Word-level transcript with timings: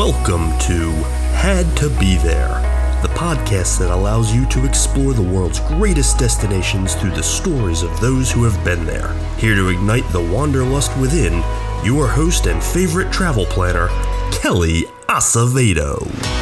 Welcome 0.00 0.58
to 0.60 0.92
Had 1.34 1.76
to 1.76 1.90
Be 2.00 2.16
There, 2.16 2.48
the 3.02 3.08
podcast 3.08 3.78
that 3.80 3.90
allows 3.90 4.34
you 4.34 4.46
to 4.46 4.64
explore 4.64 5.12
the 5.12 5.20
world's 5.20 5.60
greatest 5.60 6.18
destinations 6.18 6.94
through 6.94 7.10
the 7.10 7.22
stories 7.22 7.82
of 7.82 8.00
those 8.00 8.32
who 8.32 8.42
have 8.44 8.64
been 8.64 8.86
there. 8.86 9.12
Here 9.36 9.54
to 9.54 9.68
ignite 9.68 10.10
the 10.10 10.22
wanderlust 10.22 10.96
within, 10.96 11.42
your 11.84 12.08
host 12.08 12.46
and 12.46 12.62
favorite 12.62 13.12
travel 13.12 13.44
planner, 13.44 13.88
Kelly 14.32 14.84
Acevedo. 15.06 16.39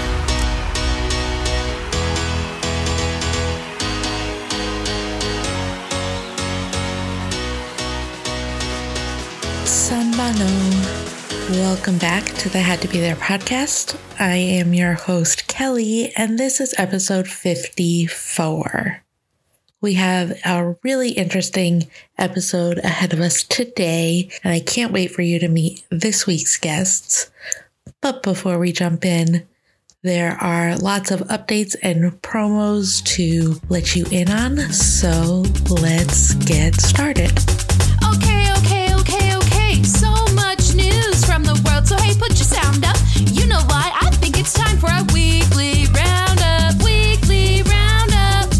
Welcome 11.78 11.98
back 11.98 12.24
to 12.38 12.48
the 12.48 12.58
Had 12.58 12.82
to 12.82 12.88
Be 12.88 12.98
There 12.98 13.14
podcast. 13.14 13.96
I 14.18 14.34
am 14.34 14.74
your 14.74 14.94
host, 14.94 15.46
Kelly, 15.46 16.12
and 16.16 16.36
this 16.36 16.60
is 16.60 16.74
episode 16.76 17.28
54. 17.28 19.00
We 19.80 19.94
have 19.94 20.36
a 20.44 20.74
really 20.82 21.10
interesting 21.10 21.88
episode 22.18 22.78
ahead 22.78 23.12
of 23.12 23.20
us 23.20 23.44
today, 23.44 24.28
and 24.42 24.52
I 24.52 24.58
can't 24.58 24.92
wait 24.92 25.12
for 25.12 25.22
you 25.22 25.38
to 25.38 25.46
meet 25.46 25.84
this 25.88 26.26
week's 26.26 26.58
guests. 26.58 27.30
But 28.02 28.24
before 28.24 28.58
we 28.58 28.72
jump 28.72 29.04
in, 29.04 29.46
there 30.02 30.32
are 30.32 30.76
lots 30.76 31.12
of 31.12 31.20
updates 31.20 31.76
and 31.80 32.10
promos 32.22 33.04
to 33.14 33.60
let 33.68 33.94
you 33.94 34.04
in 34.10 34.28
on, 34.32 34.58
so 34.72 35.44
let's 35.68 36.34
get 36.34 36.74
started. 36.80 37.38
World. 41.78 41.88
So 41.88 41.96
hey, 41.98 42.14
put 42.18 42.30
your 42.30 42.44
sound 42.44 42.84
up. 42.84 42.96
You 43.14 43.46
know 43.46 43.60
why? 43.66 43.92
I 44.00 44.10
think 44.10 44.38
it's 44.38 44.52
time 44.52 44.78
for 44.78 44.86
a 44.86 45.04
weekly 45.12 45.86
roundup. 45.94 46.82
Weekly 46.82 47.62
roundup. 47.62 48.52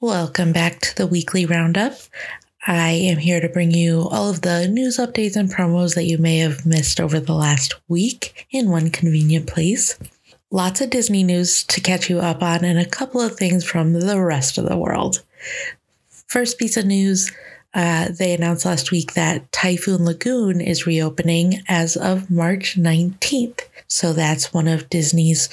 Welcome 0.00 0.52
back 0.52 0.80
to 0.80 0.96
the 0.96 1.06
weekly 1.06 1.46
roundup. 1.46 1.94
I 2.66 2.90
am 2.90 3.18
here 3.18 3.40
to 3.40 3.48
bring 3.48 3.72
you 3.72 4.08
all 4.10 4.30
of 4.30 4.40
the 4.40 4.68
news 4.68 4.96
updates 4.96 5.36
and 5.36 5.50
promos 5.50 5.94
that 5.94 6.04
you 6.04 6.18
may 6.18 6.38
have 6.38 6.64
missed 6.64 7.00
over 7.00 7.20
the 7.20 7.34
last 7.34 7.74
week 7.88 8.46
in 8.50 8.70
one 8.70 8.90
convenient 8.90 9.46
place. 9.46 9.98
Lots 10.50 10.80
of 10.80 10.90
Disney 10.90 11.24
news 11.24 11.64
to 11.64 11.80
catch 11.80 12.08
you 12.08 12.20
up 12.20 12.42
on, 12.42 12.64
and 12.64 12.78
a 12.78 12.86
couple 12.86 13.20
of 13.20 13.36
things 13.36 13.64
from 13.64 13.92
the 13.92 14.20
rest 14.20 14.56
of 14.56 14.68
the 14.68 14.78
world. 14.78 15.22
First 16.26 16.58
piece 16.58 16.76
of 16.76 16.86
news 16.86 17.30
uh, 17.74 18.08
they 18.10 18.32
announced 18.32 18.64
last 18.64 18.90
week 18.90 19.14
that 19.14 19.50
Typhoon 19.50 20.04
Lagoon 20.04 20.60
is 20.60 20.86
reopening 20.86 21.62
as 21.68 21.96
of 21.96 22.30
March 22.30 22.76
19th. 22.76 23.62
So 23.88 24.12
that's 24.12 24.54
one 24.54 24.68
of 24.68 24.88
Disney's 24.88 25.48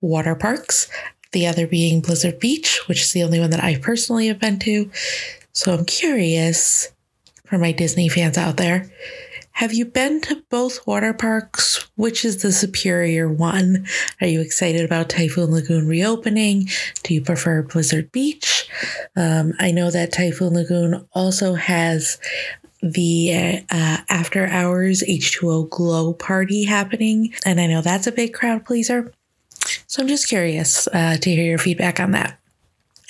water 0.00 0.34
parks, 0.34 0.88
the 1.32 1.46
other 1.46 1.66
being 1.66 2.00
Blizzard 2.00 2.38
Beach, 2.38 2.80
which 2.86 3.02
is 3.02 3.12
the 3.12 3.22
only 3.24 3.40
one 3.40 3.50
that 3.50 3.64
I 3.64 3.76
personally 3.78 4.28
have 4.28 4.38
been 4.38 4.58
to. 4.60 4.90
So 5.52 5.74
I'm 5.74 5.84
curious 5.84 6.92
for 7.46 7.58
my 7.58 7.72
Disney 7.72 8.08
fans 8.08 8.38
out 8.38 8.56
there. 8.56 8.90
Have 9.54 9.72
you 9.72 9.84
been 9.84 10.20
to 10.22 10.42
both 10.50 10.84
water 10.84 11.14
parks? 11.14 11.88
Which 11.94 12.24
is 12.24 12.42
the 12.42 12.50
superior 12.50 13.28
one? 13.28 13.86
Are 14.20 14.26
you 14.26 14.40
excited 14.40 14.84
about 14.84 15.08
Typhoon 15.08 15.52
Lagoon 15.52 15.86
reopening? 15.86 16.68
Do 17.04 17.14
you 17.14 17.22
prefer 17.22 17.62
Blizzard 17.62 18.10
Beach? 18.10 18.68
Um, 19.14 19.52
I 19.60 19.70
know 19.70 19.92
that 19.92 20.12
Typhoon 20.12 20.54
Lagoon 20.54 21.06
also 21.12 21.54
has 21.54 22.18
the 22.82 23.64
uh, 23.70 23.98
after 24.08 24.48
hours 24.48 25.04
H2O 25.08 25.70
glow 25.70 26.14
party 26.14 26.64
happening, 26.64 27.32
and 27.46 27.60
I 27.60 27.68
know 27.68 27.80
that's 27.80 28.08
a 28.08 28.12
big 28.12 28.34
crowd 28.34 28.66
pleaser. 28.66 29.12
So 29.86 30.02
I'm 30.02 30.08
just 30.08 30.28
curious 30.28 30.88
uh, 30.88 31.16
to 31.20 31.30
hear 31.30 31.44
your 31.44 31.58
feedback 31.58 32.00
on 32.00 32.10
that 32.10 32.40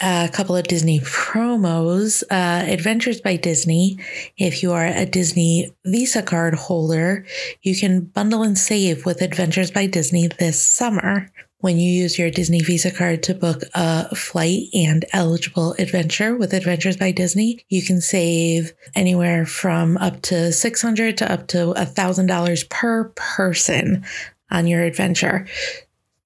a 0.00 0.28
couple 0.32 0.56
of 0.56 0.66
Disney 0.66 1.00
promos. 1.00 2.22
Uh, 2.30 2.64
Adventures 2.70 3.20
by 3.20 3.36
Disney. 3.36 3.98
If 4.36 4.62
you 4.62 4.72
are 4.72 4.86
a 4.86 5.06
Disney 5.06 5.74
Visa 5.84 6.22
card 6.22 6.54
holder, 6.54 7.24
you 7.62 7.76
can 7.76 8.00
bundle 8.00 8.42
and 8.42 8.58
save 8.58 9.06
with 9.06 9.22
Adventures 9.22 9.70
by 9.70 9.86
Disney 9.86 10.28
this 10.28 10.60
summer. 10.60 11.30
When 11.58 11.78
you 11.78 11.90
use 11.90 12.18
your 12.18 12.30
Disney 12.30 12.60
Visa 12.60 12.90
card 12.90 13.22
to 13.22 13.34
book 13.34 13.62
a 13.74 14.14
flight 14.14 14.64
and 14.74 15.04
eligible 15.14 15.74
adventure 15.78 16.36
with 16.36 16.52
Adventures 16.52 16.98
by 16.98 17.10
Disney, 17.10 17.64
you 17.70 17.82
can 17.82 18.02
save 18.02 18.74
anywhere 18.94 19.46
from 19.46 19.96
up 19.96 20.20
to 20.22 20.34
$600 20.34 21.16
to 21.16 21.32
up 21.32 21.46
to 21.48 21.72
$1,000 21.74 22.68
per 22.68 23.04
person 23.16 24.04
on 24.50 24.66
your 24.66 24.82
adventure. 24.82 25.46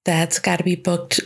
That's 0.03 0.39
got 0.39 0.57
to 0.57 0.63
be 0.63 0.75
booked 0.75 1.21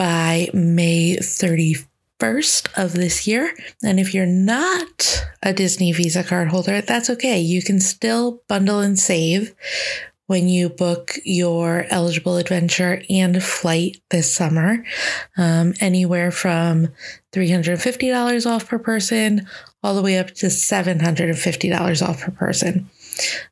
by 0.00 0.48
May 0.54 1.18
31st 1.18 2.82
of 2.82 2.94
this 2.94 3.26
year. 3.26 3.54
And 3.82 4.00
if 4.00 4.14
you're 4.14 4.24
not 4.24 5.26
a 5.42 5.52
Disney 5.52 5.92
Visa 5.92 6.24
card 6.24 6.48
holder, 6.48 6.80
that's 6.80 7.10
okay. 7.10 7.38
You 7.38 7.60
can 7.60 7.80
still 7.80 8.42
bundle 8.48 8.80
and 8.80 8.98
save 8.98 9.54
when 10.24 10.48
you 10.48 10.70
book 10.70 11.18
your 11.22 11.84
eligible 11.90 12.38
adventure 12.38 13.02
and 13.10 13.44
flight 13.44 14.00
this 14.08 14.34
summer, 14.34 14.82
um, 15.36 15.74
anywhere 15.82 16.30
from 16.30 16.88
$350 17.32 18.46
off 18.50 18.68
per 18.68 18.78
person 18.78 19.46
all 19.82 19.94
the 19.94 20.02
way 20.02 20.16
up 20.16 20.28
to 20.28 20.46
$750 20.46 22.08
off 22.08 22.22
per 22.22 22.30
person. 22.30 22.88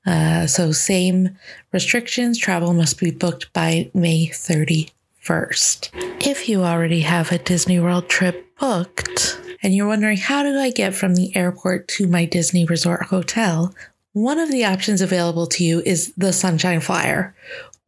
Uh, 0.07 0.47
so, 0.47 0.73
same 0.73 1.37
restrictions. 1.75 2.39
Travel 2.39 2.73
must 2.73 2.99
be 2.99 3.11
booked 3.11 3.53
by 3.53 3.91
May 3.93 4.29
30th 4.29 4.93
first. 5.28 5.91
If 6.25 6.49
you 6.49 6.62
already 6.62 7.03
have 7.03 7.31
a 7.31 7.37
Disney 7.37 7.78
World 7.78 8.09
trip 8.09 8.56
booked 8.59 9.39
and 9.62 9.75
you're 9.75 9.87
wondering 9.87 10.16
how 10.16 10.43
do 10.43 10.59
I 10.59 10.71
get 10.71 10.94
from 10.94 11.16
the 11.16 11.37
airport 11.37 11.87
to 11.89 12.09
my 12.09 12.25
Disney 12.25 12.65
Resort 12.65 13.03
hotel, 13.03 13.75
one 14.15 14.38
of 14.38 14.50
the 14.50 14.65
options 14.65 15.03
available 15.03 15.47
to 15.49 15.65
you 15.65 15.83
is 15.84 16.15
the 16.17 16.33
Sunshine 16.33 16.81
Flyer, 16.81 17.37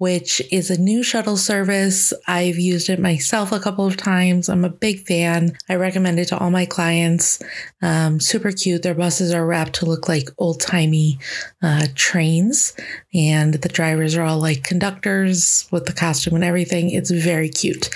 which 0.00 0.40
is 0.50 0.70
a 0.70 0.80
new 0.80 1.02
shuttle 1.02 1.36
service. 1.36 2.14
I've 2.26 2.56
used 2.56 2.88
it 2.88 2.98
myself 2.98 3.52
a 3.52 3.60
couple 3.60 3.86
of 3.86 3.98
times. 3.98 4.48
I'm 4.48 4.64
a 4.64 4.70
big 4.70 5.06
fan. 5.06 5.58
I 5.68 5.74
recommend 5.74 6.18
it 6.18 6.28
to 6.28 6.38
all 6.38 6.50
my 6.50 6.64
clients. 6.64 7.38
Um, 7.82 8.18
super 8.18 8.50
cute. 8.50 8.82
Their 8.82 8.94
buses 8.94 9.34
are 9.34 9.44
wrapped 9.44 9.74
to 9.74 9.84
look 9.84 10.08
like 10.08 10.30
old 10.38 10.58
timey 10.58 11.18
uh, 11.62 11.86
trains, 11.94 12.74
and 13.12 13.52
the 13.52 13.68
drivers 13.68 14.16
are 14.16 14.22
all 14.22 14.40
like 14.40 14.64
conductors 14.64 15.68
with 15.70 15.84
the 15.84 15.92
costume 15.92 16.34
and 16.34 16.44
everything. 16.44 16.88
It's 16.88 17.10
very 17.10 17.50
cute. 17.50 17.90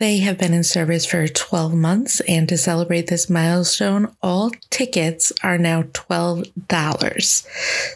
They 0.00 0.18
have 0.20 0.38
been 0.38 0.54
in 0.54 0.64
service 0.64 1.04
for 1.04 1.28
12 1.28 1.74
months, 1.74 2.20
and 2.20 2.48
to 2.48 2.56
celebrate 2.56 3.08
this 3.08 3.28
milestone, 3.28 4.16
all 4.22 4.50
tickets 4.70 5.30
are 5.42 5.58
now 5.58 5.82
$12. 5.82 7.46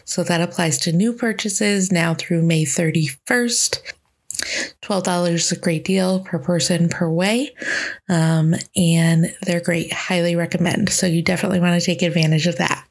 So 0.05 0.23
that 0.23 0.39
applies 0.39 0.77
to 0.79 0.91
new 0.91 1.13
purchases 1.13 1.91
now 1.91 2.13
through 2.13 2.43
May 2.43 2.63
31st. 2.63 3.79
$12 4.83 5.33
is 5.33 5.51
a 5.51 5.59
great 5.59 5.83
deal 5.83 6.19
per 6.19 6.37
person 6.37 6.89
per 6.89 7.09
way. 7.09 7.55
Um, 8.07 8.53
and 8.75 9.35
they're 9.41 9.59
great. 9.59 9.91
Highly 9.91 10.35
recommend. 10.35 10.89
So 10.89 11.07
you 11.07 11.23
definitely 11.23 11.59
want 11.59 11.81
to 11.81 11.85
take 11.85 12.03
advantage 12.03 12.45
of 12.45 12.57
that. 12.57 12.87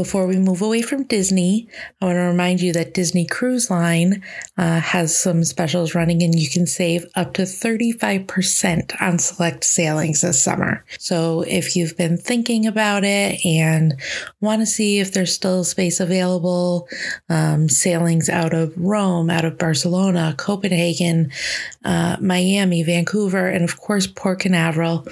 Before 0.00 0.26
we 0.26 0.38
move 0.38 0.62
away 0.62 0.80
from 0.80 1.02
Disney, 1.02 1.68
I 2.00 2.06
want 2.06 2.16
to 2.16 2.22
remind 2.22 2.62
you 2.62 2.72
that 2.72 2.94
Disney 2.94 3.26
Cruise 3.26 3.70
Line 3.70 4.22
uh, 4.56 4.80
has 4.80 5.14
some 5.14 5.44
specials 5.44 5.94
running 5.94 6.22
and 6.22 6.34
you 6.34 6.48
can 6.48 6.66
save 6.66 7.04
up 7.16 7.34
to 7.34 7.42
35% 7.42 9.02
on 9.02 9.18
select 9.18 9.62
sailings 9.62 10.22
this 10.22 10.42
summer. 10.42 10.86
So 10.98 11.42
if 11.42 11.76
you've 11.76 11.98
been 11.98 12.16
thinking 12.16 12.66
about 12.66 13.04
it 13.04 13.44
and 13.44 14.00
want 14.40 14.62
to 14.62 14.66
see 14.66 15.00
if 15.00 15.12
there's 15.12 15.34
still 15.34 15.64
space 15.64 16.00
available, 16.00 16.88
um, 17.28 17.68
sailings 17.68 18.30
out 18.30 18.54
of 18.54 18.72
Rome, 18.78 19.28
out 19.28 19.44
of 19.44 19.58
Barcelona, 19.58 20.34
Copenhagen, 20.38 21.30
uh, 21.84 22.16
Miami, 22.22 22.82
Vancouver, 22.82 23.48
and 23.50 23.64
of 23.64 23.78
course, 23.78 24.06
Port 24.06 24.40
Canaveral 24.40 25.06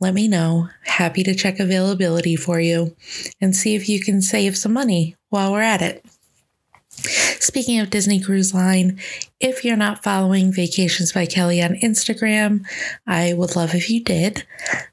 let 0.00 0.14
me 0.14 0.28
know. 0.28 0.68
Happy 0.82 1.22
to 1.22 1.34
check 1.34 1.58
availability 1.58 2.36
for 2.36 2.60
you 2.60 2.94
and 3.40 3.54
see 3.54 3.74
if 3.74 3.88
you 3.88 4.00
can 4.00 4.20
save 4.20 4.56
some 4.56 4.72
money 4.72 5.16
while 5.30 5.52
we're 5.52 5.62
at 5.62 5.82
it. 5.82 6.04
Speaking 6.90 7.80
of 7.80 7.90
Disney 7.90 8.20
Cruise 8.20 8.54
Line, 8.54 9.00
if 9.40 9.64
you're 9.64 9.76
not 9.76 10.04
following 10.04 10.52
Vacations 10.52 11.12
by 11.12 11.26
Kelly 11.26 11.62
on 11.62 11.74
Instagram, 11.76 12.64
I 13.06 13.34
would 13.34 13.56
love 13.56 13.74
if 13.74 13.90
you 13.90 14.02
did. 14.02 14.46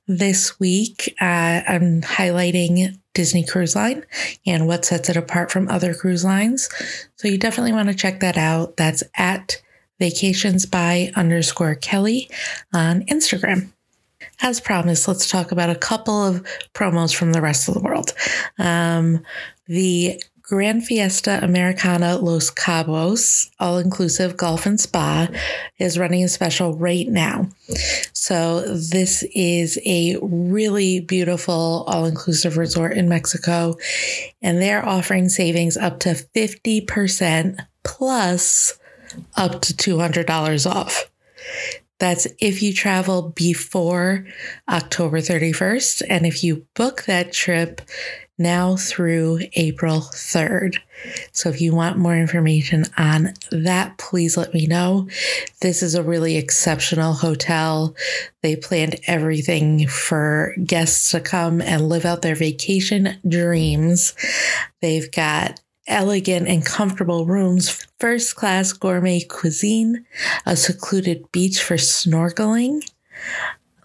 This 0.08 0.60
week, 0.60 1.14
uh, 1.22 1.62
I'm 1.68 2.02
highlighting 2.02 2.98
Disney 3.14 3.46
Cruise 3.46 3.76
Line 3.76 4.06
and 4.46 4.68
what 4.68 4.86
sets 4.86 5.10
it 5.10 5.18
apart 5.18 5.52
from 5.52 5.70
other 5.70 5.94
cruise 5.94 6.26
lines. 6.26 6.70
So 7.16 7.28
you 7.28 7.38
definitely 7.38 7.74
want 7.74 7.90
to 7.90 7.96
check 7.96 8.20
that 8.22 8.38
out. 8.38 8.78
That's 8.78 9.04
at 9.16 9.62
vacations 10.00 10.66
by 10.66 11.12
underscore 11.16 11.76
Kelly 11.76 12.30
on 12.74 13.02
Instagram 13.04 13.72
as 14.42 14.60
promised, 14.60 15.08
let's 15.08 15.30
talk 15.30 15.52
about 15.52 15.70
a 15.70 15.76
couple 15.76 16.24
of 16.24 16.46
promos 16.74 17.14
from 17.16 17.32
the 17.32 17.42
rest 17.42 17.68
of 17.68 17.74
the 17.74 17.82
world. 17.82 18.14
Um, 18.58 19.24
the 19.68 20.22
Grand 20.52 20.86
Fiesta 20.86 21.40
Americana 21.42 22.18
Los 22.18 22.52
Cabos, 22.52 23.50
all 23.62 23.78
inclusive 23.78 24.36
golf 24.36 24.66
and 24.66 24.78
spa, 24.78 25.30
is 25.78 25.98
running 25.98 26.26
a 26.26 26.28
special 26.28 26.76
right 26.76 27.08
now. 27.08 27.48
So, 28.12 28.60
this 28.76 29.24
is 29.34 29.80
a 29.86 30.18
really 30.22 31.00
beautiful 31.00 31.86
all 31.88 32.04
inclusive 32.04 32.58
resort 32.58 32.98
in 32.98 33.08
Mexico, 33.08 33.78
and 34.42 34.62
they're 34.62 34.86
offering 34.86 35.30
savings 35.30 35.78
up 35.78 36.02
to 36.02 36.10
50% 36.10 37.66
plus 37.86 38.78
up 39.38 39.62
to 39.62 39.74
$200 39.74 40.70
off. 40.70 41.10
That's 42.02 42.26
if 42.40 42.64
you 42.64 42.74
travel 42.74 43.30
before 43.36 44.26
October 44.68 45.20
31st. 45.20 46.02
And 46.10 46.26
if 46.26 46.44
you 46.44 46.66
book 46.74 47.04
that 47.04 47.32
trip 47.32 47.80
now 48.40 48.76
through 48.76 49.42
April 49.54 50.00
3rd. 50.00 50.80
So 51.32 51.50
if 51.50 51.62
you 51.62 51.76
want 51.76 52.00
more 52.00 52.18
information 52.18 52.86
on 52.98 53.36
that, 53.52 54.00
please 54.00 54.36
let 54.36 54.52
me 54.52 54.66
know. 54.66 55.10
This 55.62 55.84
is 55.84 55.94
a 55.94 56.02
really 56.02 56.38
exceptional 56.38 57.14
hotel. 57.14 57.96
They 58.42 58.56
planned 58.56 58.96
everything 59.06 59.88
for 59.88 60.56
guests 60.66 61.12
to 61.12 61.20
come 61.20 61.62
and 61.62 61.88
live 61.88 62.06
out 62.06 62.24
their 62.24 62.34
vacation 62.34 63.20
dreams. 63.28 64.16
They've 64.82 65.12
got 65.12 65.62
elegant 65.88 66.48
and 66.48 66.66
comfortable 66.66 67.26
rooms, 67.26 67.88
first 68.00 68.36
class 68.36 68.74
gourmet 68.74 69.22
cuisine, 69.22 70.06
a 70.46 70.56
secluded 70.56 71.32
beach 71.32 71.62
for 71.62 71.76
snorkeling, 71.76 72.82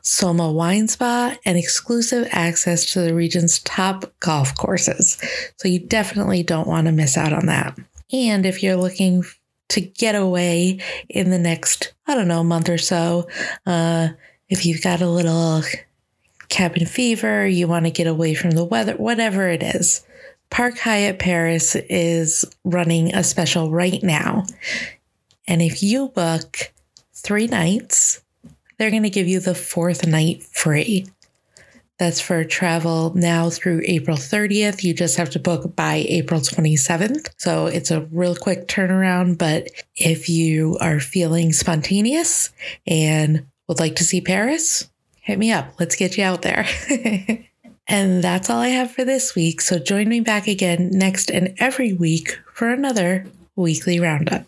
SOMMA 0.03 0.53
Wine 0.53 0.89
Spa, 0.89 1.37
and 1.45 1.59
exclusive 1.59 2.29
access 2.31 2.93
to 2.93 3.01
the 3.01 3.15
region's 3.15 3.59
top 3.61 4.13
golf 4.21 4.55
courses. 4.57 5.21
So 5.57 5.69
you 5.69 5.81
definitely 5.81 6.43
don't 6.43 6.69
want 6.69 6.87
to 6.87 6.93
miss 6.93 7.17
out 7.17 7.33
on 7.33 7.47
that. 7.47 7.77
And 8.13 8.47
if 8.47 8.63
you're 8.63 8.77
looking 8.77 9.25
to 9.69 9.81
get 9.81 10.15
away 10.15 10.81
in 11.09 11.31
the 11.31 11.39
next, 11.39 11.93
I 12.07 12.15
don't 12.15 12.29
know, 12.29 12.45
month 12.45 12.69
or 12.69 12.79
so, 12.79 13.29
uh, 13.67 14.11
if 14.49 14.65
you've 14.65 14.83
got 14.83 15.03
a 15.03 15.09
little 15.09 15.63
cabin 16.49 16.87
fever, 16.87 17.47
you 17.47 17.67
want 17.67 17.87
to 17.87 17.91
get 17.91 18.07
away 18.07 18.35
from 18.35 18.53
the 18.53 18.65
weather, 18.65 18.95
whatever 18.95 19.49
it 19.49 19.63
is, 19.63 20.07
Park 20.51 20.79
Hyatt 20.79 21.19
Paris 21.19 21.75
is 21.75 22.45
running 22.65 23.15
a 23.15 23.25
special 23.25 23.71
right 23.71 24.03
now. 24.03 24.45
And 25.47 25.63
if 25.63 25.83
you 25.83 26.09
book 26.09 26.73
three 27.13 27.47
nights, 27.47 28.23
they're 28.79 28.91
going 28.91 29.03
to 29.03 29.11
give 29.11 29.29
you 29.29 29.41
the 29.41 29.55
fourth 29.55 30.07
night 30.07 30.43
free. 30.43 31.07
That's 31.99 32.21
for 32.21 32.45
travel 32.45 33.15
now 33.15 33.49
through 33.49 33.83
April 33.85 34.19
30th. 34.19 34.85
You 34.85 34.93
just 34.93 35.17
have 35.17 35.31
to 35.31 35.39
book 35.39 35.75
by 35.75 36.05
April 36.09 36.41
27th. 36.41 37.31
So 37.39 37.67
it's 37.67 37.91
a 37.91 38.03
real 38.13 38.37
quick 38.37 38.69
turnaround. 38.69 39.39
But 39.39 39.69
if 39.95 40.29
you 40.29 40.77
are 40.81 41.01
feeling 41.01 41.53
spontaneous 41.53 42.51
and 42.87 43.47
would 43.67 43.79
like 43.79 43.97
to 43.97 44.05
see 44.05 44.21
Paris, 44.21 44.91
hit 45.23 45.39
me 45.39 45.53
up. 45.53 45.73
Let's 45.81 45.97
get 45.97 46.19
you 46.19 46.25
out 46.25 46.43
there. 46.43 46.67
and 47.89 48.23
that's 48.23 48.51
all 48.51 48.59
I 48.59 48.69
have 48.69 48.91
for 48.91 49.05
this 49.05 49.35
week. 49.35 49.61
So 49.61 49.79
join 49.79 50.09
me 50.09 50.21
back 50.21 50.49
again 50.49 50.91
next 50.93 51.31
and 51.31 51.55
every 51.59 51.93
week 51.93 52.39
for 52.53 52.71
another 52.71 53.27
weekly 53.55 54.01
roundup. 54.01 54.45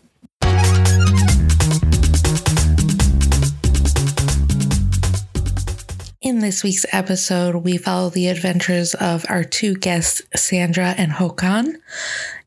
In 6.21 6.39
this 6.39 6.63
week's 6.63 6.85
episode, 6.91 7.55
we 7.63 7.77
follow 7.77 8.09
the 8.09 8.27
adventures 8.27 8.93
of 8.93 9.25
our 9.29 9.43
two 9.43 9.75
guests, 9.75 10.21
Sandra 10.35 10.93
and 10.97 11.13
Håkan, 11.13 11.75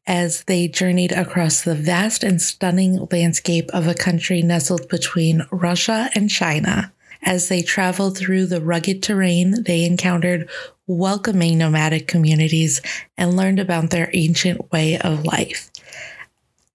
as 0.07 0.45
they 0.45 0.69
journeyed 0.69 1.13
across 1.13 1.63
the 1.63 1.75
vast 1.75 2.23
and 2.23 2.41
stunning 2.41 3.09
landscape 3.11 3.71
of 3.73 3.89
a 3.89 3.95
country 3.95 4.43
nestled 4.43 4.89
between 4.89 5.47
Russia 5.51 6.11
and 6.15 6.29
China. 6.29 6.93
As 7.25 7.49
they 7.49 7.63
traveled 7.63 8.19
through 8.19 8.47
the 8.47 8.61
rugged 8.61 9.03
terrain, 9.03 9.63
they 9.65 9.85
encountered 9.85 10.49
welcoming 10.87 11.59
nomadic 11.59 12.09
communities 12.09 12.81
and 13.17 13.37
learned 13.37 13.61
about 13.61 13.91
their 13.91 14.11
ancient 14.13 14.73
way 14.73 14.99
of 14.99 15.25
life. 15.25 15.71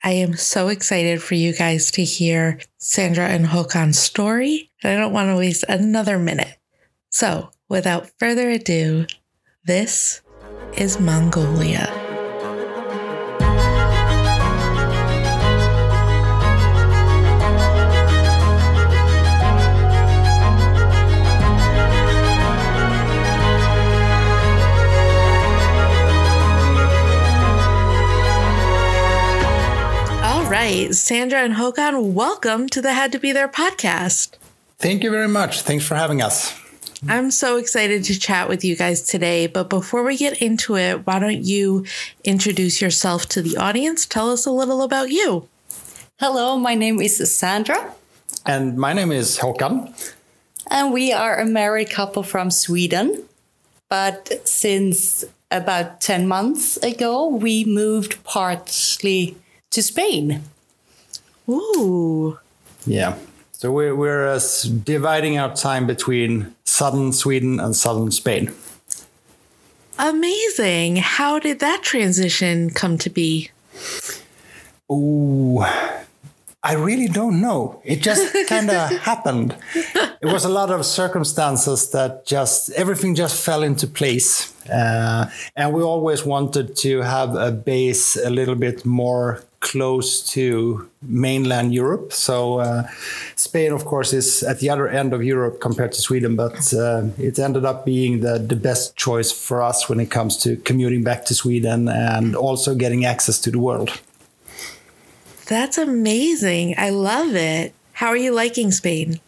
I 0.04 0.12
am 0.12 0.36
so 0.36 0.70
excited 0.70 1.22
for 1.22 1.36
you 1.36 1.54
guys 1.54 1.92
to 1.92 2.04
hear 2.04 2.60
Sandra 2.78 3.28
and 3.28 3.46
Håkan's 3.46 4.00
story, 4.00 4.72
and 4.82 4.94
I 4.94 5.02
don't 5.02 5.12
want 5.12 5.30
to 5.30 5.36
waste 5.36 5.66
another 5.68 6.18
minute. 6.18 6.58
So, 7.10 7.50
without 7.68 8.12
further 8.18 8.50
ado, 8.50 9.08
this 9.66 10.22
is 10.78 11.00
Mongolia. 11.00 12.07
Right, 30.68 30.94
Sandra 30.94 31.40
and 31.40 31.54
Håkan, 31.54 32.12
welcome 32.12 32.68
to 32.68 32.82
the 32.82 32.92
Had 32.92 33.14
to 33.14 33.20
Be 33.20 33.32
There 33.32 33.48
podcast. 33.48 34.36
Thank 34.80 35.02
you 35.02 35.10
very 35.10 35.30
much. 35.30 35.62
Thanks 35.62 35.86
for 35.86 35.96
having 35.96 36.22
us. 36.22 36.54
I'm 37.08 37.32
so 37.32 37.56
excited 37.56 38.04
to 38.04 38.20
chat 38.20 38.50
with 38.50 38.66
you 38.66 38.76
guys 38.76 39.02
today. 39.02 39.48
But 39.48 39.70
before 39.70 40.04
we 40.04 40.18
get 40.18 40.42
into 40.42 40.76
it, 40.76 41.08
why 41.08 41.20
don't 41.20 41.46
you 41.46 41.86
introduce 42.26 42.82
yourself 42.82 43.28
to 43.30 43.42
the 43.42 43.56
audience? 43.56 44.06
Tell 44.06 44.30
us 44.30 44.46
a 44.46 44.52
little 44.52 44.82
about 44.82 45.10
you. 45.10 45.48
Hello, 46.20 46.58
my 46.58 46.76
name 46.76 47.00
is 47.00 47.16
Sandra, 47.34 47.94
And 48.46 48.78
my 48.78 48.92
name 48.92 49.14
is 49.14 49.40
Håkan. 49.40 49.94
and 50.70 50.92
we 50.92 51.14
are 51.14 51.40
a 51.40 51.46
married 51.46 51.92
couple 51.92 52.24
from 52.24 52.52
Sweden. 52.52 53.24
But 53.88 54.46
since 54.46 55.24
about 55.50 56.02
10 56.02 56.28
months 56.28 56.76
ago, 56.76 57.26
we 57.26 57.64
moved 57.64 58.22
partly 58.26 59.38
to 59.72 59.82
Spain. 59.82 60.44
Ooh, 61.50 62.38
Yeah. 62.86 63.18
So 63.54 63.72
we're, 63.72 63.96
we're 63.96 64.28
uh, 64.28 64.40
dividing 64.84 65.40
our 65.40 65.56
time 65.56 65.88
between 65.88 66.54
southern 66.66 67.12
Sweden 67.12 67.60
and 67.60 67.76
southern 67.76 68.12
Spain. 68.12 68.52
amazing. 69.98 70.98
How 70.98 71.40
did 71.40 71.60
that 71.60 71.82
transition 71.82 72.70
come 72.70 73.00
to 73.00 73.10
be? 73.10 73.50
Ooh, 74.92 75.66
I 76.68 76.74
really 76.74 77.08
don't 77.08 77.40
know. 77.40 77.82
It 77.86 78.02
just 78.02 78.36
kind 78.50 78.70
of 78.70 78.92
happened. 79.00 79.56
It 80.22 80.26
was 80.26 80.44
a 80.44 80.50
lot 80.50 80.70
of 80.70 80.86
circumstances 80.86 81.92
that 81.92 82.26
just 82.26 82.72
everything 82.72 83.16
just 83.16 83.42
fell 83.42 83.64
into 83.64 83.88
place. 83.88 84.54
Uh, 84.70 85.30
and 85.56 85.74
we 85.74 85.82
always 85.82 86.26
wanted 86.26 86.76
to 86.76 87.02
have 87.04 87.36
a 87.36 87.52
base 87.52 88.18
a 88.18 88.30
little 88.30 88.56
bit 88.56 88.86
more 88.86 89.42
close 89.62 90.22
to 90.34 90.90
mainland 91.02 91.74
Europe. 91.74 92.12
So 92.12 92.60
uh, 92.60 92.84
Spain, 93.38 93.72
of 93.72 93.86
course, 93.86 94.12
is 94.12 94.44
at 94.44 94.60
the 94.60 94.70
other 94.70 94.90
end 94.90 95.14
of 95.14 95.24
Europe 95.24 95.62
compared 95.62 95.94
to 95.94 96.02
Sweden, 96.02 96.36
but 96.36 96.74
uh, 96.74 97.06
it 97.18 97.40
ended 97.40 97.64
up 97.64 97.86
being 97.86 98.20
the, 98.20 98.40
the 98.40 98.58
best 98.58 98.98
choice 98.98 99.32
for 99.32 99.62
us 99.62 99.88
when 99.88 100.02
it 100.02 100.12
comes 100.12 100.36
to 100.44 100.58
commuting 100.58 101.04
back 101.04 101.24
to 101.26 101.34
Sweden 101.34 101.88
and 101.88 102.36
also 102.36 102.76
getting 102.76 103.06
access 103.06 103.40
to 103.40 103.52
the 103.52 103.60
world. 103.60 103.90
That's 105.48 105.78
amazing. 105.78 106.76
I 106.78 106.90
love 106.90 107.36
it. 107.36 107.74
How 107.94 108.08
are 108.08 108.18
you 108.18 108.34
liking 108.34 108.72
Spain? 108.72 109.20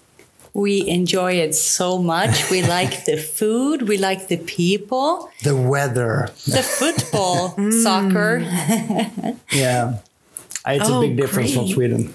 We 0.53 0.85
enjoy 0.87 1.33
it 1.33 1.55
so 1.55 1.97
much. 1.97 2.49
We 2.49 2.61
like 2.77 3.05
the 3.05 3.17
food, 3.17 3.87
we 3.87 3.97
like 3.97 4.27
the 4.27 4.37
people, 4.37 5.29
The 5.43 5.55
weather. 5.55 6.29
the 6.45 6.63
football, 6.63 7.53
mm. 7.57 7.71
soccer. 7.83 8.39
Yeah. 9.55 9.99
It's 10.67 10.89
Oh, 10.89 10.99
a 11.01 11.07
big 11.07 11.17
difference 11.17 11.53
from. 11.53 11.67
Sweden. 11.67 12.13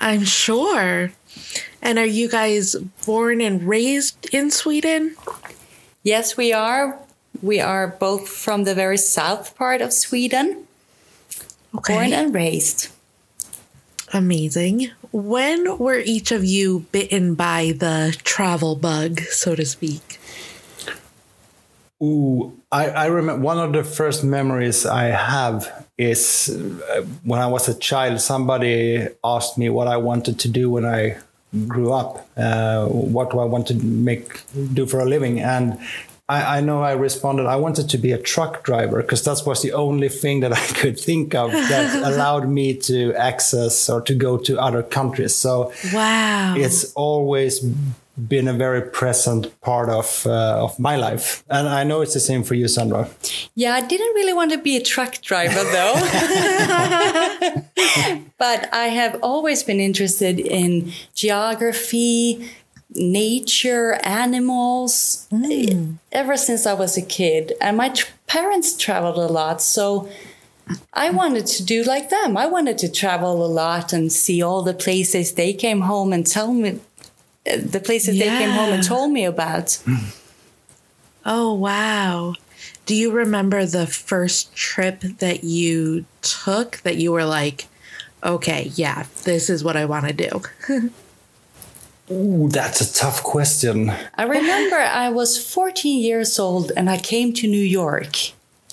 I'm 0.00 0.24
sure. 0.24 1.12
And 1.82 1.98
are 1.98 2.06
you 2.06 2.28
guys 2.28 2.74
born 3.04 3.40
and 3.40 3.62
raised 3.66 4.26
in 4.32 4.50
Sweden? 4.50 5.16
Yes, 6.02 6.36
we 6.36 6.52
are. 6.52 6.98
We 7.42 7.60
are 7.60 7.88
both 7.88 8.28
from 8.28 8.64
the 8.64 8.74
very 8.74 8.98
south 8.98 9.56
part 9.56 9.80
of 9.82 9.92
Sweden, 9.92 10.66
Okay. 11.74 11.94
born 11.94 12.12
and 12.12 12.34
raised. 12.34 12.88
Amazing. 14.12 14.90
When 15.10 15.78
were 15.78 15.98
each 15.98 16.32
of 16.32 16.44
you 16.44 16.86
bitten 16.92 17.34
by 17.34 17.72
the 17.76 18.16
travel 18.24 18.76
bug, 18.76 19.20
so 19.20 19.54
to 19.54 19.64
speak? 19.64 20.20
Ooh, 22.02 22.58
I, 22.70 22.88
I 22.88 23.06
remember 23.06 23.42
one 23.42 23.58
of 23.58 23.72
the 23.72 23.84
first 23.84 24.24
memories 24.24 24.84
I 24.84 25.04
have 25.04 25.86
is 25.96 26.50
uh, 26.50 27.02
when 27.22 27.40
I 27.40 27.46
was 27.46 27.68
a 27.68 27.78
child, 27.78 28.20
somebody 28.20 29.06
asked 29.22 29.56
me 29.56 29.68
what 29.68 29.86
I 29.86 29.96
wanted 29.96 30.38
to 30.40 30.48
do 30.48 30.68
when 30.68 30.84
I 30.84 31.16
grew 31.68 31.92
up. 31.92 32.28
Uh, 32.36 32.86
what 32.86 33.30
do 33.30 33.38
I 33.38 33.44
want 33.44 33.68
to 33.68 33.74
make 33.74 34.42
do 34.74 34.86
for 34.86 35.00
a 35.00 35.04
living? 35.04 35.40
And 35.40 35.78
I, 36.32 36.58
I 36.58 36.60
know 36.60 36.82
I 36.82 36.92
responded, 36.92 37.46
I 37.46 37.56
wanted 37.56 37.86
to 37.90 37.98
be 37.98 38.12
a 38.12 38.18
truck 38.18 38.64
driver 38.64 39.02
because 39.02 39.22
that 39.24 39.42
was 39.46 39.60
the 39.62 39.72
only 39.72 40.08
thing 40.08 40.40
that 40.40 40.52
I 40.52 40.66
could 40.80 40.98
think 40.98 41.34
of 41.34 41.50
that 41.52 41.88
allowed 42.10 42.48
me 42.48 42.74
to 42.88 43.12
access 43.14 43.90
or 43.90 44.00
to 44.02 44.14
go 44.14 44.38
to 44.38 44.52
other 44.66 44.82
countries. 44.82 45.34
So 45.34 45.72
Wow. 45.92 46.54
it's 46.56 46.92
always 46.94 47.60
been 48.28 48.46
a 48.48 48.52
very 48.52 48.82
present 48.82 49.42
part 49.62 49.88
of 49.88 50.26
uh, 50.26 50.64
of 50.64 50.78
my 50.78 50.96
life, 50.96 51.42
and 51.48 51.66
I 51.66 51.82
know 51.84 52.02
it's 52.02 52.12
the 52.12 52.20
same 52.20 52.42
for 52.44 52.54
you, 52.54 52.68
Sandra. 52.68 53.08
Yeah, 53.54 53.72
I 53.74 53.80
didn't 53.80 54.14
really 54.14 54.34
want 54.34 54.52
to 54.52 54.58
be 54.58 54.76
a 54.76 54.82
truck 54.82 55.12
driver 55.22 55.64
though. 55.76 55.94
but 58.38 58.68
I 58.72 58.88
have 59.00 59.18
always 59.22 59.62
been 59.62 59.80
interested 59.80 60.38
in 60.38 60.92
geography, 61.14 62.50
nature, 62.94 63.94
animals, 64.02 65.26
ever 66.10 66.36
since 66.36 66.66
I 66.66 66.74
was 66.74 66.96
a 66.96 67.02
kid. 67.02 67.52
And 67.60 67.76
my 67.76 67.90
tr- 67.90 68.10
parents 68.26 68.76
traveled 68.76 69.18
a 69.18 69.32
lot. 69.32 69.62
So 69.62 70.08
I 70.92 71.10
wanted 71.10 71.46
to 71.46 71.64
do 71.64 71.82
like 71.84 72.10
them. 72.10 72.36
I 72.36 72.46
wanted 72.46 72.78
to 72.78 72.90
travel 72.90 73.44
a 73.44 73.48
lot 73.48 73.92
and 73.92 74.12
see 74.12 74.42
all 74.42 74.62
the 74.62 74.74
places 74.74 75.32
they 75.32 75.52
came 75.52 75.82
home 75.82 76.12
and 76.12 76.26
tell 76.26 76.52
me 76.52 76.80
uh, 77.50 77.56
the 77.64 77.80
places 77.80 78.18
they 78.18 78.28
came 78.28 78.50
home 78.50 78.70
and 78.70 78.82
told 78.82 79.10
me 79.12 79.24
about. 79.24 79.82
Oh, 81.24 81.54
wow. 81.54 82.34
Do 82.86 82.94
you 82.94 83.12
remember 83.12 83.64
the 83.64 83.86
first 83.86 84.54
trip 84.54 85.00
that 85.18 85.44
you 85.44 86.04
took 86.20 86.78
that 86.78 86.96
you 86.96 87.12
were 87.12 87.24
like, 87.24 87.66
okay, 88.24 88.70
yeah, 88.74 89.06
this 89.24 89.48
is 89.50 89.62
what 89.64 89.76
I 89.76 89.84
want 89.84 90.06
to 90.06 90.12
do? 90.12 90.90
Ooh, 92.12 92.48
that's 92.48 92.80
a 92.80 92.94
tough 92.94 93.22
question. 93.22 93.92
I 94.14 94.24
remember 94.24 94.76
I 94.76 95.08
was 95.08 95.38
14 95.38 96.00
years 96.00 96.38
old 96.38 96.72
and 96.76 96.90
I 96.90 96.98
came 96.98 97.32
to 97.34 97.46
New 97.46 97.62
York. 97.62 98.16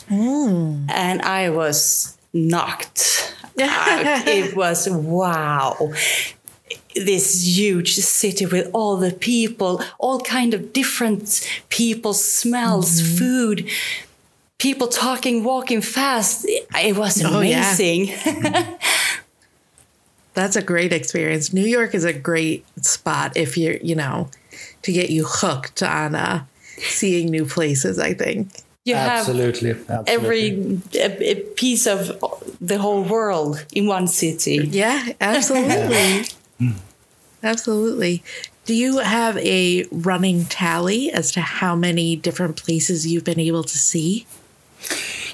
Hmm. 0.08 0.86
And 0.90 1.22
I 1.22 1.50
was 1.50 2.18
knocked 2.34 3.34
out. 3.62 4.28
It 4.28 4.56
was 4.56 4.90
wow. 4.90 5.94
This 6.96 7.46
huge 7.58 7.96
city 7.96 8.46
with 8.46 8.70
all 8.74 8.98
the 8.98 9.12
people, 9.12 9.82
all 10.00 10.20
kind 10.20 10.54
of 10.54 10.74
different 10.74 11.48
people, 11.70 12.14
smells, 12.14 13.02
mm-hmm. 13.02 13.18
food, 13.18 13.70
people 14.58 14.88
talking, 14.88 15.44
walking 15.44 15.82
fast. 15.82 16.46
It 16.48 16.96
was 16.98 17.24
Oh, 17.24 17.42
yeah. 17.42 17.74
amazing. 20.36 20.44
That's 20.44 20.56
a 20.56 20.62
great 20.62 20.94
experience. 20.94 21.54
New 21.54 21.66
York 21.66 21.94
is 21.96 22.06
a 22.06 22.14
great 22.14 22.66
spot 22.84 23.36
if 23.36 23.58
you're, 23.58 23.78
you 23.78 23.96
know, 23.96 24.30
to 24.84 24.92
get 24.92 25.10
you 25.10 25.26
hooked 25.26 25.84
on 25.84 26.16
uh, 26.16 26.46
seeing 26.78 27.30
new 27.30 27.46
places, 27.46 28.00
I 28.00 28.14
think. 28.14 28.50
You 28.86 28.96
have 28.96 29.20
absolutely, 29.20 29.72
absolutely. 29.72 30.12
every 30.14 30.82
a, 30.96 31.32
a 31.32 31.36
piece 31.56 31.86
of 31.86 32.24
the 32.60 32.80
whole 32.80 33.04
world 33.04 33.66
in 33.74 33.88
one 33.88 34.08
city. 34.08 34.68
Yeah, 34.72 35.10
absolutely. 35.20 36.26
absolutely. 37.44 38.24
Do 38.66 38.74
you 38.74 39.00
have 39.00 39.38
a 39.38 39.86
running 39.92 40.46
tally 40.46 41.12
as 41.12 41.32
to 41.34 41.42
how 41.42 41.76
many 41.76 42.16
different 42.16 42.56
places 42.56 43.06
you've 43.06 43.24
been 43.24 43.40
able 43.40 43.64
to 43.64 43.78
see? 43.78 44.26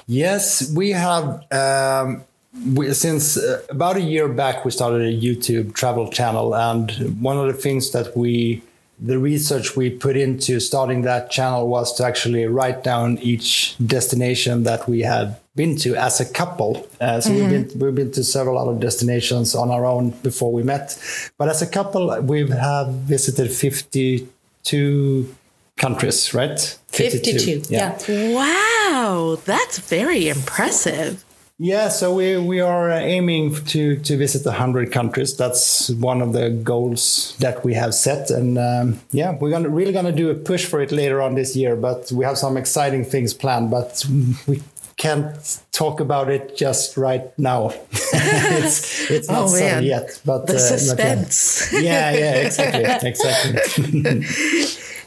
Yes, 0.06 0.70
we 0.72 0.90
have. 0.90 1.44
Um, 1.52 2.24
we, 2.64 2.92
since 2.94 3.36
uh, 3.36 3.62
about 3.70 3.96
a 3.96 4.00
year 4.00 4.28
back, 4.28 4.64
we 4.64 4.70
started 4.70 5.02
a 5.02 5.20
YouTube 5.20 5.74
travel 5.74 6.10
channel, 6.10 6.54
and 6.54 6.90
one 7.20 7.36
of 7.36 7.46
the 7.46 7.52
things 7.52 7.90
that 7.92 8.16
we, 8.16 8.62
the 8.98 9.18
research 9.18 9.76
we 9.76 9.90
put 9.90 10.16
into 10.16 10.60
starting 10.60 11.02
that 11.02 11.30
channel 11.30 11.68
was 11.68 11.94
to 11.96 12.04
actually 12.04 12.46
write 12.46 12.82
down 12.82 13.18
each 13.18 13.76
destination 13.84 14.62
that 14.62 14.88
we 14.88 15.00
had 15.00 15.36
been 15.54 15.76
to 15.76 15.94
as 15.96 16.20
a 16.20 16.24
couple. 16.32 16.88
Uh, 17.00 17.20
so 17.20 17.32
we've 17.32 17.48
been 17.48 17.78
we've 17.78 17.94
been 17.94 18.12
to 18.12 18.24
several 18.24 18.58
other 18.58 18.78
destinations 18.78 19.54
on 19.54 19.70
our 19.70 19.84
own 19.84 20.10
before 20.22 20.52
we 20.52 20.62
met, 20.62 20.98
but 21.38 21.48
as 21.48 21.62
a 21.62 21.66
couple, 21.66 22.20
we 22.22 22.48
have 22.48 22.88
visited 22.88 23.50
fifty 23.50 24.28
two 24.64 25.34
countries, 25.76 26.34
right? 26.34 26.78
52. 26.88 27.64
Yeah. 27.68 27.98
Wow, 28.34 29.38
that's 29.44 29.78
very 29.78 30.28
impressive. 30.28 31.25
Yeah, 31.58 31.88
so 31.88 32.14
we, 32.14 32.36
we 32.36 32.60
are 32.60 32.90
aiming 32.90 33.54
to, 33.66 33.96
to 34.00 34.16
visit 34.18 34.44
100 34.44 34.92
countries. 34.92 35.34
That's 35.38 35.88
one 35.88 36.20
of 36.20 36.34
the 36.34 36.50
goals 36.50 37.34
that 37.38 37.64
we 37.64 37.72
have 37.72 37.94
set. 37.94 38.28
And 38.30 38.58
um, 38.58 39.00
yeah, 39.10 39.34
we're 39.40 39.50
gonna, 39.50 39.70
really 39.70 39.92
going 39.92 40.04
to 40.04 40.12
do 40.12 40.28
a 40.28 40.34
push 40.34 40.66
for 40.66 40.82
it 40.82 40.92
later 40.92 41.22
on 41.22 41.34
this 41.34 41.56
year. 41.56 41.74
But 41.74 42.12
we 42.12 42.26
have 42.26 42.36
some 42.36 42.58
exciting 42.58 43.06
things 43.06 43.32
planned, 43.32 43.70
but 43.70 44.04
we 44.46 44.62
can't 44.98 45.60
talk 45.72 46.00
about 46.00 46.28
it 46.28 46.58
just 46.58 46.98
right 46.98 47.26
now. 47.38 47.70
it's, 47.90 49.10
it's 49.10 49.28
not 49.30 49.44
Oh, 49.44 49.48
set 49.48 49.82
yet. 49.82 50.20
But 50.26 50.46
The 50.46 50.56
uh, 50.56 50.94
not 50.94 50.98
yet. 50.98 51.68
yeah, 51.72 52.10
yeah, 52.12 52.34
exactly. 52.34 52.84
exactly. 53.08 54.24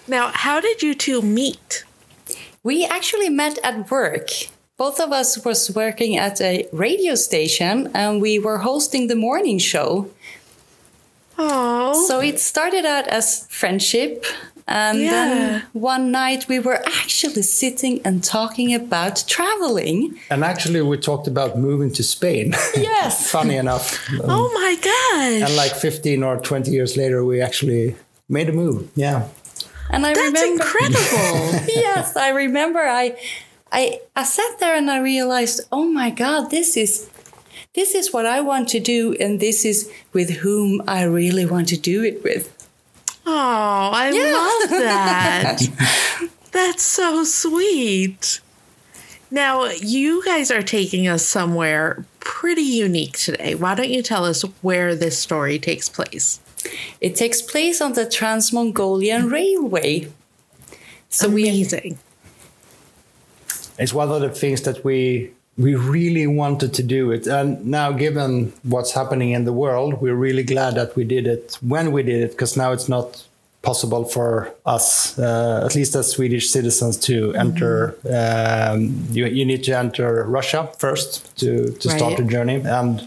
Now, 0.07 0.31
how 0.33 0.59
did 0.59 0.81
you 0.81 0.95
two 0.95 1.21
meet? 1.21 1.83
We 2.63 2.85
actually 2.85 3.29
met 3.29 3.59
at 3.63 3.91
work. 3.91 4.29
Both 4.79 4.99
of 5.05 5.11
us 5.11 5.29
was 5.45 5.69
working 5.75 6.17
at 6.17 6.39
a 6.41 6.53
radio 6.71 7.13
station 7.15 7.75
and 7.93 8.21
we 8.21 8.39
were 8.39 8.59
hosting 8.59 9.07
the 9.07 9.15
morning 9.27 9.59
show. 9.59 9.89
Oh, 11.37 12.05
So 12.07 12.19
it 12.19 12.39
started 12.39 12.85
out 12.85 13.07
as 13.07 13.45
friendship 13.49 14.25
and 14.67 14.99
Yeah. 14.99 15.11
then 15.11 15.63
one 15.73 16.11
night 16.11 16.45
we 16.47 16.59
were 16.59 16.79
actually 17.01 17.41
sitting 17.61 17.99
and 18.05 18.23
talking 18.23 18.73
about 18.73 19.23
traveling. 19.27 19.99
and 20.29 20.43
actually, 20.43 20.81
we 20.81 20.97
talked 20.97 21.27
about 21.27 21.57
moving 21.57 21.91
to 21.93 22.03
Spain. 22.03 22.53
Yes. 22.89 23.29
Funny 23.31 23.55
enough. 23.57 23.85
oh 24.23 24.47
my 24.61 24.73
gosh. 24.91 25.41
And 25.49 25.55
like 25.63 25.73
15 25.75 26.23
or 26.23 26.37
20 26.37 26.71
years 26.71 26.95
later, 26.95 27.23
we 27.25 27.41
actually 27.41 27.95
made 28.29 28.47
a 28.49 28.53
move. 28.53 28.87
Yeah. 28.95 29.19
And 29.89 30.05
I 30.05 30.13
That's 30.13 30.27
remember 30.27 30.63
incredible. 30.63 31.39
yes, 31.85 32.15
I 32.15 32.29
remember 32.29 32.79
I, 32.79 33.15
I 33.71 34.01
I 34.15 34.23
sat 34.23 34.59
there 34.59 34.75
and 34.75 34.89
I 34.89 34.99
realized, 34.99 35.61
oh 35.71 35.85
my 35.85 36.09
God, 36.09 36.49
this 36.49 36.75
is 36.77 37.09
this 37.75 37.93
is 37.93 38.11
what 38.11 38.25
I 38.25 38.41
want 38.41 38.67
to 38.69 38.79
do, 38.79 39.15
and 39.19 39.39
this 39.39 39.63
is 39.63 39.91
with 40.13 40.37
whom 40.37 40.81
I 40.87 41.03
really 41.03 41.45
want 41.45 41.67
to 41.69 41.77
do 41.77 42.03
it 42.03 42.23
with. 42.23 42.55
Oh, 43.25 43.91
I 43.93 44.09
love 44.09 44.69
that. 44.79 45.61
That's 46.51 46.83
so 46.83 47.23
sweet. 47.23 48.41
Now, 49.31 49.65
you 49.65 50.25
guys 50.25 50.49
are 50.49 50.63
taking 50.63 51.07
us 51.07 51.23
somewhere 51.23 52.03
pretty 52.19 52.63
unique 52.63 53.17
today. 53.19 53.53
Why 53.53 53.75
don't 53.75 53.89
you 53.89 54.01
tell 54.01 54.25
us 54.25 54.41
where 54.61 54.95
this 54.95 55.19
story 55.19 55.59
takes 55.59 55.87
place? 55.87 56.39
It 56.99 57.15
takes 57.15 57.41
place 57.41 57.79
on 57.81 57.93
the 57.93 58.09
Trans 58.09 58.51
Mongolian 58.51 59.29
Railway. 59.29 60.11
So 61.09 61.29
we 61.29 61.43
Amazing. 61.43 61.99
It's 63.79 63.93
one 63.93 64.11
of 64.11 64.21
the 64.21 64.29
things 64.29 64.61
that 64.61 64.83
we 64.83 65.31
we 65.57 65.75
really 65.75 66.25
wanted 66.25 66.73
to 66.73 66.83
do 66.83 67.11
it. 67.11 67.27
And 67.27 67.65
now, 67.65 67.91
given 67.91 68.53
what's 68.63 68.93
happening 68.93 69.31
in 69.31 69.43
the 69.43 69.51
world, 69.51 70.01
we're 70.01 70.15
really 70.15 70.43
glad 70.43 70.75
that 70.75 70.95
we 70.95 71.03
did 71.03 71.27
it 71.27 71.57
when 71.61 71.91
we 71.91 72.01
did 72.03 72.21
it, 72.21 72.31
because 72.31 72.55
now 72.55 72.71
it's 72.71 72.87
not 72.87 73.25
possible 73.61 74.05
for 74.05 74.53
us, 74.65 75.19
uh, 75.19 75.63
at 75.65 75.75
least 75.75 75.93
as 75.95 76.11
Swedish 76.11 76.49
citizens, 76.49 76.95
to 76.97 77.33
enter. 77.33 77.97
Um, 78.09 79.05
you, 79.11 79.25
you 79.25 79.45
need 79.45 79.63
to 79.65 79.77
enter 79.77 80.23
Russia 80.23 80.69
first 80.77 81.37
to, 81.39 81.71
to 81.73 81.89
start 81.89 82.15
the 82.15 82.23
journey. 82.23 82.61
And 82.63 83.05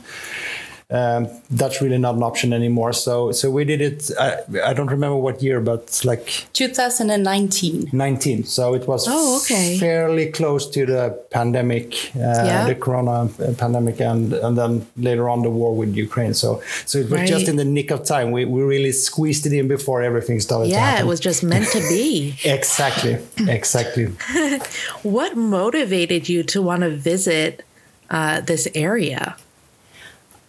um, 0.93 1.29
that's 1.51 1.81
really 1.83 1.99
not 1.99 2.15
an 2.17 2.23
option 2.23 2.53
anymore. 2.53 2.93
So, 2.93 3.33
so 3.33 3.51
we 3.51 3.65
did 3.65 3.81
it. 3.81 4.11
I, 4.21 4.37
I 4.65 4.73
don't 4.75 4.91
remember 4.97 5.17
what 5.17 5.43
year, 5.43 5.59
but 5.61 6.01
like 6.05 6.47
2019. 6.53 7.91
19. 7.93 8.45
So 8.45 8.75
it 8.75 8.87
was 8.87 9.07
Oh, 9.09 9.41
okay. 9.41 9.79
fairly 9.79 10.31
close 10.31 10.69
to 10.71 10.85
the 10.87 11.19
pandemic, 11.31 11.95
uh, 12.17 12.21
Yeah. 12.21 12.67
the 12.67 12.75
corona 12.75 13.25
uh, 13.25 13.55
pandemic, 13.57 14.01
and, 14.01 14.33
and 14.35 14.57
then 14.59 14.87
later 14.97 15.29
on 15.29 15.43
the 15.43 15.51
war 15.51 15.75
with 15.75 15.95
Ukraine. 15.97 16.35
So 16.35 16.63
so 16.87 16.99
it 16.99 17.09
was 17.11 17.23
just 17.29 17.49
in 17.49 17.57
the 17.57 17.65
nick 17.65 17.91
of 17.91 18.05
time. 18.05 18.31
We, 18.31 18.45
we 18.45 18.63
really 18.63 18.93
squeezed 18.93 19.47
it 19.47 19.53
in 19.53 19.69
before 19.69 20.03
everything 20.03 20.41
started 20.41 20.67
to 20.67 20.71
Yeah, 20.73 20.81
happen. 20.91 21.07
it 21.07 21.09
was 21.09 21.21
just 21.21 21.43
meant 21.43 21.69
to 21.73 21.81
be. 21.89 22.35
Exactly, 22.45 23.17
exactly. 23.49 24.07
what 25.03 25.37
motivated 25.37 26.29
you 26.29 26.43
to 26.45 26.61
want 26.63 26.83
to 26.83 26.91
visit 26.91 27.65
uh, 28.11 28.41
this 28.41 28.69
area? 28.75 29.37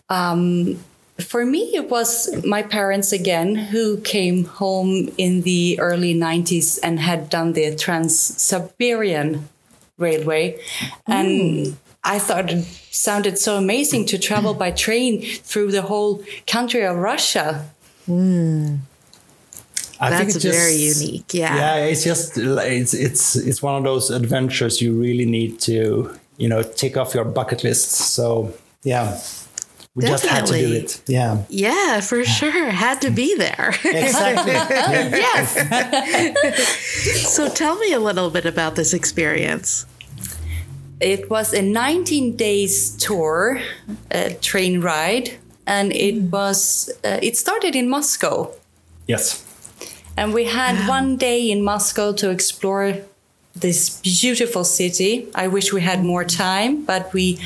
Um, 0.10 0.80
for 1.20 1.46
me, 1.46 1.76
it 1.76 1.90
was 1.90 2.44
my 2.44 2.64
parents 2.64 3.12
again 3.12 3.56
who 3.56 3.98
came 4.02 4.46
home 4.46 5.10
in 5.18 5.42
the 5.42 5.80
early 5.80 6.14
90s 6.14 6.80
and 6.82 7.00
had 7.00 7.30
done 7.30 7.54
the 7.54 7.76
Trans 7.76 8.20
Siberian 8.20 9.48
Railway. 9.98 10.60
And 11.06 11.68
hmm. 11.68 11.74
I 12.04 12.20
thought 12.20 12.52
it 12.52 12.64
sounded 12.92 13.38
so 13.38 13.58
amazing 13.58 14.06
to 14.08 14.18
travel 14.18 14.54
by 14.54 14.72
train 14.72 15.22
through 15.22 15.72
the 15.72 15.84
whole 15.84 16.24
country 16.48 16.84
of 16.84 16.98
Russia. 16.98 17.70
Hmm. 18.06 18.76
I 20.00 20.10
think 20.10 20.34
That's 20.34 20.36
it's 20.36 20.44
just- 20.44 20.58
very 20.58 20.76
unique. 20.76 21.34
Yeah. 21.34 21.56
Yeah, 21.56 21.86
it's 21.86 22.04
just 22.04 22.38
it's 22.38 22.94
it's 22.94 23.36
it's 23.36 23.62
one 23.62 23.78
of 23.78 23.84
those 23.84 24.10
adventures 24.10 24.82
you 24.82 25.00
really 25.00 25.26
need 25.26 25.60
to 25.62 26.10
you 26.38 26.50
know 26.50 26.64
tick 26.64 26.98
off 26.98 27.14
your 27.14 27.24
bucket 27.24 27.64
list. 27.64 27.92
So 27.92 28.54
yeah, 28.84 29.18
we 29.96 30.04
just 30.06 30.26
had 30.26 30.46
to 30.48 30.54
do 30.54 30.60
Definitely. 30.60 30.78
it. 30.86 31.02
Yeah, 31.08 31.44
Yeah, 31.50 32.02
for 32.02 32.24
sure. 32.26 32.70
Had 32.72 33.02
to 33.02 33.12
be 33.12 33.36
there. 33.38 33.70
exactly. 33.84 34.54
Yes. 35.20 35.54
so 37.32 37.48
tell 37.50 37.76
me 37.78 37.94
a 37.94 38.00
little 38.00 38.30
bit 38.32 38.46
about 38.46 38.76
this 38.76 38.94
experience. 38.94 39.86
It 41.00 41.30
was 41.30 41.54
a 41.54 41.62
19 41.62 42.36
days 42.38 42.96
tour, 42.98 43.62
a 44.10 44.34
train 44.36 44.82
ride, 44.82 45.38
and 45.68 45.92
it 45.94 46.22
was 46.32 46.90
uh, 47.04 47.20
it 47.22 47.38
started 47.38 47.76
in 47.76 47.90
Moscow. 47.90 48.52
Yes. 49.08 49.44
And 50.18 50.34
we 50.34 50.46
had 50.46 50.88
one 50.88 51.18
day 51.18 51.52
in 51.52 51.62
Moscow 51.64 52.14
to 52.14 52.30
explore 52.30 52.98
this 53.56 54.00
beautiful 54.02 54.64
city. 54.64 55.28
I 55.36 55.48
wish 55.48 55.74
we 55.74 55.82
had 55.82 56.04
more 56.04 56.24
time, 56.24 56.86
but 56.86 57.12
we 57.14 57.38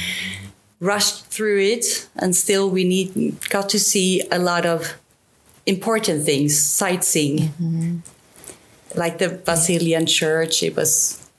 rushed 0.79 1.25
through 1.25 1.59
it 1.59 2.07
and 2.15 2.35
still 2.35 2.69
we 2.69 2.83
need 2.83 3.49
got 3.49 3.69
to 3.69 3.79
see 3.79 4.21
a 4.31 4.39
lot 4.39 4.65
of 4.65 4.97
important 5.65 6.23
things, 6.23 6.57
sightseeing. 6.57 7.39
Mm-hmm. 7.39 7.97
Like 8.95 9.17
the 9.17 9.29
Basilian 9.29 10.05
Church, 10.05 10.63
it 10.63 10.75
was 10.75 11.29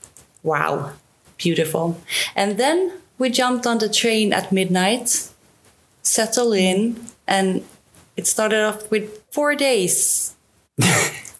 wow, 0.42 0.92
beautiful. 1.38 2.00
And 2.36 2.58
then 2.58 2.92
we 3.18 3.30
jumped 3.30 3.66
on 3.66 3.78
the 3.78 3.88
train 3.88 4.32
at 4.32 4.52
midnight, 4.52 5.30
settled 6.02 6.54
in, 6.54 7.00
and 7.26 7.64
it 8.16 8.26
started 8.26 8.62
off 8.62 8.90
with 8.90 9.22
4 9.32 9.54
days 9.54 10.34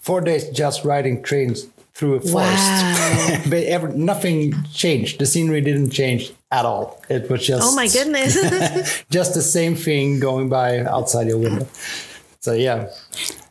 Four 0.01 0.21
days 0.23 0.49
just 0.51 0.85
riding 0.85 1.23
trains 1.23 1.67
through 1.95 2.15
a 2.15 2.21
forest. 2.21 2.35
Wow. 2.35 3.43
but 3.51 3.63
ever, 3.65 3.89
nothing 3.89 4.55
changed. 4.73 5.19
The 5.19 5.27
scenery 5.27 5.61
didn't 5.61 5.91
change 5.91 6.33
at 6.51 6.65
all. 6.65 7.01
It 7.09 7.31
was 7.31 7.47
just 7.47 7.63
Oh 7.63 7.75
my 7.75 7.89
goodness. 7.89 8.35
just 9.11 9.35
the 9.35 9.43
same 9.43 9.75
thing 9.75 10.21
going 10.21 10.49
by 10.49 10.81
outside 10.81 11.27
your 11.29 11.39
window. 11.39 11.67
So 12.41 12.53
yeah, 12.53 12.89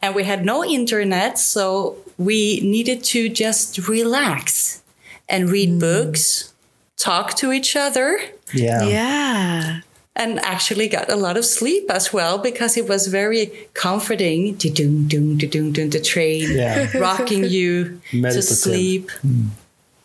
and 0.01 0.16
we 0.16 0.24
had 0.24 0.46
no 0.46 0.63
internet, 0.63 1.38
so 1.38 1.98
we 2.18 2.62
needed 2.62 3.04
to 3.06 3.30
just 3.30 3.88
relax 3.88 4.82
and 5.27 5.50
read 5.50 5.70
mm. 5.72 5.80
books, 5.80 6.54
talk 6.96 7.36
to 7.36 7.51
each 7.51 7.75
other, 7.75 8.18
yeah, 8.54 8.84
yeah. 8.84 9.80
and 10.16 10.39
actually 10.39 10.88
got 10.88 11.12
a 11.12 11.18
lot 11.18 11.36
of 11.36 11.44
sleep 11.46 11.92
as 11.92 12.13
well 12.13 12.38
because 12.38 12.77
it 12.77 12.88
was 12.88 13.08
very 13.08 13.51
comforting. 13.74 14.56
Doom, 14.56 15.08
doom, 15.10 15.38
doom, 15.38 15.74
doom, 15.74 15.89
the 15.89 16.00
train 16.00 16.50
Yeah. 16.56 16.98
rocking 16.98 17.44
you 17.44 18.00
to 18.12 18.22
Meditative. 18.22 18.58
sleep. 18.58 19.12
Mm. 19.25 19.50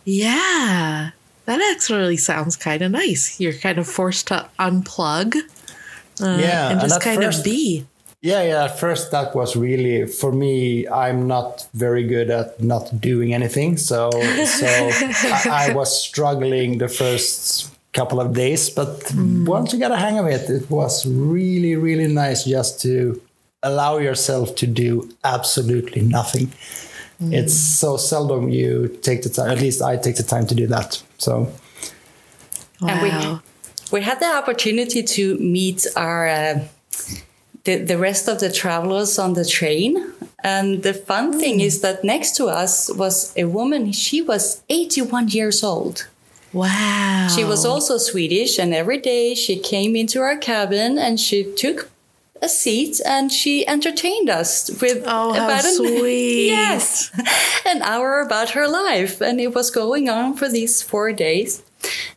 Yeah. 0.04 1.11
That 1.46 1.61
actually 1.75 2.16
sounds 2.16 2.56
kind 2.56 2.82
of 2.82 2.90
nice. 2.92 3.40
You're 3.40 3.52
kind 3.52 3.78
of 3.78 3.87
forced 3.87 4.28
to 4.28 4.49
unplug 4.58 5.37
uh, 5.37 5.40
Yeah, 6.40 6.70
and 6.70 6.72
and 6.72 6.80
just 6.80 6.96
at 6.96 7.02
kind 7.02 7.22
first- 7.22 7.38
of 7.40 7.44
be. 7.44 7.87
Yeah, 8.25 8.42
yeah. 8.44 8.64
At 8.66 8.78
first, 8.78 9.11
that 9.11 9.34
was 9.34 9.56
really 9.56 10.06
for 10.06 10.30
me. 10.30 10.87
I'm 10.87 11.26
not 11.26 11.66
very 11.75 12.04
good 12.06 12.30
at 12.30 12.61
not 12.62 13.00
doing 13.00 13.34
anything, 13.34 13.76
so 13.76 14.11
so 14.12 14.66
I, 15.50 15.70
I 15.70 15.72
was 15.80 15.90
struggling 16.04 16.78
the 16.78 16.87
first 16.88 17.68
couple 17.92 18.20
of 18.20 18.32
days. 18.32 18.70
But 18.70 19.12
once 19.44 19.72
you 19.72 19.80
got 19.80 19.90
a 19.90 19.96
hang 19.96 20.20
of 20.20 20.26
it, 20.26 20.49
it 20.49 20.70
was 20.70 21.04
really, 21.04 21.75
really 21.75 22.06
nice 22.06 22.44
just 22.44 22.80
to 22.82 23.20
allow 23.64 23.99
yourself 23.99 24.54
to 24.56 24.68
do 24.68 25.11
absolutely 25.25 26.02
nothing. 26.02 26.52
It's 27.31 27.55
so 27.55 27.97
seldom 27.97 28.49
you 28.49 28.99
take 29.02 29.23
the 29.23 29.29
time. 29.29 29.50
At 29.50 29.61
least 29.61 29.83
I 29.83 29.97
take 29.97 30.17
the 30.17 30.23
time 30.23 30.47
to 30.47 30.55
do 30.55 30.67
that. 30.69 31.02
So 31.19 31.52
And 32.81 33.02
we 33.02 33.99
we 33.99 34.00
had 34.00 34.19
the 34.21 34.35
opportunity 34.35 35.02
to 35.02 35.38
meet 35.38 35.87
our 35.97 36.29
uh, 36.29 36.61
the 37.64 37.76
the 37.76 37.99
rest 37.99 38.29
of 38.29 38.41
the 38.41 38.50
travelers 38.50 39.19
on 39.19 39.35
the 39.35 39.45
train. 39.45 40.13
And 40.45 40.82
the 40.82 40.95
fun 40.95 41.39
thing 41.39 41.61
is 41.61 41.82
that 41.82 42.02
next 42.02 42.37
to 42.37 42.47
us 42.47 42.91
was 42.97 43.32
a 43.37 43.45
woman. 43.45 43.93
She 43.93 44.21
was 44.21 44.61
81 44.69 45.28
years 45.28 45.63
old. 45.63 46.08
Wow. 46.52 47.28
She 47.35 47.45
was 47.45 47.65
also 47.65 47.97
Swedish, 47.97 48.58
and 48.58 48.75
every 48.75 48.99
day 48.99 49.35
she 49.35 49.56
came 49.58 49.95
into 49.95 50.21
our 50.21 50.37
cabin 50.37 50.99
and 50.99 51.19
she 51.19 51.45
took 51.54 51.92
a 52.43 52.49
seat 52.49 53.00
and 53.07 53.31
she 53.33 53.67
entertained 53.67 54.28
us 54.28 54.69
with 54.81 55.02
Oh, 55.07 55.33
how 55.33 55.49
an, 55.49 55.63
sweet. 55.76 56.49
yes, 56.49 57.11
an 57.67 57.81
hour 57.83 58.21
about 58.21 58.50
her 58.50 58.67
life, 58.69 59.21
and 59.23 59.41
it 59.41 59.55
was 59.55 59.71
going 59.71 60.09
on 60.11 60.35
for 60.35 60.49
these 60.49 60.83
four 60.83 61.13
days. 61.13 61.63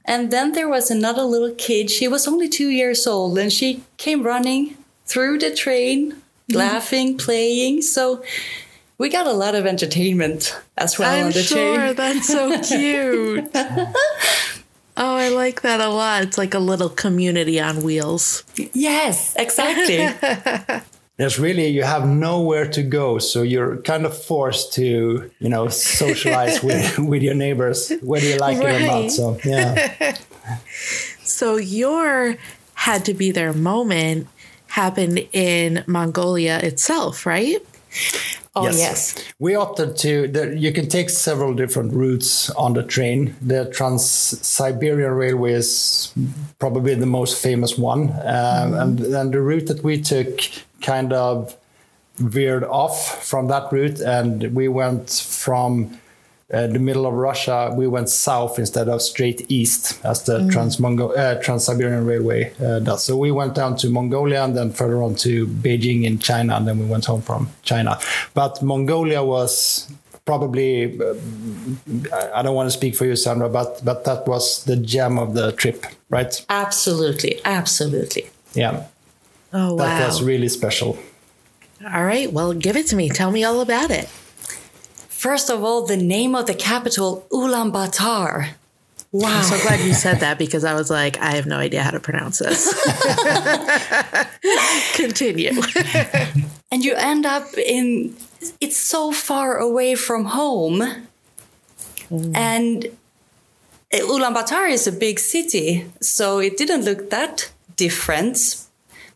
And 0.03 0.31
then 0.31 0.51
there 0.53 0.67
was 0.69 0.91
another 0.91 1.23
little 1.23 1.53
kid. 1.55 1.89
She 1.89 2.07
was 2.07 2.27
only 2.27 2.49
two 2.49 2.69
years 2.69 3.07
old, 3.07 3.37
and 3.37 3.51
she 3.53 3.83
came 3.97 4.23
running 4.23 4.75
through 5.05 5.37
the 5.39 5.53
train, 5.55 6.21
laughing, 6.49 7.17
playing. 7.17 7.81
So 7.83 8.23
we 8.97 9.09
got 9.09 9.27
a 9.27 9.33
lot 9.33 9.55
of 9.55 9.65
entertainment 9.65 10.55
as 10.77 10.97
well 10.99 11.11
I'm 11.13 11.25
on 11.27 11.31
the 11.33 11.43
sure 11.43 11.75
train. 11.77 11.95
that's 11.95 12.27
so 12.27 12.59
cute. 12.61 13.51
Oh, 14.97 15.15
I 15.15 15.29
like 15.29 15.61
that 15.61 15.81
a 15.81 15.89
lot. 15.89 16.23
It's 16.23 16.37
like 16.37 16.53
a 16.53 16.59
little 16.59 16.89
community 16.89 17.59
on 17.59 17.83
wheels. 17.83 18.43
Yes, 18.73 19.35
exactly. 19.35 20.09
there's 21.17 21.39
really 21.39 21.67
you 21.67 21.83
have 21.83 22.05
nowhere 22.05 22.67
to 22.67 22.83
go 22.83 23.17
so 23.19 23.41
you're 23.41 23.77
kind 23.83 24.05
of 24.05 24.13
forced 24.13 24.73
to 24.73 25.31
you 25.39 25.47
know 25.47 25.69
socialize 25.69 26.61
with 26.61 26.99
with 27.11 27.23
your 27.23 27.33
neighbors 27.33 27.89
whether 28.01 28.25
you 28.25 28.35
like 28.35 28.57
it 28.57 28.65
or 28.65 28.85
not 28.85 29.09
so 29.09 29.39
yeah 29.45 30.17
So 31.25 31.57
your 31.57 32.37
had 32.75 33.03
to 33.05 33.13
be 33.13 33.31
there 33.31 33.51
moment 33.51 34.27
happened 34.67 35.27
in 35.33 35.83
Mongolia 35.87 36.59
itself, 36.59 37.25
right? 37.25 37.57
Oh, 38.55 38.69
yes. 38.69 39.15
we 39.39 39.55
opted 39.55 39.97
to 39.97 40.27
there, 40.27 40.53
you 40.53 40.71
can 40.71 40.87
take 40.87 41.09
several 41.09 41.53
different 41.53 41.93
routes 41.93 42.49
on 42.51 42.73
the 42.73 42.83
train. 42.83 43.35
The 43.41 43.69
trans-siberian 43.69 45.11
railway 45.11 45.53
is 45.53 46.13
probably 46.59 46.95
the 46.95 47.05
most 47.05 47.41
famous 47.41 47.77
one 47.77 48.11
um, 48.23 48.73
and, 48.73 48.99
and 48.99 49.33
the 49.33 49.41
route 49.41 49.67
that 49.67 49.83
we 49.83 50.01
took 50.01 50.39
kind 50.81 51.13
of 51.13 51.55
veered 52.17 52.63
off 52.63 53.25
from 53.25 53.47
that 53.47 53.71
route 53.71 53.99
and 53.99 54.55
we 54.55 54.67
went 54.67 55.09
from 55.09 55.99
uh, 56.53 56.67
the 56.67 56.79
middle 56.79 57.05
of 57.07 57.13
Russia, 57.13 57.73
we 57.75 57.87
went 57.87 58.07
south 58.09 58.59
instead 58.59 58.87
of 58.87 59.01
straight 59.01 59.45
east, 59.49 59.99
as 60.05 60.23
the 60.23 60.47
Trans 60.51 60.79
uh, 60.79 61.39
Trans-Siberian 61.41 62.05
Railway 62.05 62.53
uh, 62.63 62.79
does. 62.79 63.03
So 63.03 63.17
we 63.17 63.31
went 63.31 63.55
down 63.55 63.75
to 63.77 63.89
Mongolia 63.89 64.43
and 64.43 64.55
then 64.55 64.71
further 64.71 65.01
on 65.01 65.15
to 65.15 65.47
Beijing 65.47 66.03
in 66.03 66.19
China, 66.19 66.55
and 66.55 66.67
then 66.67 66.77
we 66.77 66.85
went 66.85 67.05
home 67.05 67.21
from 67.21 67.49
China. 67.63 67.97
But 68.35 68.61
Mongolia 68.61 69.23
was 69.23 69.87
probably 70.25 70.99
uh, 70.99 71.13
I 72.13 72.39
I 72.39 72.41
don't 72.43 72.55
want 72.55 72.67
to 72.67 72.77
speak 72.77 72.95
for 72.95 73.05
you, 73.05 73.15
Sandra, 73.15 73.49
but 73.49 73.81
but 73.83 74.03
that 74.05 74.27
was 74.27 74.63
the 74.65 74.75
gem 74.75 75.17
of 75.17 75.33
the 75.33 75.51
trip, 75.53 75.85
right? 76.09 76.45
Absolutely. 76.49 77.41
Absolutely. 77.45 78.29
Yeah, 78.53 78.85
Oh 79.51 79.73
wow. 79.73 79.77
that 79.85 80.07
was 80.07 80.21
really 80.21 80.49
special. 80.49 80.97
all 81.93 82.03
right, 82.05 82.31
well 82.31 82.53
give 82.53 82.75
it 82.77 82.87
to 82.87 82.95
me. 82.95 83.09
Tell 83.09 83.31
me 83.31 83.43
all 83.43 83.61
about 83.61 83.89
it. 83.91 84.07
First 85.25 85.49
of 85.49 85.63
all, 85.63 85.87
the 85.87 85.97
name 85.97 86.35
of 86.35 86.45
the 86.45 86.53
capital, 86.53 87.25
Ulaanbaatar. 87.31 88.49
Wow. 89.11 89.27
I'm 89.27 89.43
so 89.43 89.59
glad 89.59 89.79
you 89.79 89.95
said 89.95 90.19
that 90.25 90.37
because 90.37 90.63
I 90.63 90.75
was 90.75 90.91
like, 90.91 91.17
I 91.19 91.31
have 91.31 91.47
no 91.47 91.57
idea 91.57 91.81
how 91.81 91.89
to 91.89 91.99
pronounce 91.99 92.37
this. 92.37 92.61
Continue. 94.95 95.53
and 96.71 96.85
you 96.85 96.93
end 96.93 97.25
up 97.25 97.57
in, 97.57 98.15
it's 98.61 98.77
so 98.77 99.11
far 99.11 99.57
away 99.57 99.95
from 99.95 100.25
home. 100.25 100.83
And 102.35 102.85
uh, 103.91 103.97
Ulaanbaatar 103.97 104.69
is 104.69 104.85
a 104.85 104.91
big 104.91 105.17
city, 105.17 105.87
so 106.01 106.37
it 106.37 106.55
didn't 106.55 106.85
look 106.85 107.09
that 107.09 107.51
different, 107.77 108.63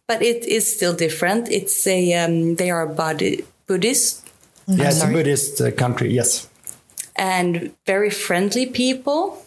but 0.08 0.24
it 0.24 0.44
is 0.44 0.76
still 0.76 0.96
different. 0.96 1.52
It's 1.52 1.86
a, 1.86 2.14
um, 2.16 2.56
they 2.56 2.72
are 2.72 2.88
Budi- 2.88 3.46
Buddhist 3.68 4.19
Yeah, 4.70 4.90
it's 4.90 5.04
a. 5.04 5.08
Buddhist 5.08 5.62
uh, 5.62 5.72
country. 5.72 6.10
Yes. 6.14 6.48
and 7.16 7.76
very 7.86 8.10
friendly 8.10 8.66
people 8.68 9.44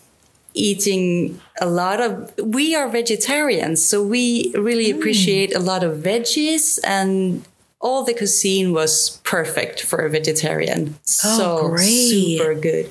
eating 0.55 1.41
a 1.61 1.67
lot 1.67 1.99
of 2.01 2.33
we 2.59 2.75
are 2.75 2.89
vegetarians 2.89 3.79
so 3.91 4.03
we 4.05 4.53
really 4.55 4.91
appreciate 4.91 5.55
a 5.55 5.59
lot 5.59 5.83
of 5.83 5.99
veggies 5.99 6.79
and 6.85 7.43
all 7.81 8.05
the 8.05 8.13
cuisine 8.13 8.73
was 8.73 9.21
perfect 9.25 9.81
for 9.83 10.01
a 10.01 10.11
vegetarian 10.11 10.95
so 11.05 11.69
great. 11.69 11.87
super 12.11 12.55
good 12.55 12.91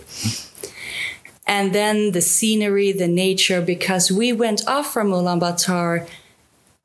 and 1.46 1.74
then 1.74 2.12
the 2.14 2.22
scenery 2.22 2.92
the 2.92 3.08
nature 3.08 3.62
because 3.62 4.12
we 4.12 4.34
went 4.34 4.68
off 4.68 4.92
from 4.92 5.12
Ulaanbaatar 5.12 6.08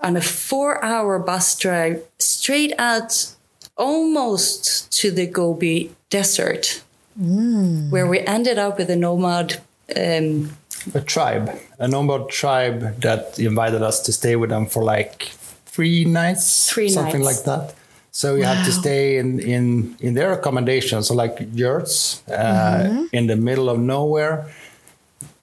on 0.01 0.17
a 0.17 0.21
four 0.21 0.85
hour 0.85 1.19
bus 1.19 1.59
drive 1.59 2.03
straight 2.19 2.75
out 2.79 3.35
almost 3.77 4.91
to 5.01 5.11
the 5.11 5.27
Gobi 5.27 5.95
Desert, 6.11 6.83
where 7.17 8.07
we 8.07 8.21
ended 8.21 8.59
up 8.59 8.79
with 8.79 8.91
a 8.91 8.97
nomad. 8.97 9.61
Um, 9.97 10.57
a 10.95 11.01
tribe, 11.01 11.51
a 11.79 11.89
nomad 11.89 12.29
tribe 12.29 13.01
that 13.01 13.39
invited 13.39 13.83
us 13.83 14.01
to 14.03 14.13
stay 14.13 14.37
with 14.37 14.51
them 14.51 14.67
for 14.67 14.83
like 14.85 15.23
three 15.67 16.05
nights, 16.05 16.69
Three 16.71 16.89
something 16.89 17.23
nights. 17.23 17.47
like 17.47 17.61
that. 17.61 17.75
So 18.13 18.35
you 18.35 18.45
had 18.45 18.65
to 18.65 18.73
stay 18.73 19.19
in 19.19 19.41
in 19.41 19.97
in 20.01 20.15
their 20.15 20.33
accommodations, 20.33 21.09
so 21.09 21.15
like 21.15 21.39
yurts 21.53 22.23
uh, 22.29 23.07
in 23.13 23.27
the 23.27 23.37
middle 23.37 23.69
of 23.69 23.79
nowhere. 23.79 24.47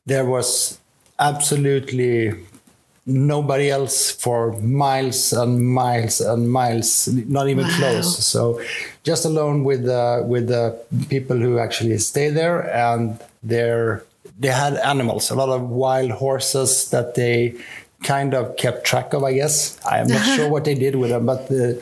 There 0.06 0.26
was 0.26 0.80
absolutely 1.20 2.34
nobody 3.06 3.70
else 3.70 4.12
for 4.12 4.54
miles 4.62 5.34
and 5.34 5.60
miles 5.74 6.22
and 6.22 6.50
miles, 6.50 7.08
not 7.28 7.48
even 7.50 7.66
Wow. 7.68 7.78
close. 7.78 8.26
So 8.26 8.62
just 9.04 9.26
alone 9.26 9.64
with 9.64 9.84
the 9.86 10.24
with 10.28 10.48
the 10.48 10.76
people 11.10 11.38
who 11.38 11.60
actually 11.60 11.98
stay 11.98 12.30
there, 12.30 12.62
and 12.74 13.20
they're 13.44 14.04
they 14.40 14.48
had 14.50 14.78
animals, 14.78 15.30
a 15.32 15.36
lot 15.36 15.50
of 15.50 15.70
wild 15.70 16.12
horses 16.12 16.90
that 16.90 17.16
they 17.16 17.54
kind 18.04 18.34
of 18.34 18.56
kept 18.58 18.86
track 18.86 19.14
of. 19.14 19.24
I 19.24 19.34
guess 19.34 19.78
I 19.86 20.00
am 20.00 20.08
not 20.08 20.26
sure 20.36 20.50
what 20.54 20.64
they 20.66 20.76
did 20.76 20.96
with 20.96 21.10
them, 21.12 21.26
but 21.26 21.42
uh, 21.52 21.74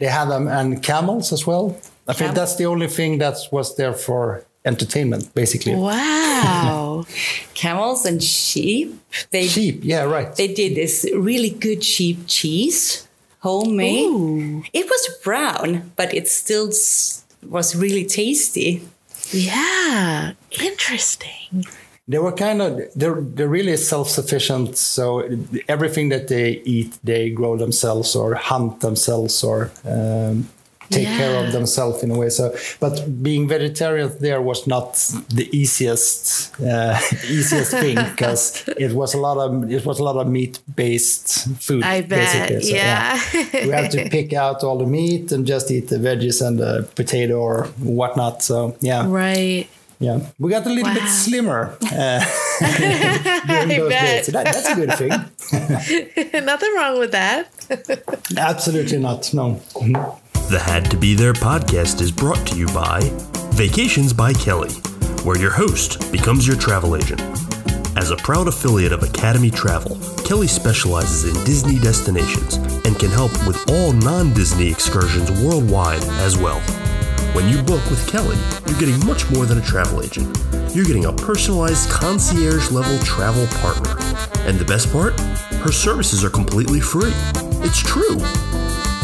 they 0.00 0.06
had 0.06 0.28
them 0.28 0.48
and 0.48 0.82
camels 0.82 1.32
as 1.32 1.46
well. 1.46 1.76
I 2.08 2.14
think 2.14 2.34
that's 2.34 2.56
the 2.56 2.66
only 2.66 2.88
thing 2.88 3.18
that 3.18 3.36
was 3.52 3.76
there 3.76 3.92
for 3.94 4.44
entertainment, 4.64 5.32
basically. 5.34 5.74
Wow. 5.74 7.04
camels 7.54 8.04
and 8.06 8.22
sheep. 8.22 8.94
They 9.30 9.46
Sheep, 9.46 9.80
yeah, 9.82 10.02
right. 10.04 10.34
they 10.36 10.48
did 10.52 10.74
this 10.76 11.06
really 11.14 11.50
good 11.50 11.82
sheep 11.84 12.18
cheese, 12.26 13.06
homemade. 13.40 14.06
Ooh. 14.06 14.62
It 14.72 14.86
was 14.86 15.18
brown, 15.22 15.92
but 15.96 16.14
it 16.14 16.28
still 16.28 16.68
was 17.48 17.74
really 17.76 18.04
tasty. 18.04 18.82
Yeah. 19.32 20.32
Interesting. 20.60 21.64
they 22.08 22.18
were 22.18 22.32
kind 22.32 22.60
of 22.60 22.80
they're 22.96 23.20
they're 23.20 23.48
really 23.48 23.76
self-sufficient 23.76 24.76
so 24.76 25.22
everything 25.68 26.10
that 26.10 26.26
they 26.28 26.60
eat 26.64 26.98
they 27.04 27.30
grow 27.30 27.56
themselves 27.56 28.16
or 28.16 28.34
hunt 28.34 28.80
themselves 28.80 29.42
or 29.44 29.70
um, 29.86 30.48
take 30.92 31.06
care 31.06 31.44
of 31.44 31.52
themselves 31.52 32.02
in 32.02 32.10
a 32.10 32.18
way 32.18 32.28
so 32.28 32.54
but 32.80 33.22
being 33.22 33.48
vegetarian 33.48 34.10
there 34.20 34.40
was 34.40 34.66
not 34.66 34.94
the 35.38 35.48
easiest 35.52 36.52
uh, 36.60 36.98
easiest 37.38 37.70
thing 37.70 37.96
because 38.10 38.64
it 38.76 38.92
was 38.92 39.14
a 39.14 39.18
lot 39.18 39.38
of 39.38 39.70
it 39.70 39.84
was 39.84 39.98
a 39.98 40.04
lot 40.04 40.16
of 40.16 40.26
meat 40.28 40.60
based 40.76 41.48
food 41.60 41.82
I 41.82 42.00
bet. 42.02 42.10
basically. 42.10 42.62
So, 42.62 42.76
yeah. 42.76 43.20
we 43.66 43.70
have 43.70 43.90
to 43.90 44.08
pick 44.08 44.32
out 44.32 44.62
all 44.64 44.78
the 44.78 44.86
meat 44.86 45.32
and 45.32 45.46
just 45.46 45.70
eat 45.70 45.88
the 45.88 45.96
veggies 45.96 46.46
and 46.46 46.58
the 46.58 46.88
potato 46.94 47.40
or 47.40 47.66
whatnot 47.78 48.42
so 48.42 48.76
yeah 48.80 49.04
right. 49.08 49.68
yeah, 49.98 50.20
we 50.38 50.50
got 50.50 50.66
a 50.66 50.70
little 50.70 50.92
bit 50.92 51.08
slimmer 51.08 51.76
uh, 51.92 52.20
I 52.62 53.86
bet. 53.88 54.26
That, 54.26 54.44
that's 54.44 54.68
a 54.68 54.74
good 54.74 54.92
thing. 54.94 56.44
Nothing 56.44 56.74
wrong 56.76 56.98
with 56.98 57.12
that. 57.12 57.48
Absolutely 58.36 58.98
not. 58.98 59.32
No. 59.34 59.60
The 60.52 60.58
Had 60.58 60.90
to 60.90 60.98
Be 60.98 61.14
There 61.14 61.32
podcast 61.32 62.02
is 62.02 62.12
brought 62.12 62.46
to 62.48 62.58
you 62.58 62.66
by 62.66 63.00
Vacations 63.54 64.12
by 64.12 64.34
Kelly, 64.34 64.68
where 65.24 65.38
your 65.38 65.50
host 65.50 66.12
becomes 66.12 66.46
your 66.46 66.58
travel 66.58 66.94
agent. 66.94 67.22
As 67.96 68.10
a 68.10 68.16
proud 68.16 68.48
affiliate 68.48 68.92
of 68.92 69.02
Academy 69.02 69.50
Travel, 69.50 69.98
Kelly 70.26 70.46
specializes 70.46 71.24
in 71.24 71.44
Disney 71.46 71.78
destinations 71.78 72.56
and 72.84 72.98
can 72.98 73.08
help 73.08 73.32
with 73.46 73.66
all 73.70 73.94
non 73.94 74.34
Disney 74.34 74.70
excursions 74.70 75.30
worldwide 75.42 76.04
as 76.20 76.36
well. 76.36 76.60
When 77.34 77.48
you 77.48 77.62
book 77.62 77.82
with 77.88 78.06
Kelly, 78.06 78.36
you're 78.66 78.78
getting 78.78 79.06
much 79.06 79.30
more 79.30 79.46
than 79.46 79.56
a 79.56 79.64
travel 79.64 80.02
agent. 80.02 80.36
You're 80.74 80.84
getting 80.84 81.06
a 81.06 81.14
personalized 81.14 81.88
concierge 81.88 82.70
level 82.70 82.98
travel 83.06 83.46
partner. 83.62 83.96
And 84.46 84.58
the 84.58 84.66
best 84.66 84.92
part? 84.92 85.18
Her 85.64 85.72
services 85.72 86.22
are 86.22 86.30
completely 86.30 86.80
free. 86.80 87.14
It's 87.64 87.78
true. 87.78 88.20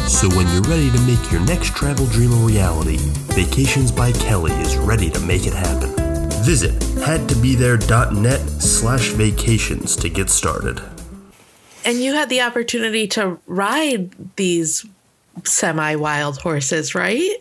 So 0.08 0.26
when 0.30 0.48
you're 0.48 0.62
ready 0.62 0.90
to 0.90 1.00
make 1.02 1.30
your 1.30 1.42
next 1.42 1.76
travel 1.76 2.06
dream 2.06 2.32
a 2.32 2.36
reality, 2.36 2.96
Vacations 3.36 3.92
by 3.92 4.10
Kelly 4.12 4.52
is 4.52 4.74
ready 4.78 5.10
to 5.10 5.20
make 5.20 5.46
it 5.46 5.52
happen. 5.52 5.94
Visit 6.42 6.72
hadtobethere.net 6.96 8.40
slash 8.60 9.10
vacations 9.10 9.94
to 9.96 10.08
get 10.08 10.30
started. 10.30 10.80
And 11.84 11.98
you 11.98 12.14
had 12.14 12.30
the 12.30 12.40
opportunity 12.40 13.06
to 13.08 13.38
ride 13.46 14.10
these 14.36 14.86
semi 15.44 15.94
wild 15.94 16.38
horses, 16.38 16.94
right? 16.94 17.36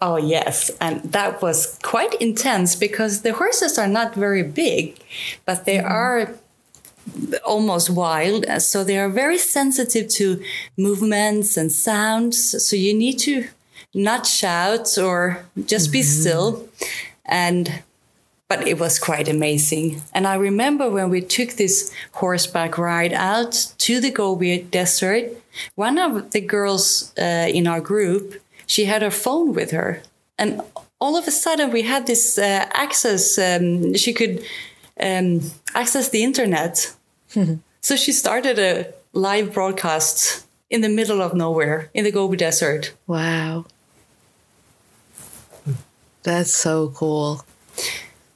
Oh, 0.00 0.16
yes. 0.16 0.70
And 0.80 1.02
that 1.12 1.40
was 1.40 1.78
quite 1.84 2.14
intense 2.14 2.74
because 2.74 3.22
the 3.22 3.32
horses 3.32 3.78
are 3.78 3.88
not 3.88 4.12
very 4.12 4.42
big, 4.42 4.98
but 5.44 5.64
they 5.64 5.76
mm-hmm. 5.76 5.86
are 5.86 6.34
almost 7.44 7.90
wild. 7.90 8.46
uh, 8.46 8.58
So 8.58 8.84
they 8.84 8.98
are 8.98 9.08
very 9.08 9.38
sensitive 9.38 10.08
to 10.08 10.42
movements 10.76 11.56
and 11.56 11.70
sounds. 11.70 12.64
So 12.66 12.76
you 12.76 12.94
need 12.94 13.18
to 13.20 13.48
not 13.94 14.26
shout 14.26 14.98
or 14.98 15.44
just 15.66 15.92
be 15.92 16.02
still. 16.02 16.68
And 17.24 17.82
but 18.48 18.66
it 18.66 18.78
was 18.78 18.98
quite 18.98 19.28
amazing. 19.28 20.02
And 20.12 20.26
I 20.26 20.36
remember 20.36 20.88
when 20.88 21.10
we 21.10 21.20
took 21.20 21.54
this 21.54 21.92
horseback 22.12 22.78
ride 22.78 23.12
out 23.12 23.72
to 23.78 24.00
the 24.00 24.10
Gobi 24.10 24.62
Desert, 24.62 25.32
one 25.74 25.98
of 25.98 26.30
the 26.30 26.40
girls 26.40 27.12
uh, 27.18 27.48
in 27.48 27.66
our 27.66 27.80
group, 27.80 28.40
she 28.66 28.84
had 28.84 29.02
her 29.02 29.10
phone 29.10 29.52
with 29.52 29.72
her. 29.72 30.02
And 30.38 30.60
all 31.00 31.16
of 31.16 31.26
a 31.26 31.30
sudden, 31.30 31.72
we 31.72 31.82
had 31.82 32.06
this 32.06 32.38
uh, 32.38 32.66
access, 32.72 33.38
um, 33.38 33.94
she 33.94 34.12
could 34.12 34.44
um, 35.00 35.40
access 35.74 36.10
the 36.10 36.22
internet. 36.22 36.94
so 37.80 37.96
she 37.96 38.12
started 38.12 38.58
a 38.58 38.92
live 39.12 39.52
broadcast 39.52 40.46
in 40.70 40.80
the 40.80 40.88
middle 40.88 41.22
of 41.22 41.34
nowhere 41.34 41.90
in 41.94 42.04
the 42.04 42.10
Gobi 42.10 42.36
Desert. 42.36 42.92
Wow. 43.06 43.66
That's 46.22 46.52
so 46.52 46.88
cool. 46.88 47.44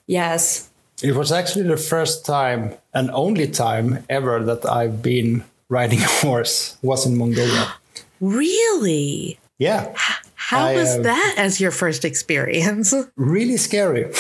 Yes. 0.07 0.69
It 1.03 1.15
was 1.17 1.33
actually 1.33 1.67
the 1.67 1.77
first 1.77 2.25
time 2.25 2.75
and 2.95 3.11
only 3.11 3.49
time 3.49 4.05
ever 4.09 4.43
that 4.45 4.65
I've 4.65 5.03
been 5.03 5.45
riding 5.69 5.99
a 6.03 6.07
horse 6.07 6.77
was 6.83 7.07
in 7.07 7.17
Mongolia. 7.17 7.75
Really? 8.23 9.39
Yeah, 9.59 9.95
How 10.35 10.67
I, 10.67 10.75
was 10.75 10.97
uh, 10.97 11.03
that 11.03 11.35
as 11.39 11.59
your 11.59 11.71
first 11.71 12.05
experience? 12.05 12.93
really 13.17 13.57
scary. 13.57 14.13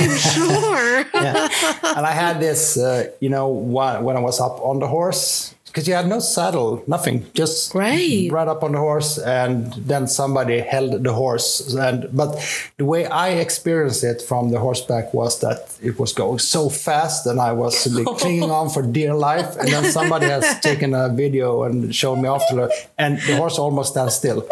I'm 0.00 0.16
sure. 0.16 1.04
yeah. 1.14 1.48
And 1.96 2.06
I 2.06 2.12
had 2.12 2.40
this, 2.40 2.76
uh, 2.76 3.10
you 3.20 3.28
know, 3.28 3.48
when, 3.48 4.02
when 4.04 4.16
I 4.16 4.20
was 4.20 4.40
up 4.40 4.60
on 4.62 4.78
the 4.80 4.86
horse, 4.86 5.54
because 5.66 5.86
you 5.86 5.94
had 5.94 6.08
no 6.08 6.18
saddle, 6.18 6.82
nothing, 6.88 7.24
just 7.32 7.72
Right. 7.76 8.28
right 8.32 8.48
up 8.48 8.64
on 8.64 8.72
the 8.72 8.78
horse, 8.78 9.18
and 9.18 9.72
then 9.74 10.08
somebody 10.08 10.58
held 10.58 11.04
the 11.04 11.12
horse. 11.12 11.72
And 11.74 12.08
but 12.12 12.30
the 12.76 12.84
way 12.84 13.06
I 13.06 13.28
experienced 13.38 14.02
it 14.02 14.20
from 14.20 14.50
the 14.50 14.58
horseback 14.58 15.14
was 15.14 15.38
that 15.40 15.58
it 15.80 15.96
was 16.00 16.12
going 16.12 16.40
so 16.40 16.70
fast, 16.70 17.24
and 17.26 17.40
I 17.40 17.52
was 17.52 17.86
like, 17.86 18.04
clinging 18.18 18.50
on 18.50 18.68
for 18.70 18.82
dear 18.82 19.14
life. 19.14 19.56
And 19.58 19.68
then 19.68 19.84
somebody 19.92 20.26
has 20.26 20.58
taken 20.68 20.92
a 20.92 21.08
video 21.08 21.62
and 21.62 21.94
shown 21.94 22.20
me 22.22 22.28
after, 22.28 22.68
and 22.98 23.20
the 23.28 23.36
horse 23.36 23.56
almost 23.56 23.92
stands 23.92 24.16
still. 24.16 24.42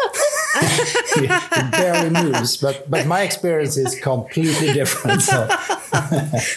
He, 1.15 1.21
he 1.21 1.71
barely 1.71 2.09
moves, 2.09 2.57
but 2.57 2.89
but 2.89 3.07
my 3.07 3.21
experience 3.21 3.77
is 3.77 3.99
completely 3.99 4.73
different. 4.73 5.21
So. 5.21 5.47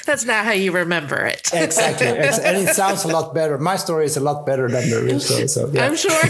That's 0.05 0.25
not 0.25 0.45
how 0.45 0.53
you 0.53 0.73
remember 0.73 1.25
it. 1.25 1.51
Exactly, 1.53 2.07
Ex- 2.07 2.39
and 2.39 2.57
it 2.57 2.75
sounds 2.75 3.05
a 3.05 3.09
lot 3.09 3.35
better. 3.35 3.59
My 3.59 3.77
story 3.77 4.05
is 4.05 4.17
a 4.17 4.21
lot 4.21 4.47
better 4.47 4.69
than 4.69 4.91
the 4.91 5.03
real 5.03 5.21
story. 5.21 5.49
So 5.49 5.69
yeah. 5.71 5.87
I'm 5.87 5.97
sure. 5.97 6.13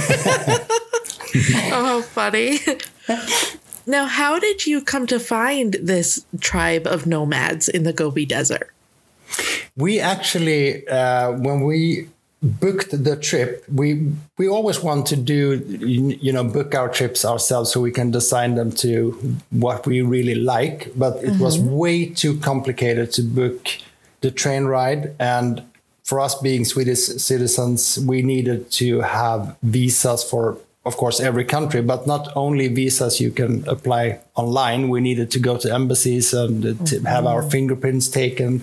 oh, 1.72 2.02
funny. 2.02 2.58
Now, 3.86 4.06
how 4.06 4.38
did 4.38 4.66
you 4.66 4.80
come 4.80 5.06
to 5.08 5.18
find 5.18 5.74
this 5.74 6.24
tribe 6.40 6.86
of 6.86 7.06
nomads 7.06 7.68
in 7.68 7.82
the 7.82 7.92
Gobi 7.92 8.26
Desert? 8.26 8.70
we 9.76 10.00
actually, 10.00 10.86
uh, 10.88 11.32
when 11.32 11.62
we 11.62 12.08
booked 12.42 13.04
the 13.04 13.16
trip, 13.16 13.64
we 13.68 14.12
we 14.36 14.48
always 14.48 14.82
want 14.82 15.06
to 15.06 15.16
do 15.16 15.64
you 16.20 16.32
know 16.32 16.44
book 16.44 16.74
our 16.74 16.88
trips 16.88 17.24
ourselves 17.24 17.72
so 17.72 17.80
we 17.80 17.92
can 17.92 18.10
design 18.10 18.56
them 18.56 18.72
to 18.72 19.12
what 19.50 19.86
we 19.86 20.00
really 20.02 20.34
like. 20.34 20.92
But 20.96 21.22
it 21.22 21.38
was 21.38 21.58
way 21.58 22.06
too 22.06 22.38
complicated 22.38 23.12
to 23.12 23.22
book 23.22 23.68
the 24.20 24.30
train 24.30 24.64
ride. 24.64 25.14
And. 25.18 25.62
For 26.04 26.18
us 26.18 26.34
being 26.34 26.64
Swedish 26.64 26.98
citizens, 26.98 27.96
we 27.96 28.22
needed 28.22 28.72
to 28.72 29.02
have 29.02 29.56
visas 29.62 30.24
for 30.24 30.58
of 30.84 30.96
course 30.96 31.20
every 31.20 31.44
country. 31.44 31.80
But 31.80 32.06
not 32.06 32.28
only 32.34 32.68
visas 32.68 33.20
you 33.20 33.30
can 33.30 33.66
apply 33.68 34.20
online. 34.34 34.88
We 34.88 35.00
needed 35.00 35.30
to 35.30 35.38
go 35.38 35.56
to 35.58 35.72
embassies 35.72 36.34
and 36.34 36.66
uh, 36.66 36.84
to 36.86 37.00
have 37.02 37.24
our 37.26 37.42
fingerprints 37.42 38.08
taken. 38.08 38.62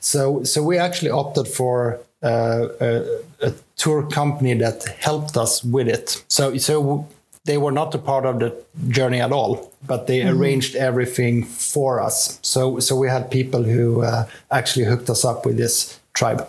So 0.00 0.44
so 0.44 0.62
we 0.62 0.78
actually 0.78 1.10
opted 1.10 1.48
for 1.48 2.00
a, 2.22 3.20
a 3.42 3.52
tour 3.76 4.02
company 4.08 4.54
that 4.54 4.84
helped 5.00 5.36
us 5.36 5.62
with 5.62 5.88
it 5.88 6.24
so 6.28 6.56
so 6.56 7.06
they 7.46 7.56
were 7.56 7.72
not 7.72 7.94
a 7.94 7.98
part 7.98 8.26
of 8.26 8.40
the 8.40 8.52
journey 8.88 9.20
at 9.20 9.32
all, 9.32 9.72
but 9.86 10.06
they 10.08 10.26
arranged 10.26 10.74
everything 10.74 11.44
for 11.44 12.00
us. 12.00 12.38
So 12.42 12.80
so 12.80 12.96
we 12.96 13.08
had 13.08 13.30
people 13.30 13.62
who 13.62 14.02
uh, 14.02 14.26
actually 14.50 14.84
hooked 14.84 15.08
us 15.08 15.24
up 15.24 15.46
with 15.46 15.56
this 15.56 15.98
tribe. 16.12 16.46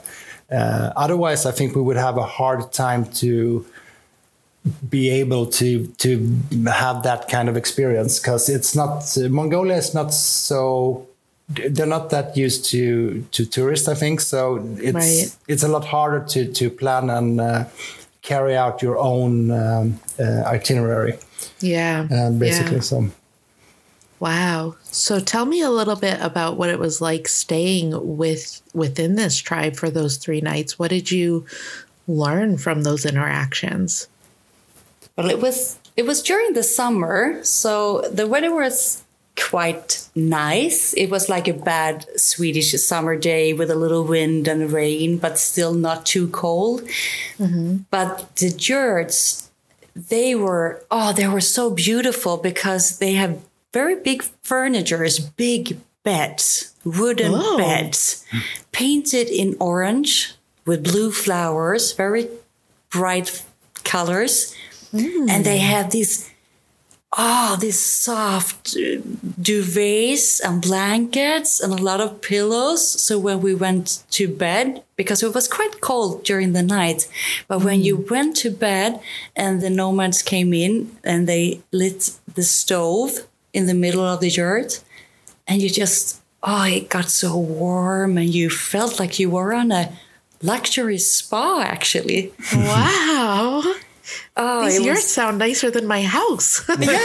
Uh, 0.51 0.91
otherwise, 0.95 1.45
I 1.45 1.51
think 1.51 1.75
we 1.75 1.81
would 1.81 1.97
have 1.97 2.17
a 2.17 2.23
hard 2.23 2.71
time 2.73 3.05
to 3.21 3.65
be 4.89 5.09
able 5.09 5.45
to 5.45 5.87
to 5.87 6.37
have 6.65 7.03
that 7.03 7.29
kind 7.29 7.47
of 7.47 7.55
experience 7.55 8.19
because 8.19 8.49
it's 8.49 8.75
not 8.75 9.05
Mongolia 9.29 9.77
is 9.77 9.93
not 9.93 10.13
so 10.13 11.06
they're 11.49 11.85
not 11.85 12.09
that 12.09 12.35
used 12.35 12.65
to 12.65 13.21
to 13.31 13.45
tourists 13.45 13.87
I 13.87 13.93
think 13.95 14.19
so 14.21 14.57
it's 14.77 14.93
Right. 14.93 15.35
it's 15.47 15.63
a 15.63 15.67
lot 15.67 15.85
harder 15.85 16.25
to 16.33 16.51
to 16.51 16.69
plan 16.69 17.09
and 17.09 17.39
uh, 17.39 17.63
carry 18.21 18.55
out 18.55 18.81
your 18.81 18.97
own 18.97 19.51
um, 19.51 19.99
uh, 20.19 20.43
itinerary 20.45 21.17
Yeah. 21.61 22.07
uh, 22.11 22.31
basically 22.31 22.75
Yeah. 22.75 22.81
so 22.81 23.09
Wow. 24.19 24.75
So 24.83 25.19
tell 25.19 25.45
me 25.45 25.61
a 25.61 25.69
little 25.69 25.95
bit 25.95 26.19
about 26.21 26.57
what 26.57 26.69
it 26.71 26.79
was 26.79 26.99
like 27.01 27.27
staying 27.27 28.17
with 28.17 28.61
within 28.73 29.15
this 29.15 29.37
tribe 29.37 29.75
for 29.75 29.91
those 29.91 30.17
3 30.17 30.41
nights. 30.41 30.79
What 30.79 30.89
did 30.89 31.11
you 31.11 31.45
learn 32.07 32.57
from 32.57 32.81
those 32.81 33.05
interactions? 33.05 34.07
Well, 35.15 35.29
it 35.29 35.39
was 35.39 35.77
it 35.95 36.05
was 36.05 36.21
during 36.23 36.53
the 36.53 36.63
summer, 36.63 37.39
so 37.43 38.01
the 38.11 38.25
weather 38.27 38.53
was 38.53 39.03
quite 39.37 40.07
nice. 40.15 40.93
It 40.93 41.07
was 41.09 41.29
like 41.29 41.47
a 41.47 41.53
bad 41.53 42.05
Swedish 42.19 42.71
summer 42.81 43.15
day 43.15 43.53
with 43.53 43.69
a 43.71 43.75
little 43.75 44.03
wind 44.03 44.47
and 44.47 44.71
rain, 44.71 45.17
but 45.17 45.37
still 45.37 45.73
not 45.73 46.05
too 46.05 46.27
cold. 46.29 46.81
Mm-hmm. 47.37 47.77
But 47.89 48.35
the 48.37 48.49
yurts, 48.49 49.49
they 49.95 50.35
were 50.35 50.83
oh, 50.91 51.13
they 51.13 51.27
were 51.27 51.41
so 51.41 51.71
beautiful 51.71 52.37
because 52.37 52.99
they 52.99 53.13
have 53.13 53.39
very 53.73 53.95
big 53.95 54.23
furnitures, 54.43 55.19
big 55.19 55.77
beds, 56.03 56.73
wooden 56.83 57.33
Oh. 57.35 57.57
beds, 57.57 58.25
painted 58.71 59.27
in 59.29 59.55
orange 59.59 60.33
with 60.65 60.83
blue 60.83 61.11
flowers, 61.11 61.93
very 61.93 62.29
bright 62.89 63.43
colors 63.83 64.55
mm. 64.93 65.29
and 65.29 65.45
they 65.45 65.59
have 65.59 65.91
these 65.91 66.29
oh 67.15 67.57
these 67.59 67.79
soft 67.79 68.75
uh, 68.75 68.99
duvets 69.39 70.41
and 70.43 70.61
blankets 70.61 71.59
and 71.59 71.71
a 71.71 71.81
lot 71.81 72.01
of 72.01 72.21
pillows. 72.21 72.85
So 73.01 73.17
when 73.19 73.41
we 73.41 73.55
went 73.55 74.03
to 74.11 74.27
bed 74.27 74.83
because 74.95 75.23
it 75.23 75.33
was 75.33 75.47
quite 75.47 75.79
cold 75.81 76.23
during 76.23 76.53
the 76.53 76.63
night 76.63 77.07
but 77.47 77.63
when 77.63 77.81
you 77.81 78.05
went 78.09 78.35
to 78.37 78.49
bed 78.49 78.99
and 79.35 79.61
the 79.61 79.69
nomads 79.69 80.21
came 80.21 80.53
in 80.53 80.97
and 81.03 81.27
they 81.27 81.61
lit 81.71 82.11
the 82.33 82.43
stove 82.43 83.27
in 83.53 83.67
the 83.67 83.73
middle 83.73 84.03
of 84.03 84.19
the 84.19 84.29
yurt 84.29 84.83
and 85.47 85.61
you 85.61 85.69
just 85.69 86.21
oh 86.43 86.65
it 86.65 86.89
got 86.89 87.09
so 87.09 87.37
warm 87.37 88.17
and 88.17 88.33
you 88.33 88.49
felt 88.49 88.99
like 88.99 89.19
you 89.19 89.29
were 89.29 89.53
on 89.53 89.71
a 89.71 89.91
luxury 90.41 90.97
spa 90.97 91.61
actually. 91.61 92.33
Wow. 92.53 93.63
Oh 94.37 94.65
These 94.65 94.79
yurts 94.79 95.01
was- 95.01 95.11
sound 95.11 95.39
nicer 95.39 95.69
than 95.71 95.87
my 95.87 96.03
house. 96.03 96.63
Yeah. 96.79 97.03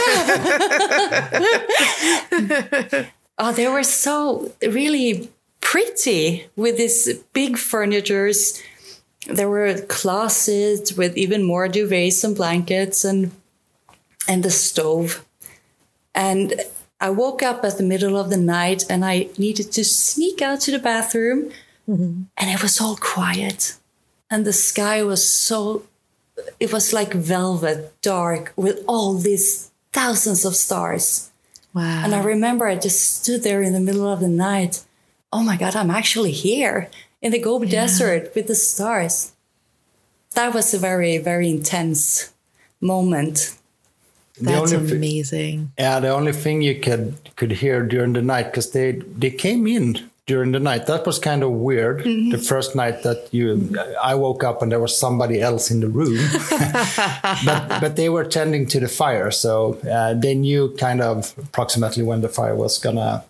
oh, 3.37 3.51
they 3.53 3.67
were 3.67 3.83
so 3.83 4.51
really 4.61 5.29
pretty 5.59 6.47
with 6.55 6.77
these 6.77 7.13
big 7.33 7.57
furnitures. 7.57 8.61
There 9.27 9.49
were 9.49 9.81
closets 9.81 10.93
with 10.93 11.17
even 11.17 11.43
more 11.43 11.67
duvets 11.67 12.23
and 12.23 12.35
blankets 12.35 13.03
and 13.03 13.31
and 14.27 14.43
the 14.43 14.51
stove. 14.51 15.25
And 16.15 16.53
I 17.01 17.09
woke 17.09 17.43
up 17.43 17.65
at 17.65 17.77
the 17.77 17.83
middle 17.83 18.17
of 18.17 18.29
the 18.29 18.37
night 18.37 18.85
and 18.89 19.03
I 19.03 19.29
needed 19.37 19.71
to 19.73 19.83
sneak 19.83 20.41
out 20.41 20.61
to 20.61 20.71
the 20.71 20.79
bathroom 20.79 21.51
mm-hmm. 21.89 22.23
and 22.37 22.49
it 22.49 22.61
was 22.61 22.79
all 22.79 22.95
quiet. 22.95 23.75
And 24.29 24.45
the 24.45 24.53
sky 24.53 25.03
was 25.03 25.27
so 25.27 25.83
it 26.59 26.71
was 26.73 26.93
like 26.93 27.13
velvet 27.13 27.93
dark 28.01 28.53
with 28.55 28.83
all 28.87 29.13
these 29.15 29.71
thousands 29.91 30.45
of 30.45 30.55
stars. 30.55 31.29
wow. 31.73 32.03
And 32.03 32.13
I 32.15 32.23
remember 32.23 32.65
I 32.67 32.75
just 32.75 33.21
stood 33.21 33.43
there 33.43 33.61
in 33.61 33.73
the 33.73 33.79
middle 33.79 34.07
of 34.07 34.19
the 34.19 34.27
night. 34.27 34.83
Oh 35.31 35.43
my 35.43 35.57
God, 35.57 35.75
I'm 35.75 35.91
actually 35.91 36.31
here 36.31 36.89
in 37.21 37.31
the 37.31 37.39
Gobi 37.39 37.67
Desert 37.67 38.33
with 38.35 38.47
the 38.47 38.55
stars. 38.55 39.31
That 40.35 40.53
was 40.53 40.73
a 40.73 40.79
very, 40.79 41.17
very 41.19 41.49
intense 41.49 42.33
moment. 42.81 43.55
the 44.39 44.45
That's 44.45 44.73
only 44.73 44.89
thi- 44.89 44.95
amazing. 44.95 45.71
Yeah, 45.77 45.99
the 45.99 46.09
only 46.09 46.33
thing 46.33 46.61
you 46.63 46.79
could 46.79 47.15
could 47.35 47.51
hear 47.51 47.83
during 47.85 48.13
the 48.13 48.21
night 48.21 48.45
because 48.51 48.71
they 48.71 48.93
they 49.19 49.29
came 49.31 49.67
in 49.67 50.09
during 50.25 50.51
the 50.53 50.59
night. 50.59 50.87
That 50.87 51.05
was 51.05 51.19
kind 51.19 51.43
of 51.43 51.51
weird. 51.51 52.03
The 52.03 52.37
first 52.37 52.75
night 52.75 53.03
that 53.03 53.27
you, 53.33 53.75
I 54.01 54.15
woke 54.15 54.43
up 54.43 54.61
and 54.61 54.71
there 54.71 54.79
was 54.79 54.97
somebody 54.97 55.41
else 55.41 55.69
in 55.69 55.81
the 55.81 55.87
room, 55.89 56.17
but 57.45 57.81
but 57.81 57.95
they 57.95 58.09
were 58.09 58.23
tending 58.23 58.65
to 58.67 58.79
the 58.79 58.87
fire, 58.87 59.31
so 59.31 59.79
uh, 59.89 60.13
they 60.13 60.35
knew 60.35 60.73
kind 60.77 61.01
of 61.01 61.33
approximately 61.37 62.03
when 62.03 62.21
the 62.21 62.29
fire 62.29 62.55
was 62.55 62.77
gonna. 62.77 63.23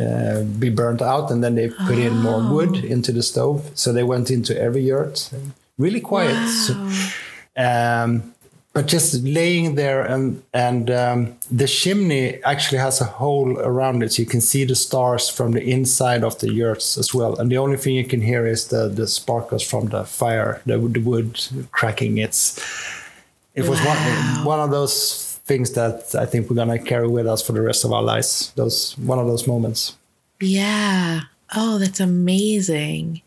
Uh, 0.00 0.42
be 0.58 0.70
burnt 0.70 1.02
out, 1.02 1.30
and 1.30 1.44
then 1.44 1.54
they 1.54 1.68
put 1.68 1.98
in 1.98 2.16
more 2.16 2.40
wood 2.50 2.82
into 2.82 3.12
the 3.12 3.22
stove. 3.22 3.70
So 3.74 3.92
they 3.92 4.02
went 4.02 4.30
into 4.30 4.58
every 4.58 4.80
yurt, 4.80 5.30
really 5.76 6.00
quiet. 6.00 6.48
So, 6.48 6.72
um, 7.58 8.34
but 8.72 8.86
just 8.86 9.24
laying 9.24 9.74
there 9.74 10.02
and 10.02 10.42
and 10.54 10.90
um, 10.90 11.36
the 11.50 11.66
chimney 11.66 12.42
actually 12.44 12.78
has 12.78 13.00
a 13.00 13.04
hole 13.04 13.58
around 13.58 14.02
it. 14.02 14.12
So 14.12 14.22
you 14.22 14.28
can 14.28 14.40
see 14.40 14.64
the 14.64 14.76
stars 14.76 15.28
from 15.28 15.52
the 15.52 15.62
inside 15.62 16.22
of 16.22 16.38
the 16.38 16.52
yurts 16.52 16.96
as 16.96 17.12
well. 17.12 17.36
And 17.38 17.50
the 17.50 17.58
only 17.58 17.76
thing 17.76 17.94
you 17.94 18.04
can 18.04 18.20
hear 18.20 18.46
is 18.46 18.68
the 18.68 18.88
the 18.88 19.08
sparkles 19.08 19.62
from 19.62 19.88
the 19.88 20.04
fire 20.04 20.62
the, 20.66 20.78
the 20.78 21.00
wood 21.00 21.40
cracking. 21.72 22.18
It's 22.18 22.60
it 23.54 23.68
was 23.68 23.80
one 23.84 23.96
one 24.44 24.60
of 24.60 24.70
those 24.70 25.26
things 25.46 25.72
that 25.72 26.14
i 26.14 26.24
think 26.24 26.48
we're 26.48 26.54
gonna 26.54 26.78
carry 26.78 27.08
with 27.08 27.26
us 27.26 27.42
for 27.44 27.52
the 27.52 27.60
rest 27.60 27.84
of 27.84 27.92
our 27.92 28.02
lives. 28.02 28.52
Those 28.54 28.96
one 28.98 29.18
of 29.18 29.26
those 29.26 29.48
moments. 29.48 29.96
Yeah. 30.40 31.22
Oh, 31.56 31.78
that's 31.78 31.98
amazing. 31.98 33.22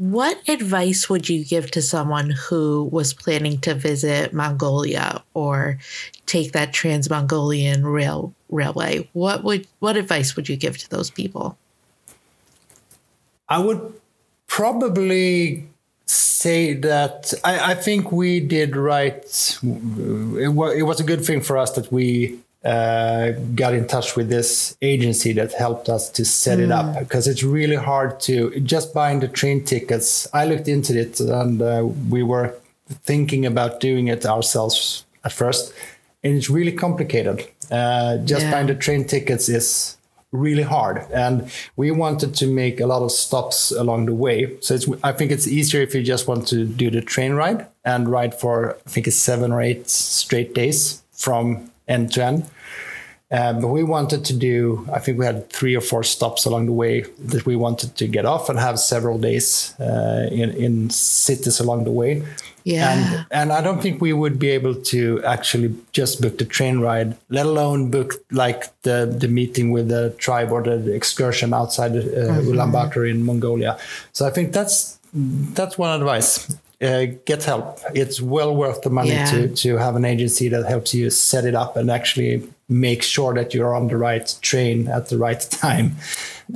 What 0.00 0.40
advice 0.48 1.10
would 1.10 1.28
you 1.28 1.44
give 1.44 1.70
to 1.72 1.82
someone 1.82 2.30
who 2.30 2.88
was 2.90 3.12
planning 3.12 3.60
to 3.60 3.74
visit 3.74 4.32
Mongolia 4.32 5.22
or 5.34 5.76
take 6.24 6.52
that 6.52 6.72
Trans 6.72 7.10
Mongolian 7.10 7.86
rail 7.86 8.32
railway? 8.48 9.10
What 9.12 9.44
would 9.44 9.66
what 9.80 9.98
advice 9.98 10.36
would 10.36 10.48
you 10.48 10.56
give 10.56 10.78
to 10.78 10.88
those 10.88 11.10
people? 11.10 11.58
I 13.46 13.58
would 13.58 13.92
probably 14.46 15.68
say 16.06 16.72
that 16.72 17.34
I, 17.44 17.72
I 17.72 17.74
think 17.74 18.10
we 18.10 18.40
did 18.40 18.76
right. 18.76 19.22
It 19.62 20.54
was, 20.54 20.76
it 20.78 20.82
was 20.82 21.00
a 21.00 21.04
good 21.04 21.26
thing 21.26 21.42
for 21.42 21.58
us 21.58 21.72
that 21.72 21.92
we 21.92 22.40
uh, 22.64 23.30
got 23.54 23.72
in 23.74 23.86
touch 23.86 24.16
with 24.16 24.28
this 24.28 24.76
agency 24.82 25.32
that 25.32 25.52
helped 25.54 25.88
us 25.88 26.10
to 26.10 26.24
set 26.24 26.60
it 26.60 26.70
up 26.70 26.98
because 26.98 27.26
it's 27.26 27.42
really 27.42 27.76
hard 27.76 28.20
to 28.20 28.58
just 28.60 28.92
buying 28.92 29.20
the 29.20 29.28
train 29.28 29.64
tickets. 29.64 30.28
I 30.34 30.44
looked 30.46 30.68
into 30.68 30.98
it 30.98 31.20
and 31.20 31.60
uh, 31.62 31.88
we 32.10 32.22
were 32.22 32.54
thinking 33.04 33.46
about 33.46 33.80
doing 33.80 34.08
it 34.08 34.26
ourselves 34.26 35.04
at 35.24 35.32
first, 35.32 35.72
and 36.24 36.34
it's 36.36 36.50
really 36.50 36.72
complicated. 36.72 37.46
Uh, 37.70 38.18
just 38.18 38.42
Yeah. 38.46 38.50
buying 38.52 38.66
the 38.66 38.74
train 38.74 39.04
tickets 39.06 39.48
is 39.48 39.96
really 40.32 40.62
hard 40.62 41.04
and 41.12 41.50
we 41.76 41.90
wanted 41.90 42.32
to 42.36 42.46
make 42.46 42.80
a 42.80 42.86
lot 42.86 43.02
of 43.02 43.10
stops 43.10 43.72
along 43.72 44.06
the 44.06 44.14
way 44.14 44.48
so 44.60 44.74
it's 44.74 44.86
i 45.02 45.10
think 45.10 45.32
it's 45.32 45.48
easier 45.48 45.82
if 45.82 45.92
you 45.92 46.02
just 46.04 46.28
want 46.28 46.46
to 46.46 46.64
do 46.64 46.88
the 46.88 47.00
train 47.00 47.32
ride 47.32 47.66
and 47.84 48.08
ride 48.08 48.32
for 48.32 48.76
i 48.86 48.90
think 48.90 49.08
it's 49.08 49.16
seven 49.16 49.50
or 49.50 49.60
eight 49.60 49.90
straight 49.90 50.54
days 50.54 51.02
from 51.12 51.69
end 51.94 52.06
to 52.14 52.20
end 52.30 52.40
um, 53.38 53.54
but 53.62 53.68
we 53.78 53.82
wanted 53.96 54.20
to 54.30 54.34
do 54.50 54.54
i 54.96 54.98
think 55.02 55.14
we 55.20 55.24
had 55.30 55.38
three 55.58 55.74
or 55.80 55.84
four 55.90 56.02
stops 56.14 56.40
along 56.48 56.62
the 56.72 56.76
way 56.84 56.94
that 57.32 57.42
we 57.50 57.54
wanted 57.66 57.90
to 58.00 58.04
get 58.16 58.24
off 58.32 58.44
and 58.50 58.58
have 58.68 58.76
several 58.94 59.18
days 59.18 59.74
uh, 59.88 60.26
in, 60.42 60.48
in 60.64 60.72
cities 60.90 61.60
along 61.64 61.80
the 61.84 61.94
way 62.02 62.12
Yeah. 62.64 62.92
and 62.92 63.02
and 63.40 63.48
I 63.58 63.60
don't 63.66 63.80
think 63.84 63.94
we 64.08 64.12
would 64.22 64.36
be 64.46 64.50
able 64.58 64.74
to 64.92 65.00
actually 65.34 65.70
just 65.98 66.20
book 66.22 66.34
the 66.42 66.44
train 66.56 66.76
ride, 66.88 67.10
let 67.36 67.46
alone 67.52 67.80
book 67.96 68.10
like 68.42 68.60
the 68.86 68.98
the 69.22 69.28
meeting 69.28 69.66
with 69.76 69.86
the 69.88 70.02
tribe 70.26 70.48
or 70.56 70.60
the, 70.68 70.76
the 70.86 70.92
excursion 71.00 71.48
outside 71.60 71.92
uh, 71.96 72.42
Ulaanbaatar 72.50 73.02
in 73.12 73.18
Mongolia. 73.28 73.72
So 74.16 74.20
I 74.28 74.30
think 74.36 74.46
that's 74.52 74.76
that's 75.56 75.76
one 75.84 75.92
advice. 76.00 76.30
Uh, 76.82 77.06
get 77.26 77.44
help. 77.44 77.78
It's 77.94 78.22
well 78.22 78.56
worth 78.56 78.80
the 78.80 78.88
money 78.90 79.10
Yeah. 79.10 79.26
to 79.32 79.48
to 79.48 79.76
have 79.76 79.96
an 79.96 80.04
agency 80.04 80.48
that 80.48 80.64
helps 80.66 80.94
you 80.94 81.10
set 81.10 81.44
it 81.44 81.54
up 81.54 81.76
and 81.76 81.90
actually 81.90 82.42
make 82.68 83.02
sure 83.02 83.34
that 83.34 83.52
you're 83.52 83.74
on 83.74 83.88
the 83.88 83.96
right 83.98 84.34
train 84.40 84.88
at 84.88 85.08
the 85.10 85.18
right 85.18 85.40
time. 85.62 85.96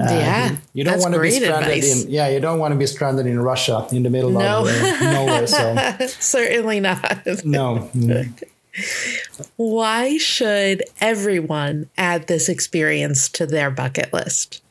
Uh, 0.00 0.04
Yeah, 0.10 0.56
you 0.72 0.82
don't 0.84 1.00
want 1.00 1.14
to 1.14 1.20
be 1.20 1.30
stranded 1.30 1.60
advice. 1.70 2.04
in 2.04 2.10
yeah 2.10 2.28
you 2.34 2.40
don't 2.40 2.58
want 2.58 2.72
to 2.72 2.78
be 2.78 2.86
stranded 2.86 3.26
in 3.26 3.38
Russia 3.38 3.86
in 3.92 4.02
the 4.02 4.10
middle 4.10 4.30
No. 4.30 4.62
of 4.62 4.68
uh, 4.68 5.12
nowhere. 5.12 5.46
So 5.46 5.76
Certainly 6.36 6.80
not. 6.80 7.26
no. 7.44 7.90
Why 9.56 10.16
should 10.18 10.82
everyone 11.00 11.88
add 11.96 12.26
this 12.26 12.48
experience 12.48 13.28
to 13.30 13.46
their 13.46 13.70
bucket 13.70 14.12
list? 14.12 14.62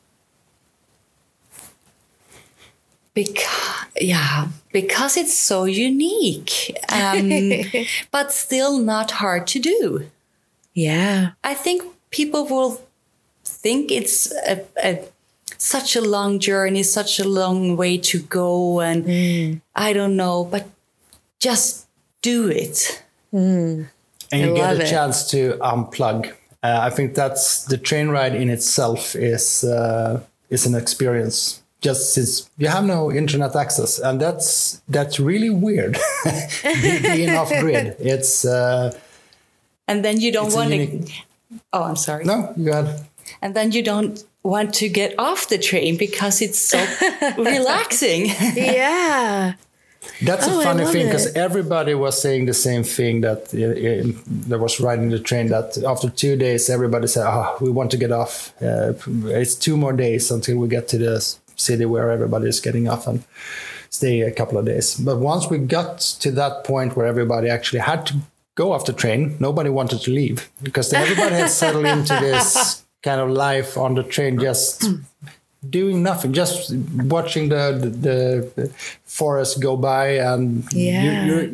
Because 3.13 3.86
yeah, 3.99 4.47
because 4.71 5.17
it's 5.17 5.38
so 5.38 5.65
unique, 5.65 6.76
um, 6.89 7.30
but 8.12 8.32
still 8.32 8.80
not 8.80 9.12
hard 9.12 9.45
to 9.47 9.60
do. 9.60 10.10
Yeah. 10.73 11.32
I 11.43 11.54
think 11.54 11.84
people 12.10 12.45
will 12.45 12.82
think 13.43 13.91
it's 13.91 14.32
a, 14.32 14.65
a 14.84 14.99
such 15.58 15.95
a 15.95 16.02
long 16.02 16.39
journey, 16.39 16.84
such 16.84 17.19
a 17.19 17.28
long 17.28 17.78
way 17.78 17.97
to 17.97 18.19
go, 18.19 18.82
and 18.82 19.62
I 19.76 19.93
don't 19.93 20.15
know, 20.15 20.43
but 20.45 20.67
just 21.39 21.88
do 22.21 22.47
it. 22.49 23.04
and 23.32 23.88
you 24.41 24.54
I 24.54 24.56
get 24.56 24.78
a 24.78 24.84
it. 24.84 24.89
chance 24.89 25.30
to 25.32 25.58
unplug. 25.62 26.32
Uh, 26.63 26.80
I 26.82 26.89
think 26.89 27.13
that's 27.15 27.65
the 27.65 27.78
train 27.78 28.10
ride 28.10 28.36
in 28.36 28.49
itself 28.49 29.15
is 29.15 29.63
uh, 29.63 30.21
is 30.49 30.65
an 30.65 30.76
experience. 30.76 31.62
Just 31.84 32.13
since 32.13 32.50
you 32.58 32.67
have 32.69 32.86
no 32.86 33.12
internet 33.12 33.56
access, 33.56 34.00
and 34.00 34.19
that's 34.19 34.82
that's 34.89 35.19
really 35.19 35.50
weird. 35.50 35.98
Be- 36.63 37.00
Being 37.02 37.30
off 37.39 37.50
grid, 37.60 37.96
it's 38.00 38.46
uh, 38.46 38.91
And 39.88 40.04
then 40.04 40.19
you 40.22 40.32
don't 40.32 40.46
It's 40.48 40.56
a 40.56 40.58
want 40.60 40.69
to. 40.72 40.78
unique- 40.78 41.24
Oh, 41.72 41.84
I'm 41.84 41.96
sorry. 41.98 42.24
no, 42.26 42.52
you 42.58 42.72
had 42.72 42.88
And 43.41 43.54
then 43.56 43.72
you 43.72 43.84
don't 43.84 44.24
want 44.43 44.74
to 44.76 44.89
get 44.89 45.13
off 45.19 45.48
the 45.50 45.58
train 45.58 45.98
because 45.98 46.41
it's 46.41 46.60
so 46.60 46.78
relaxing. 47.38 48.26
Yeah. 48.56 49.54
That's 50.22 50.48
Oh, 50.48 50.60
a 50.60 50.62
I 50.62 50.63
funny 50.65 50.86
thing 50.86 51.06
because 51.06 51.28
everybody 51.36 51.93
was 51.96 52.22
saying 52.22 52.46
the 52.48 52.54
same 52.54 52.84
thing 52.84 53.22
that 53.22 53.54
uh, 53.54 53.60
uh, 53.60 54.04
that 54.50 54.60
was 54.60 54.80
riding 54.82 55.10
the 55.12 55.19
train. 55.19 55.48
That 55.50 55.78
after 55.88 56.10
two 56.10 56.36
days, 56.36 56.69
everybody 56.69 57.08
said, 57.08 57.26
"Oh, 57.26 57.56
we 57.62 57.69
want 57.72 57.89
to 57.91 57.98
get 57.98 58.12
off. 58.12 58.52
Uh, 58.62 58.93
it's 59.39 59.56
two 59.56 59.78
more 59.78 59.93
days 59.93 60.30
until 60.32 60.58
we 60.58 60.67
get 60.67 60.88
to 60.89 60.98
the 60.98 61.15
s- 61.15 61.39
city 61.55 61.85
where 61.85 62.11
everybody 62.11 62.47
is 62.47 62.59
getting 62.59 62.87
off 62.87 63.07
and 63.07 63.23
stay 63.89 64.21
a 64.21 64.31
couple 64.31 64.57
of 64.57 64.65
days." 64.65 64.95
But 64.95 65.17
once 65.19 65.49
we 65.49 65.57
got 65.57 65.99
to 66.21 66.31
that 66.31 66.63
point 66.63 66.95
where 66.95 67.05
everybody 67.07 67.49
actually 67.49 67.79
had 67.79 68.05
to 68.07 68.13
go 68.55 68.71
off 68.71 68.85
the 68.85 68.93
train, 68.93 69.35
nobody 69.39 69.69
wanted 69.69 70.01
to 70.01 70.11
leave 70.11 70.49
because 70.61 70.93
everybody 71.03 71.35
had 71.35 71.49
settled 71.49 71.85
into 71.85 72.13
this 72.21 72.83
kind 73.01 73.19
of 73.21 73.29
life 73.29 73.77
on 73.77 73.95
the 73.95 74.03
train, 74.03 74.39
just 74.39 74.85
doing 75.69 76.03
nothing, 76.03 76.33
just 76.33 76.73
watching 77.15 77.49
the 77.49 77.71
the, 77.81 78.51
the 78.55 78.69
forest 79.05 79.61
go 79.61 79.75
by, 79.77 80.17
and 80.17 80.63
Yeah. 80.73 81.25
you're, 81.25 81.49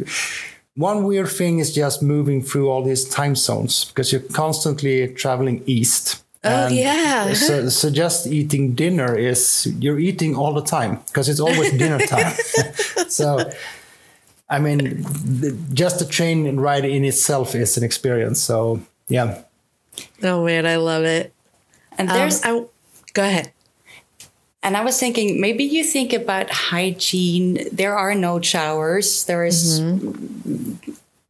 one 0.75 1.03
weird 1.03 1.29
thing 1.29 1.59
is 1.59 1.73
just 1.75 2.01
moving 2.01 2.41
through 2.41 2.69
all 2.69 2.83
these 2.83 3.03
time 3.03 3.35
zones 3.35 3.85
because 3.85 4.13
you're 4.13 4.21
constantly 4.33 5.07
traveling 5.13 5.62
east. 5.65 6.23
Oh, 6.43 6.67
And 6.67 6.75
yeah. 6.75 7.34
So, 7.34 7.67
so 7.69 7.89
just 7.89 8.25
eating 8.28 8.73
dinner 8.73 9.13
is 9.17 9.67
you're 9.80 9.99
eating 9.99 10.36
all 10.36 10.54
the 10.54 10.63
time 10.63 10.99
because 11.08 11.28
it's 11.28 11.39
always 11.41 11.71
dinner 11.71 11.99
time. 11.99 12.34
so, 13.10 13.52
I 14.49 14.60
mean, 14.60 15.02
the, 15.41 15.52
just 15.73 15.99
the 15.99 16.06
train 16.06 16.58
ride 16.60 16.86
in 16.86 17.04
itself 17.04 17.56
is 17.56 17.78
an 17.78 17.84
experience. 17.84 18.39
So, 18.39 18.80
yeah. 19.10 19.41
Oh 20.23 20.45
man, 20.45 20.65
I 20.65 20.78
love 20.78 21.04
it. 21.04 21.34
And 21.97 22.10
Um, 22.10 22.15
there's 22.17 22.41
I, 22.43 22.63
go 23.13 23.23
ahead. 23.23 23.52
And 24.63 24.78
I 24.78 24.84
was 24.84 24.97
thinking, 24.99 25.39
maybe 25.41 25.63
you 25.65 25.84
think 25.84 26.13
about 26.13 26.49
hygiene. 26.52 27.67
There 27.71 27.95
are 27.97 28.15
no 28.15 28.39
showers. 28.41 29.25
There 29.25 29.43
is- 29.45 29.82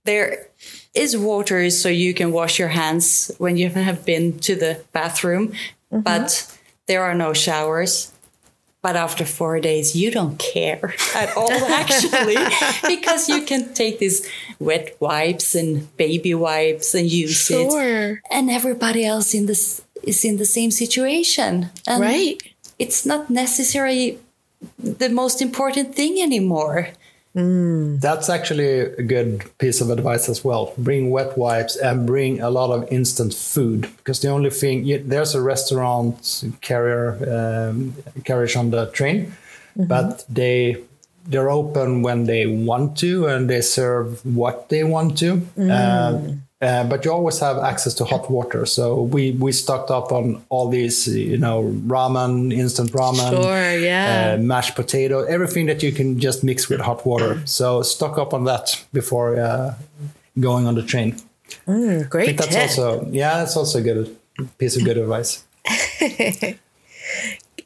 there 0.06 0.48
is 0.94 1.16
water, 1.16 1.70
so 1.70 1.90
you 1.90 2.14
can 2.14 2.32
wash 2.32 2.60
your 2.60 2.70
hands 2.70 3.32
when 3.38 3.58
you 3.58 3.70
have 3.70 4.06
been 4.06 4.40
to 4.40 4.56
the 4.56 4.82
bathroom. 4.92 5.50
Mm-hmm. 5.92 6.02
But 6.02 6.58
there 6.88 7.04
are 7.04 7.14
no 7.16 7.34
showers. 7.34 8.12
But 8.82 8.96
after 8.96 9.26
four 9.26 9.60
days, 9.60 9.94
you 9.94 10.10
don't 10.10 10.40
care 10.40 10.94
at 11.14 11.36
all, 11.36 11.52
actually, 11.82 12.38
because 12.88 13.28
you 13.28 13.42
can 13.42 13.74
take 13.74 14.00
these 14.00 14.26
wet 14.58 14.96
wipes 15.02 15.54
and 15.54 15.94
baby 15.98 16.34
wipes 16.34 16.96
and 16.96 17.12
use 17.12 17.52
it, 17.52 17.70
Sure. 17.70 18.22
and 18.32 18.50
everybody 18.50 19.06
else 19.06 19.34
in 19.34 19.48
this 19.48 19.82
is 20.04 20.24
in 20.24 20.38
the 20.38 20.46
same 20.46 20.72
situation. 20.72 21.70
And 21.86 22.02
Right. 22.02 22.42
it's 22.80 23.06
not 23.06 23.30
necessarily 23.30 24.18
the 24.78 25.10
most 25.10 25.42
important 25.42 25.94
thing 25.94 26.22
anymore. 26.22 26.90
That's 28.00 28.30
actually 28.30 28.80
a 28.80 29.04
good 29.04 29.46
piece 29.60 29.82
of 29.82 29.90
advice 29.92 30.30
as 30.30 30.44
well. 30.44 30.74
Bring 30.78 31.12
wet 31.12 31.38
wipes 31.38 31.76
and 31.76 32.06
bring 32.08 32.42
a 32.42 32.50
lot 32.50 32.72
of 32.72 32.92
instant 32.92 33.34
food 33.34 33.82
because 33.98 34.20
the 34.22 34.30
only 34.30 34.50
thing 34.50 34.84
you, 34.84 34.98
there's 34.98 35.36
a 35.36 35.42
restaurant 35.42 36.44
carrier 36.62 37.70
um, 37.70 37.94
carriage 38.24 38.56
on 38.56 38.72
the 38.72 38.88
train, 38.92 39.34
but 39.76 40.26
they 40.28 40.78
they're 41.28 41.52
open 41.52 42.02
when 42.02 42.24
they 42.26 42.48
want 42.48 42.98
to 42.98 43.28
and 43.28 43.48
they 43.50 43.62
serve 43.62 44.26
what 44.26 44.70
they 44.70 44.84
want 44.84 45.18
to. 45.20 45.46
Uh, 45.60 46.20
uh, 46.62 46.84
but 46.84 47.06
you 47.06 47.12
always 47.12 47.40
have 47.40 47.58
access 47.58 47.94
to 47.96 48.04
hot 48.06 48.30
water, 48.30 48.66
so 48.66 49.02
we 49.02 49.32
we 49.32 49.52
stocked 49.52 49.90
up 49.92 50.12
on 50.12 50.42
all 50.50 50.70
these, 50.70 51.08
you 51.08 51.38
know, 51.38 51.64
ramen, 51.88 52.52
instant 52.54 52.92
ramen, 52.92 53.30
Sure, 53.30 53.78
yeah. 53.80 54.36
uh, 54.36 54.42
mashed 54.42 54.76
potato, 54.76 55.24
everything 55.24 55.68
that 55.68 55.82
you 55.82 55.92
can 55.92 56.20
just 56.20 56.44
mix 56.44 56.68
with 56.70 56.82
hot 56.82 57.06
water. 57.06 57.42
So 57.46 57.82
stock 57.84 58.18
up 58.18 58.34
on 58.34 58.44
that 58.46 58.84
before 58.94 59.40
uh, 59.40 59.76
going 60.40 60.68
on 60.68 60.76
the 60.76 60.84
train. 60.84 61.16
Mm, 61.68 62.10
great 62.10 62.26
think 62.26 62.38
that's 62.40 62.54
tip. 62.54 62.62
also 62.64 63.08
yeah, 63.12 63.38
that's 63.40 63.56
also 63.58 63.80
a 63.80 63.82
good 63.82 64.16
piece 64.58 64.76
of 64.78 64.84
good 64.86 64.98
advice. 65.04 65.44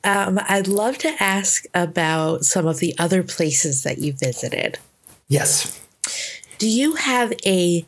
um, 0.04 0.40
I'd 0.48 0.68
love 0.68 0.98
to 1.00 1.14
ask 1.20 1.66
about 1.74 2.44
some 2.46 2.68
of 2.68 2.80
the 2.80 2.94
other 3.00 3.24
places 3.24 3.84
that 3.84 3.98
you 4.00 4.14
visited. 4.14 4.78
Yes. 5.28 5.80
Do 6.58 6.68
you 6.70 6.96
have 6.96 7.34
a 7.46 7.86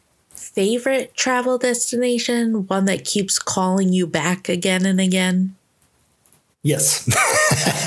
favorite 0.55 1.15
travel 1.15 1.57
destination, 1.57 2.65
one 2.67 2.85
that 2.85 3.05
keeps 3.05 3.37
calling 3.37 3.93
you 3.93 4.07
back 4.07 4.49
again 4.49 4.85
and 4.85 4.99
again? 4.99 5.55
Yes. 6.63 7.07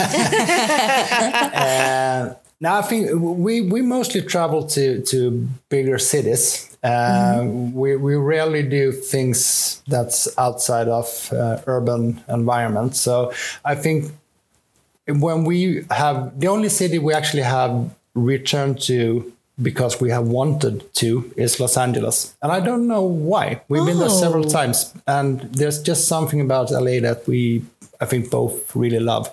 uh, 1.55 2.35
now 2.61 2.79
I 2.79 2.83
think 2.83 3.11
we 3.21 3.63
we 3.63 3.83
mostly 3.83 4.23
travel 4.23 4.67
to 4.69 5.03
to 5.03 5.49
bigger 5.69 5.99
cities. 5.99 6.65
Uh, 6.85 7.43
We 7.73 7.97
we 7.97 8.15
rarely 8.15 8.63
do 8.63 8.93
things 8.93 9.83
that's 9.89 10.29
outside 10.39 10.89
of 10.89 11.33
uh, 11.33 11.61
urban 11.67 12.23
environment. 12.29 12.95
So 12.95 13.33
I 13.65 13.75
think 13.75 14.13
when 15.09 15.45
we 15.45 15.85
have 15.91 16.39
the 16.39 16.49
only 16.49 16.69
city 16.69 16.99
we 16.99 17.15
actually 17.15 17.43
have 17.43 17.91
returned 18.15 18.81
to 18.83 19.33
because 19.61 20.01
we 20.01 20.11
have 20.11 20.27
wanted 20.29 20.83
to 20.95 21.33
is 21.37 21.59
Los 21.61 21.77
Angeles. 21.77 22.37
And 22.43 22.53
I 22.53 22.61
don't 22.61 22.87
know 22.87 23.03
why. 23.03 23.61
We've 23.69 23.85
been 23.85 23.99
there 23.99 24.09
several 24.11 24.47
Oh. 24.47 24.49
times 24.51 24.93
and 25.07 25.41
there's 25.53 25.83
just 25.83 26.07
something 26.09 26.41
about 26.41 26.71
LA 26.71 27.01
that 27.01 27.27
we 27.27 27.65
I 28.01 28.07
think 28.07 28.31
both 28.31 28.75
really 28.77 29.01
love. 29.01 29.29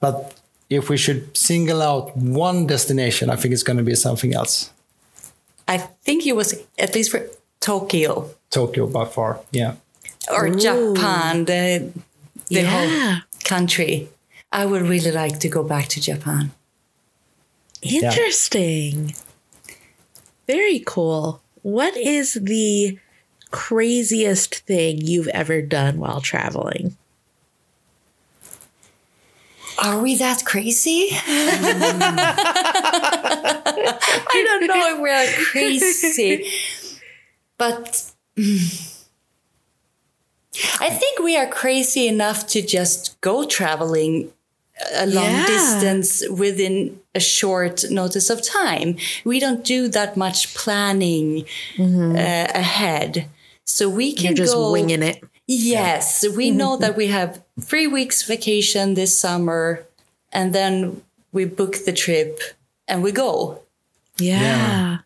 But 0.00 0.34
if 0.68 0.88
we 0.90 0.96
should 0.96 1.36
single 1.36 1.80
out 1.82 2.16
one 2.16 2.66
destination, 2.66 3.30
I 3.30 3.36
think 3.36 3.52
it's 3.54 3.62
going 3.62 3.76
to 3.76 3.84
be 3.84 3.94
something 3.94 4.34
else. 4.34 4.70
I 5.68 5.78
think 5.78 6.26
it 6.26 6.34
was 6.34 6.54
at 6.78 6.94
least 6.94 7.10
for 7.12 7.22
Tokyo 7.60 8.30
Tokyo 8.50 8.86
by 8.86 9.04
far. 9.04 9.40
Yeah. 9.52 9.74
or 10.32 10.48
Japan, 10.48 11.44
the, 11.44 11.92
the 12.48 12.62
Yeah. 12.62 12.70
whole 12.70 13.20
country. 13.44 14.08
I 14.50 14.64
would 14.66 14.82
really 14.82 15.10
like 15.12 15.38
to 15.40 15.48
go 15.48 15.62
back 15.62 15.88
to 15.88 16.00
Japan. 16.00 16.52
Interesting. 17.82 19.14
Very 20.46 20.80
cool. 20.84 21.42
What 21.62 21.96
is 21.96 22.34
the 22.34 22.98
craziest 23.50 24.56
thing 24.66 24.98
you've 25.00 25.28
ever 25.28 25.62
done 25.62 25.98
while 25.98 26.20
traveling? 26.20 26.96
Are 29.82 30.00
we 30.00 30.14
that 30.16 30.44
crazy? 30.44 31.08
I 31.12 31.54
don't 34.46 34.66
know 34.66 34.94
if 34.94 35.00
we're 35.00 35.32
crazy, 35.46 36.48
but 37.58 38.12
I 40.80 40.90
think 40.90 41.18
we 41.20 41.36
are 41.36 41.48
crazy 41.48 42.06
enough 42.06 42.46
to 42.48 42.62
just 42.62 43.20
go 43.20 43.44
traveling 43.44 44.32
a 44.92 45.06
long 45.06 45.24
Yeah. 45.30 45.46
distance 45.46 46.28
within 46.28 47.00
a 47.14 47.20
short 47.20 47.84
notice 47.90 48.30
of 48.30 48.42
time. 48.42 48.96
We 49.24 49.40
don't 49.40 49.64
do 49.64 49.88
that 49.88 50.16
much 50.16 50.54
planning 50.54 51.44
uh, 51.78 52.48
ahead. 52.54 53.28
So 53.64 53.88
we 53.88 54.12
can 54.12 54.26
You're 54.36 54.44
just 54.46 54.54
go 54.54 54.72
winging 54.72 55.02
it. 55.02 55.22
Yes, 55.46 56.24
we 56.36 56.50
know 56.50 56.76
that 56.78 56.96
we 56.96 57.08
have 57.08 57.42
three 57.60 57.86
weeks 57.86 58.22
vacation 58.22 58.94
this 58.94 59.16
summer, 59.18 59.84
and 60.32 60.54
then 60.54 61.02
we 61.32 61.44
book 61.44 61.84
the 61.84 61.92
trip 61.92 62.40
and 62.88 63.02
we 63.02 63.12
go. 63.12 63.60
Yeah. 64.18 64.98